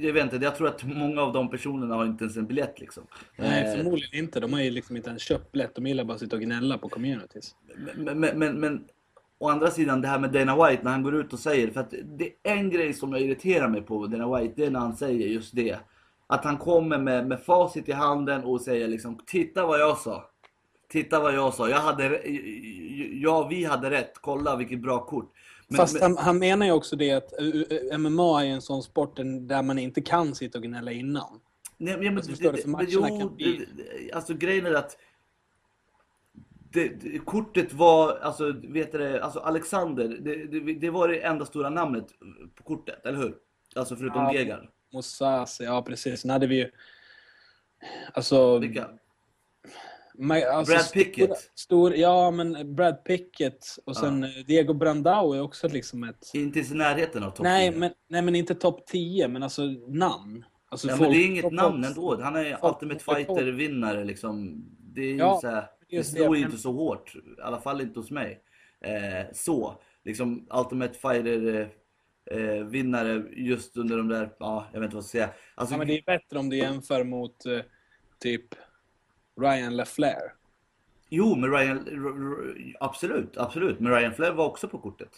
[0.00, 2.80] jag vet inte, jag tror att många av de personerna har inte ens en biljett
[2.80, 3.06] liksom.
[3.36, 4.40] Nej, Eh, förmodligen inte.
[4.40, 5.74] De har ju liksom inte ens köpt biljett.
[5.74, 7.56] De gillar bara att sitta och gnälla på communities.
[7.96, 8.84] Men, men, men, men
[9.38, 11.80] å andra sidan det här med Dana White när han går ut och säger, för
[11.80, 14.70] att det är en grej som jag irriterar mig på med Dana White, det är
[14.70, 15.78] när han säger just det.
[16.26, 20.30] Att han kommer med, med facit i handen och säger liksom, titta vad jag sa.
[20.88, 22.28] Titta vad jag sa, jag hade,
[23.22, 25.32] ja vi hade rätt, kolla vilket bra kort.
[25.74, 27.32] Men, Fast men, han, han menar ju också det att
[27.98, 31.40] MMA är en sån sport där man inte kan sitta och gnälla innan.
[31.76, 34.96] nej, men, alltså, du, för men jo, bli- det- det- alltså grejen är att
[36.72, 41.18] det, det, kortet var, alltså vet du det, alltså Alexander, det, det, det var det
[41.20, 42.06] enda stora namnet
[42.54, 43.34] på kortet, eller hur?
[43.76, 44.34] Alltså förutom Ja.
[44.34, 44.68] Gegard.
[44.92, 46.20] Mosase, ja precis.
[46.20, 46.70] Sen hade vi ju...
[48.12, 48.58] Alltså...
[48.58, 48.88] Vilka?
[50.20, 51.30] Alltså Brad Pickett.
[51.30, 56.30] Stor, stor, ja, men Brad Pickett och sen eh, Diego Brandao är också liksom ett...
[56.34, 57.78] Inte ens i närheten av topp Nej 10.
[57.78, 60.44] men, nej, men inte topp 10, men alltså namn.
[60.68, 62.20] Alltså, ja, folk- men det är inget namn ändå.
[62.22, 64.64] Han är folk- Ultimate Fighter-vinnare liksom.
[64.94, 67.14] Det är ju Ja, så här, det slår inte så hårt.
[67.14, 68.40] I alla fall inte hos mig.
[68.80, 69.80] Eh, så.
[70.04, 71.70] Liksom Ultimate Fighter
[72.30, 75.30] eh, vinnare just under de där, ja jag vet inte vad jag ska säga.
[75.54, 77.58] Alltså, Ja, men det är bättre om du jämför mot eh,
[78.20, 78.54] typ
[79.40, 80.32] Ryan LaFlair.
[81.08, 81.88] Jo, men Ryan,
[82.80, 83.80] absolut, absolut.
[83.80, 85.10] Men Ryan Flair var också på kortet.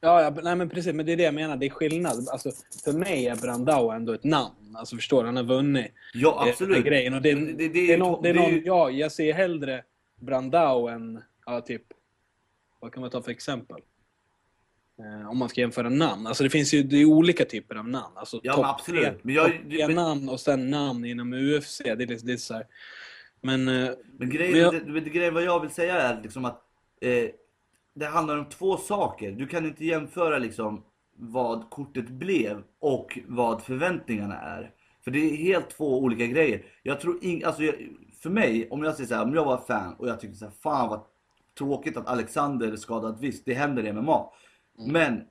[0.00, 0.94] Ja, ja, nej men precis.
[0.94, 1.56] Men det är det jag menar.
[1.56, 2.28] Det är skillnad.
[2.32, 2.50] Alltså,
[2.84, 4.76] för mig är Brandao ändå ett namn.
[4.76, 5.26] Alltså förstår du?
[5.28, 6.84] Han har vunnit Ja, eh, absolut.
[6.84, 7.14] grejen.
[7.14, 9.12] Och det, Men det, det- det är är någon, det är är någon, ja, jag
[9.12, 9.84] ser hellre
[10.20, 11.82] Brandao än, ja typ,
[12.80, 13.80] vad kan man ta för exempel?
[14.98, 16.26] Eh, om man ska jämföra namn.
[16.26, 18.16] Alltså det finns ju det är olika typer av namn.
[18.16, 19.24] Alltså Ja, men absolut.
[19.24, 19.52] Men jag-
[19.86, 21.78] men- namn och sen namn inom UFC.
[21.84, 22.66] Det är, det är så här.
[23.40, 23.68] Men...
[23.68, 26.62] eh, Men grejen, Men jag- det, det, grejen vad jag vill säga är liksom att
[27.00, 27.28] eh,
[27.94, 29.32] det handlar om två saker.
[29.32, 30.84] Du kan inte jämföra liksom
[31.16, 34.70] vad kortet blev och vad förväntningarna är.
[35.04, 36.64] För det är helt två olika grejer.
[36.82, 37.74] Jag tror ing, alltså jag,
[38.22, 40.44] för mig, om jag säger så här, om jag var fan och jag tyckte så
[40.44, 41.00] här, fan vad
[41.58, 43.20] tråkigt att Alexander skadad.
[43.20, 44.26] Visst, det händer i MMA.
[44.78, 45.22] Men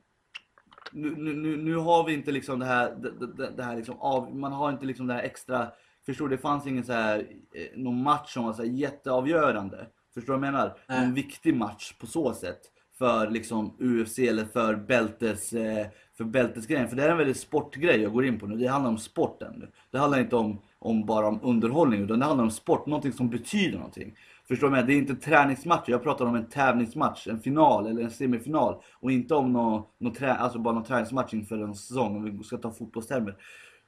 [0.92, 4.36] nu, nu, nu, har vi inte liksom det här, det, det, det här liksom av,
[4.36, 5.68] man har inte liksom det här extra,
[6.06, 7.20] förstår du, det fanns ingen så här,
[7.54, 9.88] eh, någon match som var så här jätteavgörande.
[10.14, 10.78] Förstår du vad jag menar?
[10.88, 11.04] Nej.
[11.04, 12.62] En viktig match på så sätt.
[12.98, 15.88] För liksom UFC eller för bältes, eh,
[16.18, 16.90] för bältesgrejen.
[16.90, 18.58] För det är en väldigt sportgrej jag går in på nu.
[18.58, 19.72] Det handlar om sporten nu.
[19.92, 23.30] Det handlar inte om, om bara om underhållning utan det handlar om sport, någonting som
[23.30, 24.16] betyder någonting.
[24.52, 24.88] Förstår du vad jag menar?
[24.88, 28.84] Det är inte träningsmatcher, jag pratar om en tävlingsmatch, en final eller en semifinal.
[29.00, 32.44] Och inte om någon, någon trä, alltså bara någon träningsmatch inför en säsong, om vi
[32.44, 33.36] ska ta fotbollstermer.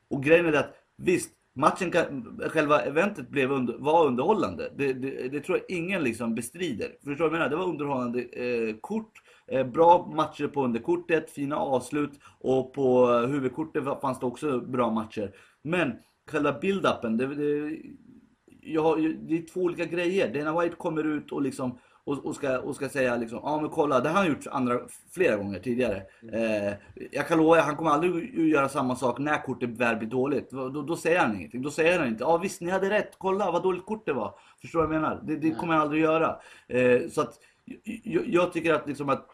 [0.10, 4.72] Och grejen är att visst, matchen kan, själva eventet blev under, var underhållande.
[4.78, 6.88] Det, det, det tror jag ingen liksom bestrider.
[7.04, 7.50] Förstår du vad jag menar?
[7.50, 9.12] Det var underhållande eh, kort,
[9.48, 15.32] eh, bra matcher på underkortet, fina avslut och på huvudkortet fanns det också bra matcher.
[15.64, 15.92] Men
[16.32, 17.78] själva build-upen, det, det,
[18.66, 20.34] jag, det är två olika grejer.
[20.34, 23.70] Dana White kommer ut och liksom och, och, ska, och ska säga liksom, ja men
[23.70, 24.80] kolla, det har han gjort andra,
[25.12, 26.04] flera gånger tidigare.
[26.34, 26.74] Eh,
[27.12, 30.50] jag kan lova er, han kommer aldrig göra samma sak när kortet väl blir dåligt.
[30.50, 31.62] Då, då, säger han ingenting.
[31.62, 34.36] Då säger han inte, ja visst ni hade rätt, kolla vad dåligt kort det var.
[34.62, 35.22] Förstår du vad jag menar?
[35.24, 36.40] Det, det kommer han aldrig göra.
[36.68, 37.34] Eh, så att
[38.04, 39.28] jag, jag tycker att liksom att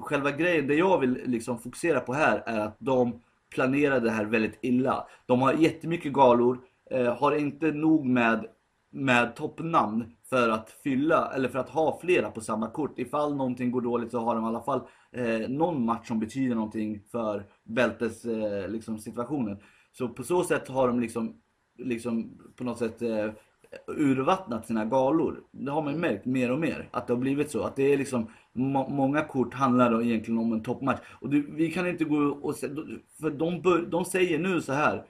[0.00, 3.22] själva grejen, det jag vill liksom fokusera på här är att de
[3.54, 5.06] planerade det här väldigt illa.
[5.26, 6.58] De har jättemycket galor,
[6.90, 8.46] eh, har inte nog med,
[8.90, 12.98] med toppnamn för att fylla, eller för att ha flera på samma kort.
[12.98, 14.80] Ifall någonting går dåligt så har de i alla fall
[15.12, 19.58] eh, någon match som betyder någonting för bältes eh, liksom, situationen.
[19.92, 21.36] Så på så sätt har de liksom,
[21.78, 23.30] liksom på något sätt eh,
[23.86, 25.40] urvattnat sina galor.
[25.50, 26.88] Det har man ju märkt mer och mer.
[26.90, 27.62] Att det har blivit så.
[27.62, 31.00] Att det är liksom må- Många kort handlar då egentligen om en toppmatch.
[31.20, 32.68] Och du, vi kan inte gå och se,
[33.20, 35.04] För de, bör, de säger nu så här.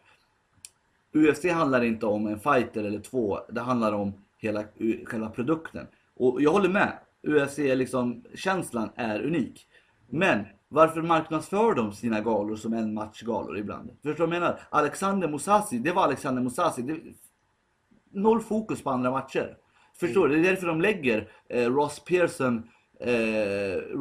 [1.13, 3.39] UFC handlar inte om en fighter eller två.
[3.49, 4.65] Det handlar om hela
[5.07, 5.87] själva produkten.
[6.17, 6.93] Och jag håller med.
[7.27, 9.67] UFC liksom, känslan är unik.
[10.11, 13.91] Men varför marknadsför de sina galor som en matchgalor ibland?
[13.91, 14.61] Förstår du vad jag menar?
[14.71, 16.83] Alexander Musasi, det var Alexander Musasi.
[16.83, 17.01] Det,
[18.11, 19.57] noll fokus på andra matcher.
[20.01, 20.35] Förstår du?
[20.35, 22.69] Det är därför de lägger eh, Ross Pearson,
[23.01, 23.13] eh,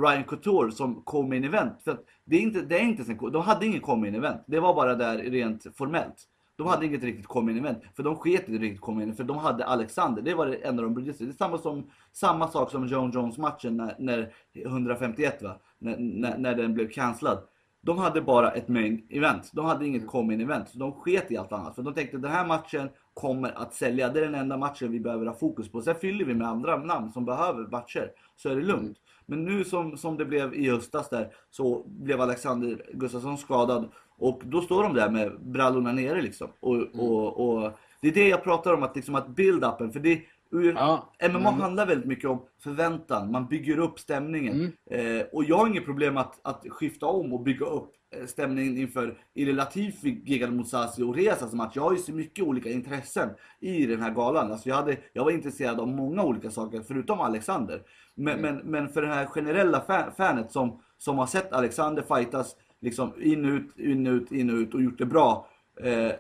[0.02, 1.82] Ryan Couture som co-main event.
[1.84, 4.42] För det är inte, det är inte sen, de hade ingen co-main event.
[4.48, 6.28] Det var bara där rent formellt.
[6.58, 7.84] De hade inget riktigt common event.
[7.96, 9.18] För de sket i riktigt common event.
[9.18, 10.22] För de hade Alexander.
[10.22, 11.28] Det var det enda de brydde sig.
[11.28, 15.60] Det är samma, som, samma sak som John Jones matchen när, när 151 va.
[15.80, 17.40] När, när, när den blev cancellad.
[17.82, 19.50] De hade bara ett main event.
[19.54, 20.70] De hade inget common event.
[20.70, 21.76] Så de sket i allt annat.
[21.76, 24.10] För de tänkte den här matchen kommer att sälja.
[24.10, 25.82] Det är den enda matchen vi behöver ha fokus på.
[25.82, 28.12] Sen fyller vi med andra namn som behöver matcher.
[28.36, 28.98] Så är det lugnt.
[29.26, 33.90] Men nu som, som det blev i höstas där så blev Alexander Gustafsson skadad.
[34.20, 36.48] Och då står de där med brallorna nere liksom.
[36.60, 39.92] Och, och, och det är det jag pratar om, att, liksom, att build-upen.
[39.92, 44.74] För det, Ja, MMA handlar väldigt mycket om förväntan, man bygger upp stämningen.
[44.92, 48.78] Eh, och jag har inget problem att, att skifta om och bygga upp eh, stämningen
[48.78, 51.72] inför Ili Latifi, Gegard Mousasi och Rezas match.
[51.76, 54.52] Jag har ju så mycket olika intressen i den här galan.
[54.52, 57.82] Alltså jag, hade, jag var intresserad av många olika saker, förutom Alexander.
[58.16, 62.56] Men, men, men för det här generella fan, fanet som, som har sett Alexander fightas
[62.82, 65.48] liksom in ut, in ut, in ut och gjort det bra.
[65.84, 66.12] Eh,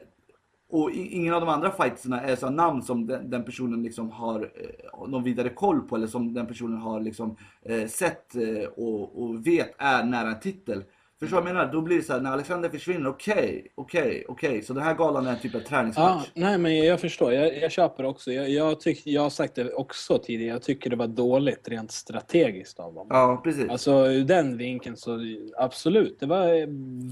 [0.69, 4.41] och ingen av de andra fightserna är så namn som den, den personen liksom har
[4.41, 9.23] eh, någon vidare koll på eller som den personen har liksom eh, sett eh, och,
[9.23, 10.83] och vet är nära en titel.
[11.19, 11.71] Förstår du vad jag menar?
[11.73, 14.61] Då blir det så här, när Alexander försvinner, okej, okej, okej.
[14.61, 16.27] Så den här galan är typ en Ja, träningsmatch.
[16.33, 17.33] nej men jag förstår.
[17.33, 18.31] Jag, jag köper också.
[18.31, 20.53] Jag, jag, tyck, jag har sagt det också tidigare.
[20.53, 23.07] Jag tycker det var dåligt rent strategiskt av dem.
[23.09, 23.69] Ja, precis.
[23.69, 25.19] Alltså ur den vinkeln så
[25.57, 26.19] absolut.
[26.19, 26.47] Det var,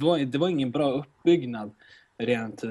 [0.01, 1.71] var, det var ingen bra uppbyggnad
[2.17, 2.63] rent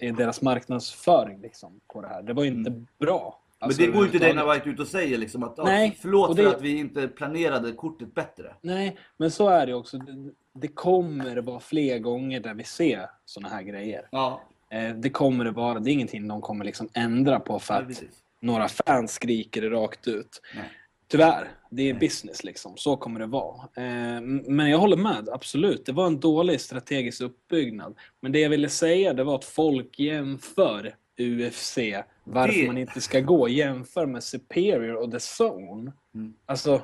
[0.00, 2.22] i deras marknadsföring liksom, på det här.
[2.22, 3.38] Det var inte bra.
[3.62, 4.28] Alltså, Men det går ju inte.
[4.32, 7.08] Dana White ut och säger liksom att ja, Nej, förlåt det- för att vi inte
[7.08, 8.54] planerade kortet bättre.
[8.60, 9.98] Nej, men så är det också.
[9.98, 10.12] Det,
[10.60, 14.08] det kommer vara fler gånger där vi ser såna här grejer.
[14.10, 15.80] Ja, Eh, det kommer det vara.
[15.80, 18.08] Det är ingenting de kommer liksom ändra på för ja att precis.
[18.40, 20.40] några fans skriker det rakt ut.
[20.54, 20.64] Nej.
[21.08, 22.72] Tyvärr, det är business liksom.
[22.76, 23.56] Så kommer det vara.
[23.76, 25.86] Eh, Men jag håller med, absolut.
[25.86, 27.94] Det var en dålig strategisk uppbyggnad.
[28.20, 31.78] Men det jag ville säga det var att folk jämför UFC,
[32.24, 35.92] varför Det- man inte ska gå, jämför med Superior och The Zone.
[36.14, 36.34] Mm.
[36.46, 36.82] Alltså,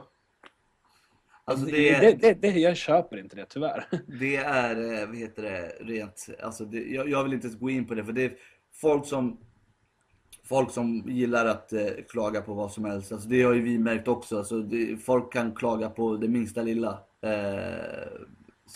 [1.44, 3.84] Alltså det, det, det, det, jag köper inte det tyvärr.
[4.20, 7.94] det är, eh, vad heter det, rent, alltså jag, jag vill inte gå in på
[7.94, 8.32] det för det är
[8.72, 9.38] folk som
[10.44, 13.78] Folk som gillar att eh, klaga på vad som helst, alltså det har ju vi
[13.78, 14.38] märkt också.
[14.38, 14.62] Alltså
[15.04, 16.98] folk kan klaga på det minsta lilla.
[17.20, 17.78] Eh,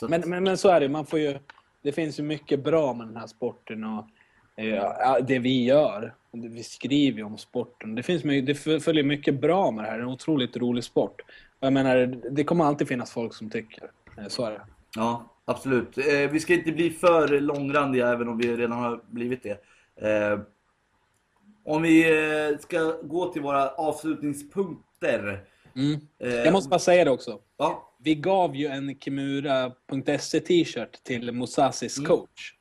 [0.03, 1.39] att- Men, men, men så är det, man får ju,
[1.83, 4.07] det finns ju mycket bra med den här sporten och
[4.65, 6.15] eh, det vi gör.
[6.33, 7.95] Vi skriver ju om sporten.
[7.95, 9.97] Det, finns, mycket- det följer mycket bra med det här.
[9.99, 11.21] Det är en otroligt rolig sport.
[11.61, 11.97] Jag menar,
[12.31, 13.91] det kommer alltid finnas folk som tycker.
[14.19, 14.61] Eh, Så är det.
[14.97, 15.99] Ja, absolut.
[15.99, 19.59] Eh, vi ska inte bli för långrandiga även om vi redan har blivit det.
[20.09, 20.41] Eh,
[21.65, 22.05] om vi
[22.61, 25.45] ska gå till våra avslutningspunkter.
[25.77, 26.01] Mm.
[26.19, 27.39] Jag måste bara säga det också.
[27.57, 32.09] Ja, Vi gav ju en Kimura.se t-shirt till Musasis Mm.
[32.09, 32.55] coach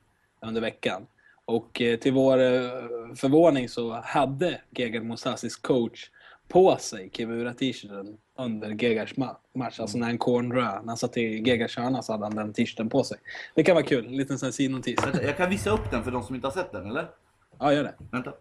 [0.46, 1.06] under veckan.
[1.44, 2.70] Och eh, till vår eh,
[3.16, 6.10] förvåning så hade Gegard Musasis coach
[6.48, 9.80] på sig Kimura-t-shirten under Gegars ma- match.
[9.80, 12.88] Alltså när han cornrade, när han satt i Gegars hörna så hade han den t-shirten
[12.88, 13.18] på sig.
[13.54, 14.98] Det kan vara kul, en liten sån här sidnotis.
[15.22, 17.10] jag kan visa upp den för de som inte har sett den, eller?
[17.58, 17.94] Ja, gör det.
[18.10, 18.32] Vänta.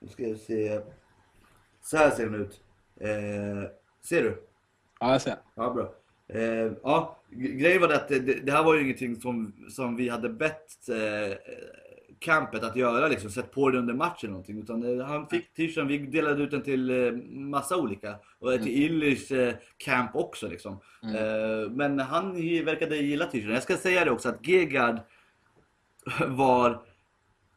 [0.00, 0.80] Nu ska vi se.
[1.90, 2.60] Så här ser den ut.
[3.00, 3.70] Eh,
[4.08, 4.42] ser du?
[5.00, 5.36] Ja, jag ser.
[5.54, 5.94] Ja, bra.
[6.28, 10.08] Eh, ja, grejen var det att det, det här var ju ingenting som, som vi
[10.08, 11.36] hade bett eh,
[12.18, 14.58] campet att göra, liksom, sett på det under matchen eller någonting.
[14.58, 18.16] Utan eh, han fick t-shirten, vi delade ut den till eh, massa olika.
[18.38, 20.80] Och till Illish eh, camp också liksom.
[21.02, 22.32] Eh, men han
[22.64, 23.54] verkade gilla t-shirten.
[23.54, 25.00] Jag ska säga det också att Gegard
[26.26, 26.82] var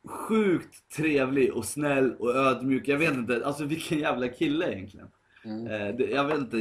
[0.07, 2.87] sjukt trevlig och snäll och ödmjuk.
[2.87, 5.07] Jag vet inte, alltså vilken jävla kille egentligen.
[5.45, 6.57] Eh, det, jag vet inte,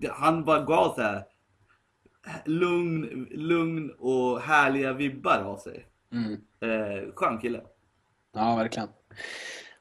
[0.00, 1.24] det, han bara gav så här
[2.44, 5.86] lugn, lugn och härliga vibbar av sig.
[6.12, 6.32] Mm.
[6.60, 7.60] Eh, skön kille.
[8.34, 8.88] Ja, verkligen.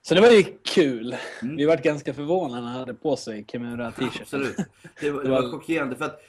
[0.02, 1.16] Så det var ju kul.
[1.42, 1.56] Mm.
[1.56, 4.22] Vi vart ganska förvånade när han hade på sig Kimura-t-shirten.
[4.22, 4.56] Absolut.
[5.02, 6.22] Det var, det var chockerande för att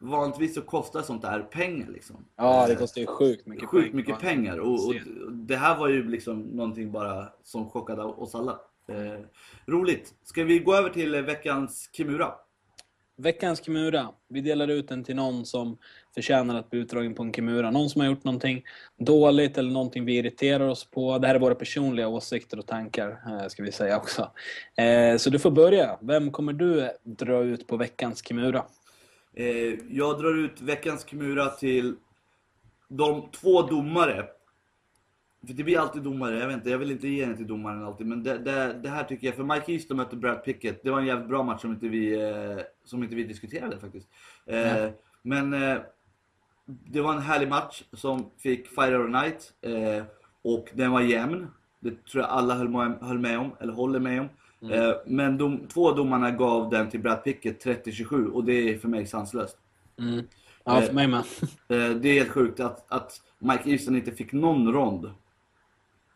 [0.00, 2.24] vanligtvis så kostar sånt där pengar liksom.
[2.36, 3.96] Ja, det Eh, kostar ju sjukt mycket Sjukt pengar.
[3.96, 4.58] mycket pengar.
[4.58, 4.94] Och, och
[5.32, 8.58] det här var ju liksom någonting bara som chockade oss alla.
[8.88, 9.20] Eh,
[9.66, 10.14] roligt.
[10.24, 12.32] Ska vi gå över till veckans Kimura?
[13.20, 14.08] Veckans Kimura.
[14.28, 15.78] Vi delar ut den till någon som
[16.14, 17.70] förtjänar att bli utdragen på en Kimura.
[17.70, 18.62] Någon som har gjort någonting
[18.98, 21.18] dåligt eller någonting vi irriterar oss på.
[21.18, 24.30] Det här är våra personliga åsikter och tankar, eh, ska vi säga också.
[24.76, 25.98] Eh, Så du får börja.
[26.00, 28.64] Vem kommer du dra ut på veckans Kimura?
[29.34, 31.96] Eh, jag drar ut veckans Kimura till
[32.88, 34.26] de två domare.
[35.46, 37.84] För det blir alltid domare, jag vet inte, jag vill inte ge den till domaren
[37.84, 38.06] alltid.
[38.06, 40.82] Men det, det, det här tycker jag, för Mike Easton mötte Brad Pickett.
[40.82, 44.08] Det var en jävligt bra match som inte vi, eh, som inte vi diskuterade faktiskt.
[44.46, 44.90] Eh,
[45.22, 45.50] Men
[46.66, 49.52] det var en härlig match som fick Fire of the Night.
[50.42, 51.46] Och den var jämn.
[51.80, 52.54] Det tror jag alla
[53.00, 54.28] höll med om, eller håller med om.
[54.62, 58.88] Eh, men de två domarna gav den till Brad Pickett 30-27 och det är för
[58.88, 59.56] mig sanslöst.
[59.98, 60.24] Mm.
[60.64, 61.24] Ja, för mig med.
[61.70, 65.10] Eh, det är helt sjukt att, att Mike Easton inte fick någon rond.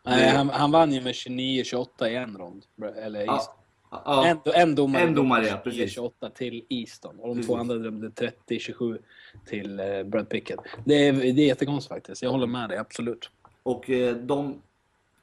[0.05, 2.63] Nej, han, han vann ju med 29-28 i en rond.
[2.95, 5.97] Eller Ja, ja, En, en domare, En domare, ja, precis.
[5.97, 7.19] 29-28 till Easton.
[7.19, 7.47] Och de Precis.
[7.47, 8.97] två andra dömde 30-27
[9.45, 10.59] till eh, Brad Pickett.
[10.85, 12.21] Det är, det är jättekonstigt faktiskt.
[12.21, 13.29] Jag håller med dig, absolut.
[13.63, 14.61] Och eh, de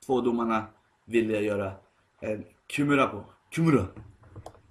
[0.06, 0.66] två domarna
[1.04, 1.72] vill jag göra
[2.20, 3.24] en kumura på.
[3.50, 3.86] Kumura!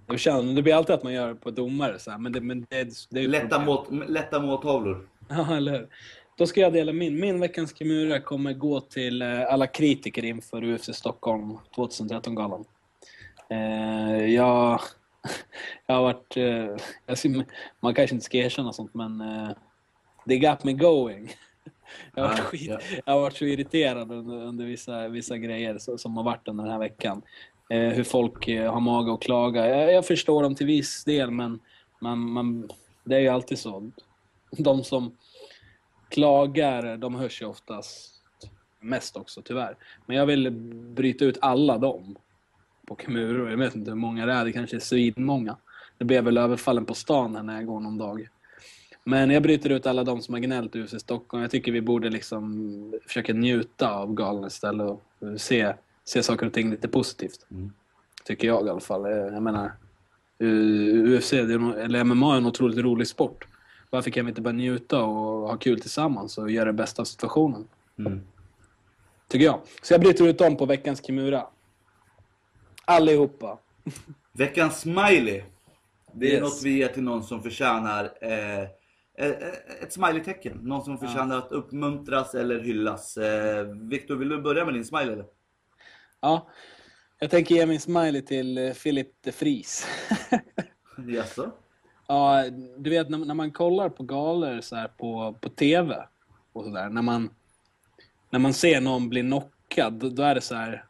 [0.06, 2.40] Jag känner, det blir alltid att man gör det på domare, så här, men det,
[2.40, 5.08] men det, det är Lätta, mål, lätta måltavlor.
[5.28, 5.88] Ja, eller hur?
[6.36, 7.20] Då ska jag dela min.
[7.20, 12.64] Min veckans Kimura kommer gå till eh, alla kritiker inför UFC Stockholm 2013-galan.
[13.50, 14.80] Eh, jag,
[15.86, 16.36] jag har varit...
[16.36, 17.44] Eh, jag ser,
[17.80, 19.50] man kanske inte ska erkänna sånt, men eh,
[20.24, 21.30] det got me going.
[22.14, 22.78] Jag har, varit skit, ja.
[23.06, 26.72] jag har varit så irriterad under, under vissa, vissa grejer som har varit under den
[26.72, 27.22] här veckan.
[27.70, 29.68] Eh, hur folk eh, har mage att klaga.
[29.68, 31.60] Jag, jag förstår dem till viss del, men
[32.00, 32.68] man, man,
[33.04, 33.90] det är ju alltid så.
[34.50, 35.16] De som
[36.08, 38.14] klagar, de hörs ju oftast
[38.80, 39.76] mest också tyvärr.
[40.06, 40.50] Men jag vill
[40.94, 42.16] bryta ut alla dem
[42.86, 43.50] på Kemuro.
[43.50, 45.56] Jag vet inte hur många det är, det kanske är svinmånga.
[45.98, 48.28] Det blir väl överfallen på stan här när jag går någon dag.
[49.04, 51.42] Men jag bryter ut alla de som har gnällt i Stockholm.
[51.42, 56.52] Jag tycker vi borde liksom försöka njuta av galan istället och se, se saker och
[56.52, 57.46] ting lite positivt.
[57.50, 57.72] Mm.
[58.24, 59.04] Tycker jag i alla fall.
[59.06, 59.72] Eh, Jag menar,
[60.38, 63.46] eh, UFC, eller MMA är en otroligt rolig sport.
[63.90, 67.06] Varför kan vi inte bara njuta och ha kul tillsammans och göra det bästa av
[67.06, 67.68] situationen?
[67.98, 68.20] Mm.
[69.28, 69.60] Tycker jag.
[69.82, 71.46] Så jag bryter ut dem på veckans Kimura.
[72.84, 73.58] Allihopa.
[74.32, 75.42] Veckans smiley.
[76.12, 76.40] Det är Yes.
[76.42, 79.30] något vi ger till någon som förtjänar eh, eh,
[79.82, 80.58] ett smiley-tecken.
[80.62, 83.16] Någon som förtjänar att uppmuntras eller hyllas.
[83.16, 85.12] Eh, Viktor, vill du börja med din smiley?
[85.12, 85.24] Eller?
[86.20, 86.48] Ja,
[87.18, 89.86] jag tänker ge min smiley till eh, Philip de Vries.
[91.08, 91.52] Jaså?
[92.10, 92.44] ja,
[92.78, 95.96] du vet när, man kollar på galor så på, på TV
[96.52, 96.88] och sådär.
[96.88, 97.30] När man,
[98.30, 100.84] när man ser någon bli knockad, då, då är det så här.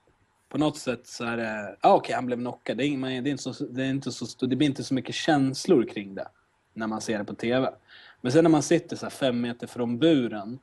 [0.49, 2.77] På något sätt så är det, ah, okej han blev knockad.
[2.77, 4.95] Det, är, man- det, är inte så, det, är inte så, det blir inte så
[4.95, 6.29] mycket känslor kring det
[6.75, 7.71] när man ser det på TV.
[8.21, 10.59] Men sen när man sitter så fem meter från buren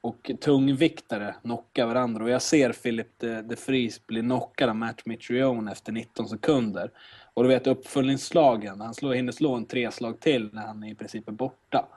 [0.00, 5.06] och tungviktare knockar varandra och jag ser Philip de, de Vries bli knockad av Matt
[5.06, 6.90] Mitrione efter 19 sekunder.
[7.34, 10.94] Och du vet uppföljningsslagen, han slår, hinner slå en tre slag till när han i
[10.94, 11.88] princip är borta.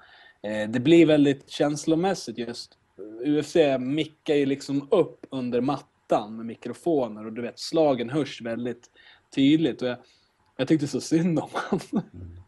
[0.41, 2.78] Eh, det blir väldigt känslomässigt just.
[3.26, 8.90] UFC mickar ju liksom upp under mattan med mikrofoner och du vet slagen hörs väldigt
[9.36, 9.82] tydligt.
[9.82, 9.98] Och jag,
[10.57, 12.06] jag tyckte så synd om honom.
[12.14, 12.40] Mm.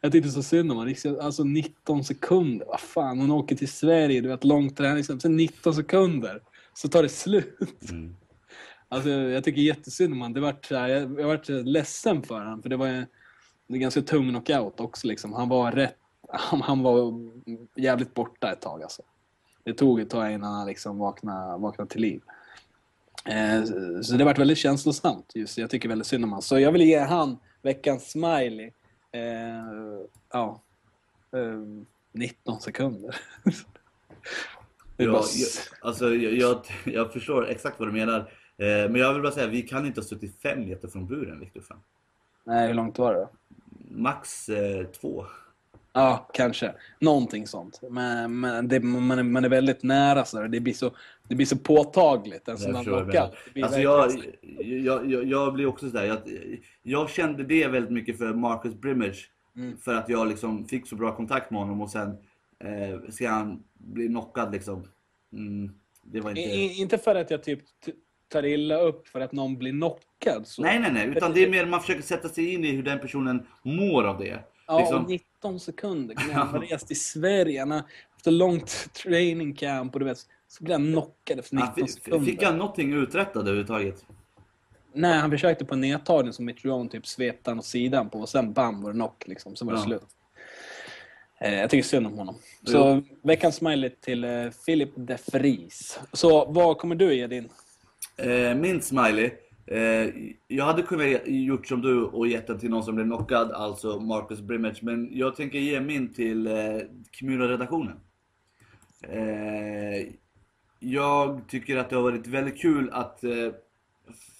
[0.00, 0.88] Jag tyckte så synd om honom.
[0.88, 5.36] Liksom, Alltså 19 sekunder, vad fan, hon åker till Sverige, du vet långt träningsläger, sen
[5.36, 6.42] 19 sekunder
[6.74, 7.58] så tar det slut.
[7.90, 8.16] Mm.
[8.88, 10.34] Alltså jag tycker jättesynd om honom.
[10.34, 13.06] Det vart jag, jag vart ledsen för honom, för det var en,
[13.68, 15.32] en ganska tung knockout också liksom.
[15.32, 15.96] Han var rätt,
[16.28, 17.12] han, han var
[17.76, 19.02] jävligt borta ett tag alltså.
[19.64, 22.22] Det tog ett tag innan han liksom vaknade, vaknade till liv.
[23.24, 23.64] Eh,
[24.02, 25.58] så det vart väldigt känslosamt just.
[25.58, 26.42] Jag tycker väldigt synd om honom.
[26.42, 28.70] Så jag vill ge han veckans smiley.
[29.18, 30.00] Eh,
[30.32, 30.62] ja.
[31.32, 31.62] Eh,
[32.12, 33.16] 19 sekunder.
[35.00, 35.22] Ja, bara...
[35.22, 35.48] jag,
[35.88, 38.18] alltså, jag, jag, jag förstår exakt vad du menar.
[38.56, 41.40] Eh, men jag vill bara säga, vi kan inte ha suttit fem meter från buren,
[41.40, 41.64] Viktor.
[42.44, 43.30] Nej, hur långt var det då?
[43.90, 45.26] Max eh, två.
[45.98, 46.74] Ja, kanske.
[47.00, 47.80] Någonting sånt.
[47.90, 50.48] Men, men det, man, är, man är väldigt nära så där.
[50.48, 50.90] det blir så,
[51.28, 52.48] det blir så påtagligt.
[52.48, 53.34] En sån du knockout.
[53.62, 54.10] Alltså jag,
[54.58, 56.18] jag, jag, jag blir också sådär, jag,
[56.82, 59.30] jag kände det väldigt mycket för Marcus Brimmage.
[59.56, 59.78] Mm.
[59.78, 62.08] För att jag liksom fick så bra kontakt med honom och sen
[62.64, 64.86] eh, se han bli knockad liksom.
[65.32, 65.70] Mm,
[66.02, 66.40] det var inte...
[66.40, 67.60] I, inte för att jag typ
[68.28, 70.46] tar illa upp för att någon blir knockad.
[70.46, 70.62] Så.
[70.62, 71.08] Nej, nej, nej.
[71.08, 74.18] Utan det är mer man försöker sätta sig in i hur den personen mår av
[74.18, 74.44] det.
[74.68, 75.02] Ja, liksom.
[75.04, 76.16] och 19 sekunder.
[76.32, 77.60] Han har rest i Sverige.
[77.60, 80.18] Han har haft ett långt training camp och du vet,
[80.48, 82.26] så blir han knockad efter 19 Han fick, sekunder.
[82.26, 84.04] fick han någonting uträttat överhuvudtaget?
[84.92, 88.28] Nej, han försökte på en nedtagning som Mitrione typ svepte han åt sidan på och
[88.28, 89.56] sen bam var det knock liksom.
[89.56, 89.84] Så var det Ja.
[89.84, 90.06] slut.
[91.40, 92.34] Eh, jag tycker synd om honom.
[92.64, 94.30] Så veckans smiley till eh,
[94.66, 95.98] Philip de Vries.
[96.12, 97.48] Så vad kommer du ge din?
[98.16, 99.30] Eh, min smiley.
[99.70, 100.10] Eh,
[100.48, 104.00] jag hade kunnat gjort som du och gett den till någon som blev knockad, alltså
[104.00, 104.82] Marcus Brimmage.
[104.82, 106.54] Men jag tänker ge min till eh,
[107.12, 108.00] Kimura-redaktionen.
[109.02, 110.12] Eh,
[110.80, 113.52] jag tycker att det har varit väldigt kul att eh,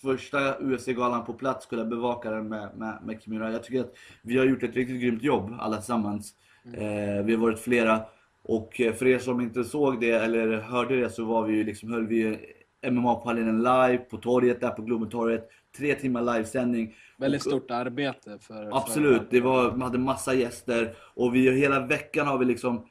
[0.03, 3.53] första UFC-galan på plats skulle bevaka den med, med, med Kimura.
[3.53, 6.35] Jag tycker att vi har gjort ett riktigt grymt jobb alla tillsammans.
[6.65, 8.01] Eh, vi har varit flera.
[8.43, 11.65] Och eh, för er som inte såg det eller hörde det så var vi ju
[11.65, 12.39] liksom, höll vi
[12.83, 15.49] ju MMA-panelen live på torget där på Globentorget.
[15.77, 16.95] Tre timmar livesändning.
[17.19, 18.77] Väldigt Och- stort arbete för...
[18.77, 22.87] Absolut, för, det var, man hade massa gäster och vi hela veckan har vi liksom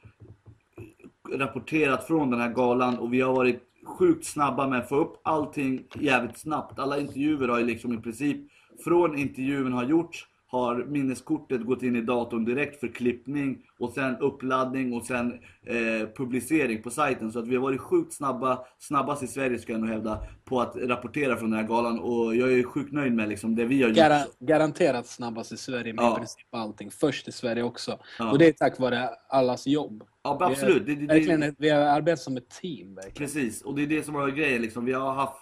[1.32, 5.20] rapporterat från den här galan och vi har varit sjukt snabba med att få upp
[5.24, 6.78] allting jävligt snabbt.
[6.78, 8.36] Alla intervjuer har ju liksom i princip,
[8.84, 14.16] från intervjun har gjorts, har minneskortet gått in i datorn direkt för klippning och sen
[14.16, 15.32] uppladdning och sen
[15.66, 17.32] eh, publicering på sajten.
[17.32, 20.60] Så att vi har varit sjukt snabba, snabbast i Sverige ska jag nog hävda, på
[20.60, 21.98] att rapportera från den här galan.
[21.98, 23.96] Och jag är sjukt nöjd med liksom det vi har gjort.
[23.98, 26.12] Gara, garanterat snabbast i Sverige med Ja.
[26.12, 26.90] i princip allting.
[26.90, 27.98] Först i Sverige också.
[28.18, 28.30] Ja.
[28.30, 30.04] Och det är tack vare allas jobb.
[30.22, 30.82] Ja, absolut.
[30.82, 32.94] Vi Det, har, det, verkligen, det, ett- vi har arbetat som ett team.
[32.94, 33.14] Verkligen.
[33.16, 34.62] precis, och det är det som har varit grejen.
[34.62, 34.84] Liksom.
[34.84, 35.36] Vi har haft,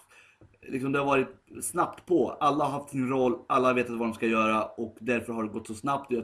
[0.67, 1.27] liksom, det har varit
[1.61, 2.29] snabbt på.
[2.39, 5.43] Alla har haft sin roll, alla har vetat vad de ska göra och därför har
[5.43, 6.11] det gått så snabbt.
[6.11, 6.23] Jag,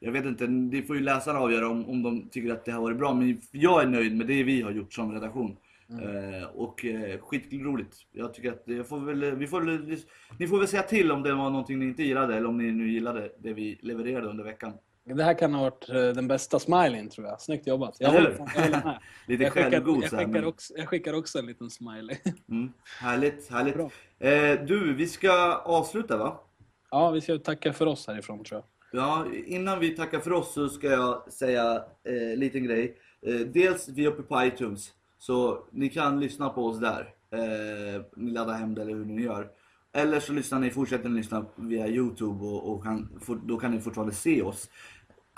[0.00, 2.82] jag vet inte, det får ju läsarna avgöra om, om de tycker att det har
[2.82, 3.14] varit bra.
[3.14, 5.56] Men jag är nöjd med det vi har gjort som redaktion.
[5.90, 7.96] Eh, och eh, skitroligt.
[8.12, 9.96] Jag tycker att jag får väl, vi får väl,
[10.38, 12.72] ni får väl säga till om det var någonting ni inte gillade eller om ni
[12.72, 14.72] nu gillade det vi levererade under veckan.
[15.16, 17.40] Det här kan ha varit eh, den bästa smileyn tror jag.
[17.40, 17.96] Snyggt jobbat.
[17.98, 18.98] Jag håller, jag håller med.
[19.26, 22.16] Lite Jag skickar, jag, skickar men- också, jag skickar också en liten smiley.
[22.50, 23.76] Mm, härligt, härligt.
[24.18, 26.40] Eh, du, vi ska avsluta va?
[26.90, 28.64] Ja, vi ska tacka för oss härifrån tror jag.
[29.02, 31.74] Ja, innan vi tackar för oss så ska jag säga
[32.08, 32.96] eh, en liten grej.
[33.26, 34.90] Eh, dels, vi är uppe på iTunes.
[35.18, 37.14] Så ni kan lyssna på oss där.
[37.32, 39.48] Eh, ni laddar hem det eller hur ni gör.
[39.92, 43.70] Eller så lyssnar ni, fortsätter ni lyssna via Youtube och, och kan, for, då kan
[43.70, 44.70] ni fortfarande se oss.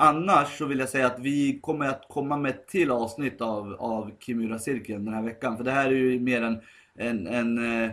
[0.02, 3.76] Annars så vill jag säga att vi kommer att komma med ett till avsnitt av,
[3.78, 5.56] av Kimura-cirkeln den här veckan.
[5.56, 6.60] För det här är ju mer en,
[6.94, 7.90] en, en eh,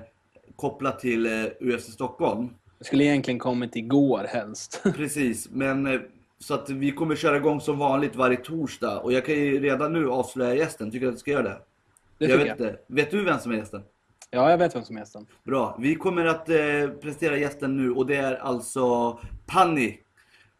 [0.55, 2.49] kopplat till eh, UFC Stockholm.
[2.79, 4.81] Det skulle egentligen kommit igår helst.
[4.95, 5.99] Precis, men eh,
[6.39, 8.99] så att vi kommer köra igång som vanligt varje torsdag.
[8.99, 10.91] Och jag kan ju redan nu avslöja gästen.
[10.91, 11.59] Tycker du att jag ska göra det?
[12.17, 12.69] Det jag tycker vet jag.
[12.69, 12.79] inte.
[12.87, 13.81] Vet du vem som är gästen?
[14.31, 15.25] Ja, jag vet vem som är gästen.
[15.43, 15.77] Bra.
[15.79, 16.55] Vi kommer att eh,
[17.01, 19.99] presentera gästen nu och det är alltså Panni.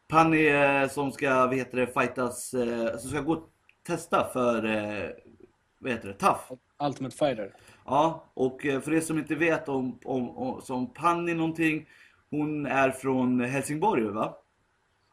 [0.10, 3.50] Panni eh, som ska, vad heter det, fightas, eh, som ska gå och
[3.88, 5.10] testa för, eh,
[5.80, 6.52] vad heter det, TAF.
[6.84, 7.54] Ultimate Fighter.
[7.86, 11.88] Ja, och för er som inte vet om, om, om som Panni någonting,
[12.32, 14.38] hon är från Helsingborg va?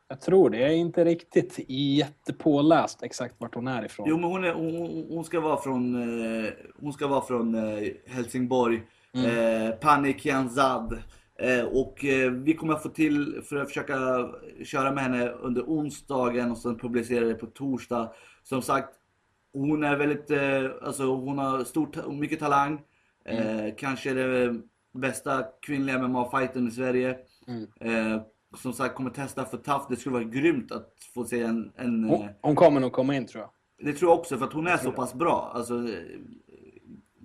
[0.09, 0.59] Jag tror det.
[0.59, 4.07] Jag är inte riktigt jättepåläst exakt vart hon är ifrån.
[4.09, 5.95] Jo men hon, är, hon, hon ska vara från,
[6.81, 7.55] hon ska vara från
[8.07, 8.83] Helsingborg,
[9.15, 10.99] eh, Pani Kianzad.
[11.39, 13.95] Eh, och eh, vi kommer att få till för att försöka
[14.65, 18.13] köra med henne under onsdagen och sen publicera det på torsdag.
[18.43, 18.89] Som sagt,
[19.53, 22.81] hon är väldigt, eh, alltså hon har stor, ta- mycket talang.
[23.25, 24.61] Eh, kanske det
[24.95, 27.11] bästa kvinnliga MMA-fighten i Sverige.
[27.81, 28.21] Eh,
[28.57, 29.87] som sagt kommer testa för TAF.
[29.89, 33.27] Det skulle vara grymt att få se en, en Hon, hon kommer nog komma in
[33.27, 33.51] tror jag.
[33.87, 35.51] det tror jag också för att hon är så pass bra.
[35.55, 35.75] Alltså,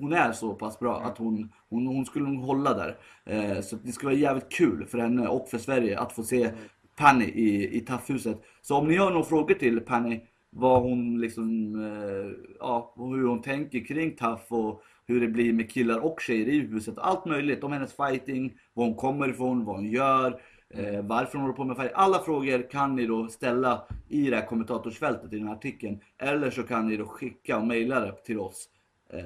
[0.02, 2.98] hon är så pass bra att hon, hon, hon skulle nog hålla där.
[3.26, 6.52] Eh, så det skulle vara jävligt kul för henne och för Sverige att få se
[6.98, 8.42] Panny i, i TAF-huset.
[8.62, 10.20] Så om ni har några frågor till Panny,
[10.50, 15.72] vad hon liksom, eh, ja, hur hon tänker kring TAF och hur det blir med
[15.72, 16.98] killar och tjejer i huset.
[16.98, 20.42] Allt möjligt om hennes fighting, var hon kommer ifrån, vad hon gör.
[20.74, 21.96] Eh, varför hon håller på med fighting.
[21.96, 26.00] Alla frågor kan ni då ställa i det här kommentatorsfältet i den här artikeln.
[26.18, 28.70] Eller så kan ni då skicka och mejla det till oss.
[29.14, 29.24] Eh,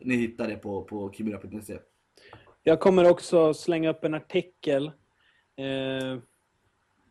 [0.00, 1.78] ni hittar det på, på kimura.se.
[2.62, 4.86] Jag kommer också slänga upp en artikel
[5.56, 6.18] eh,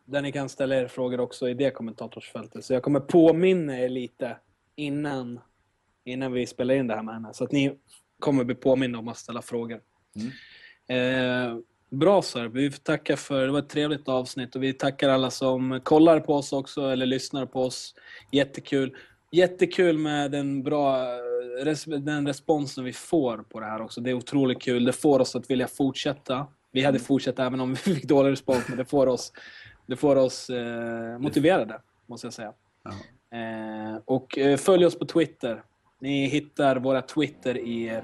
[0.05, 2.65] där ni kan ställa er frågor också i det kommentatorsfältet.
[2.65, 4.37] Så jag kommer påminna er lite
[4.75, 5.39] innan,
[6.03, 7.33] innan vi spelar in det här med henne.
[7.33, 7.77] Så att ni
[8.19, 9.81] kommer bli påminna om att ställa frågor.
[10.87, 11.57] Eh,
[11.89, 15.31] bra Sir, vi får tacka för det var ett trevligt avsnitt och vi tackar alla
[15.31, 17.95] som kollar på oss också eller lyssnar på oss.
[18.31, 18.95] Jättekul.
[19.31, 21.05] Jättekul med den bra
[21.63, 24.01] res den responsen vi får på det här också.
[24.01, 24.85] Det är otroligt kul.
[24.85, 26.47] Det får oss att vilja fortsätta.
[26.71, 29.33] Vi hade fortsatt även om vi fick dålig respons, men det får oss,
[29.87, 32.51] det får oss eh, motiverade, måste jag säga.
[32.83, 32.91] Ja.
[33.37, 35.63] Eh, och eh, följ oss på Twitter.
[36.01, 37.99] Ni hittar våra Twitter i eh,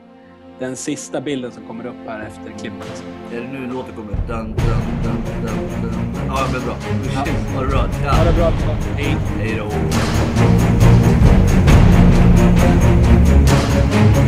[0.60, 3.04] den sista bilden som kommer upp här efter klippet.
[3.34, 4.12] Är det nu låten kommer?
[4.12, 4.56] Dun, dun,
[5.04, 5.94] dun, dun, dun.
[6.28, 6.74] Ja, men bra.
[6.74, 7.82] Ha det bra.
[7.82, 8.24] Ha Ja.
[8.32, 8.50] det bra.
[8.96, 9.16] Hej.
[9.38, 9.66] Hej då.
[13.80, 14.20] Yeah.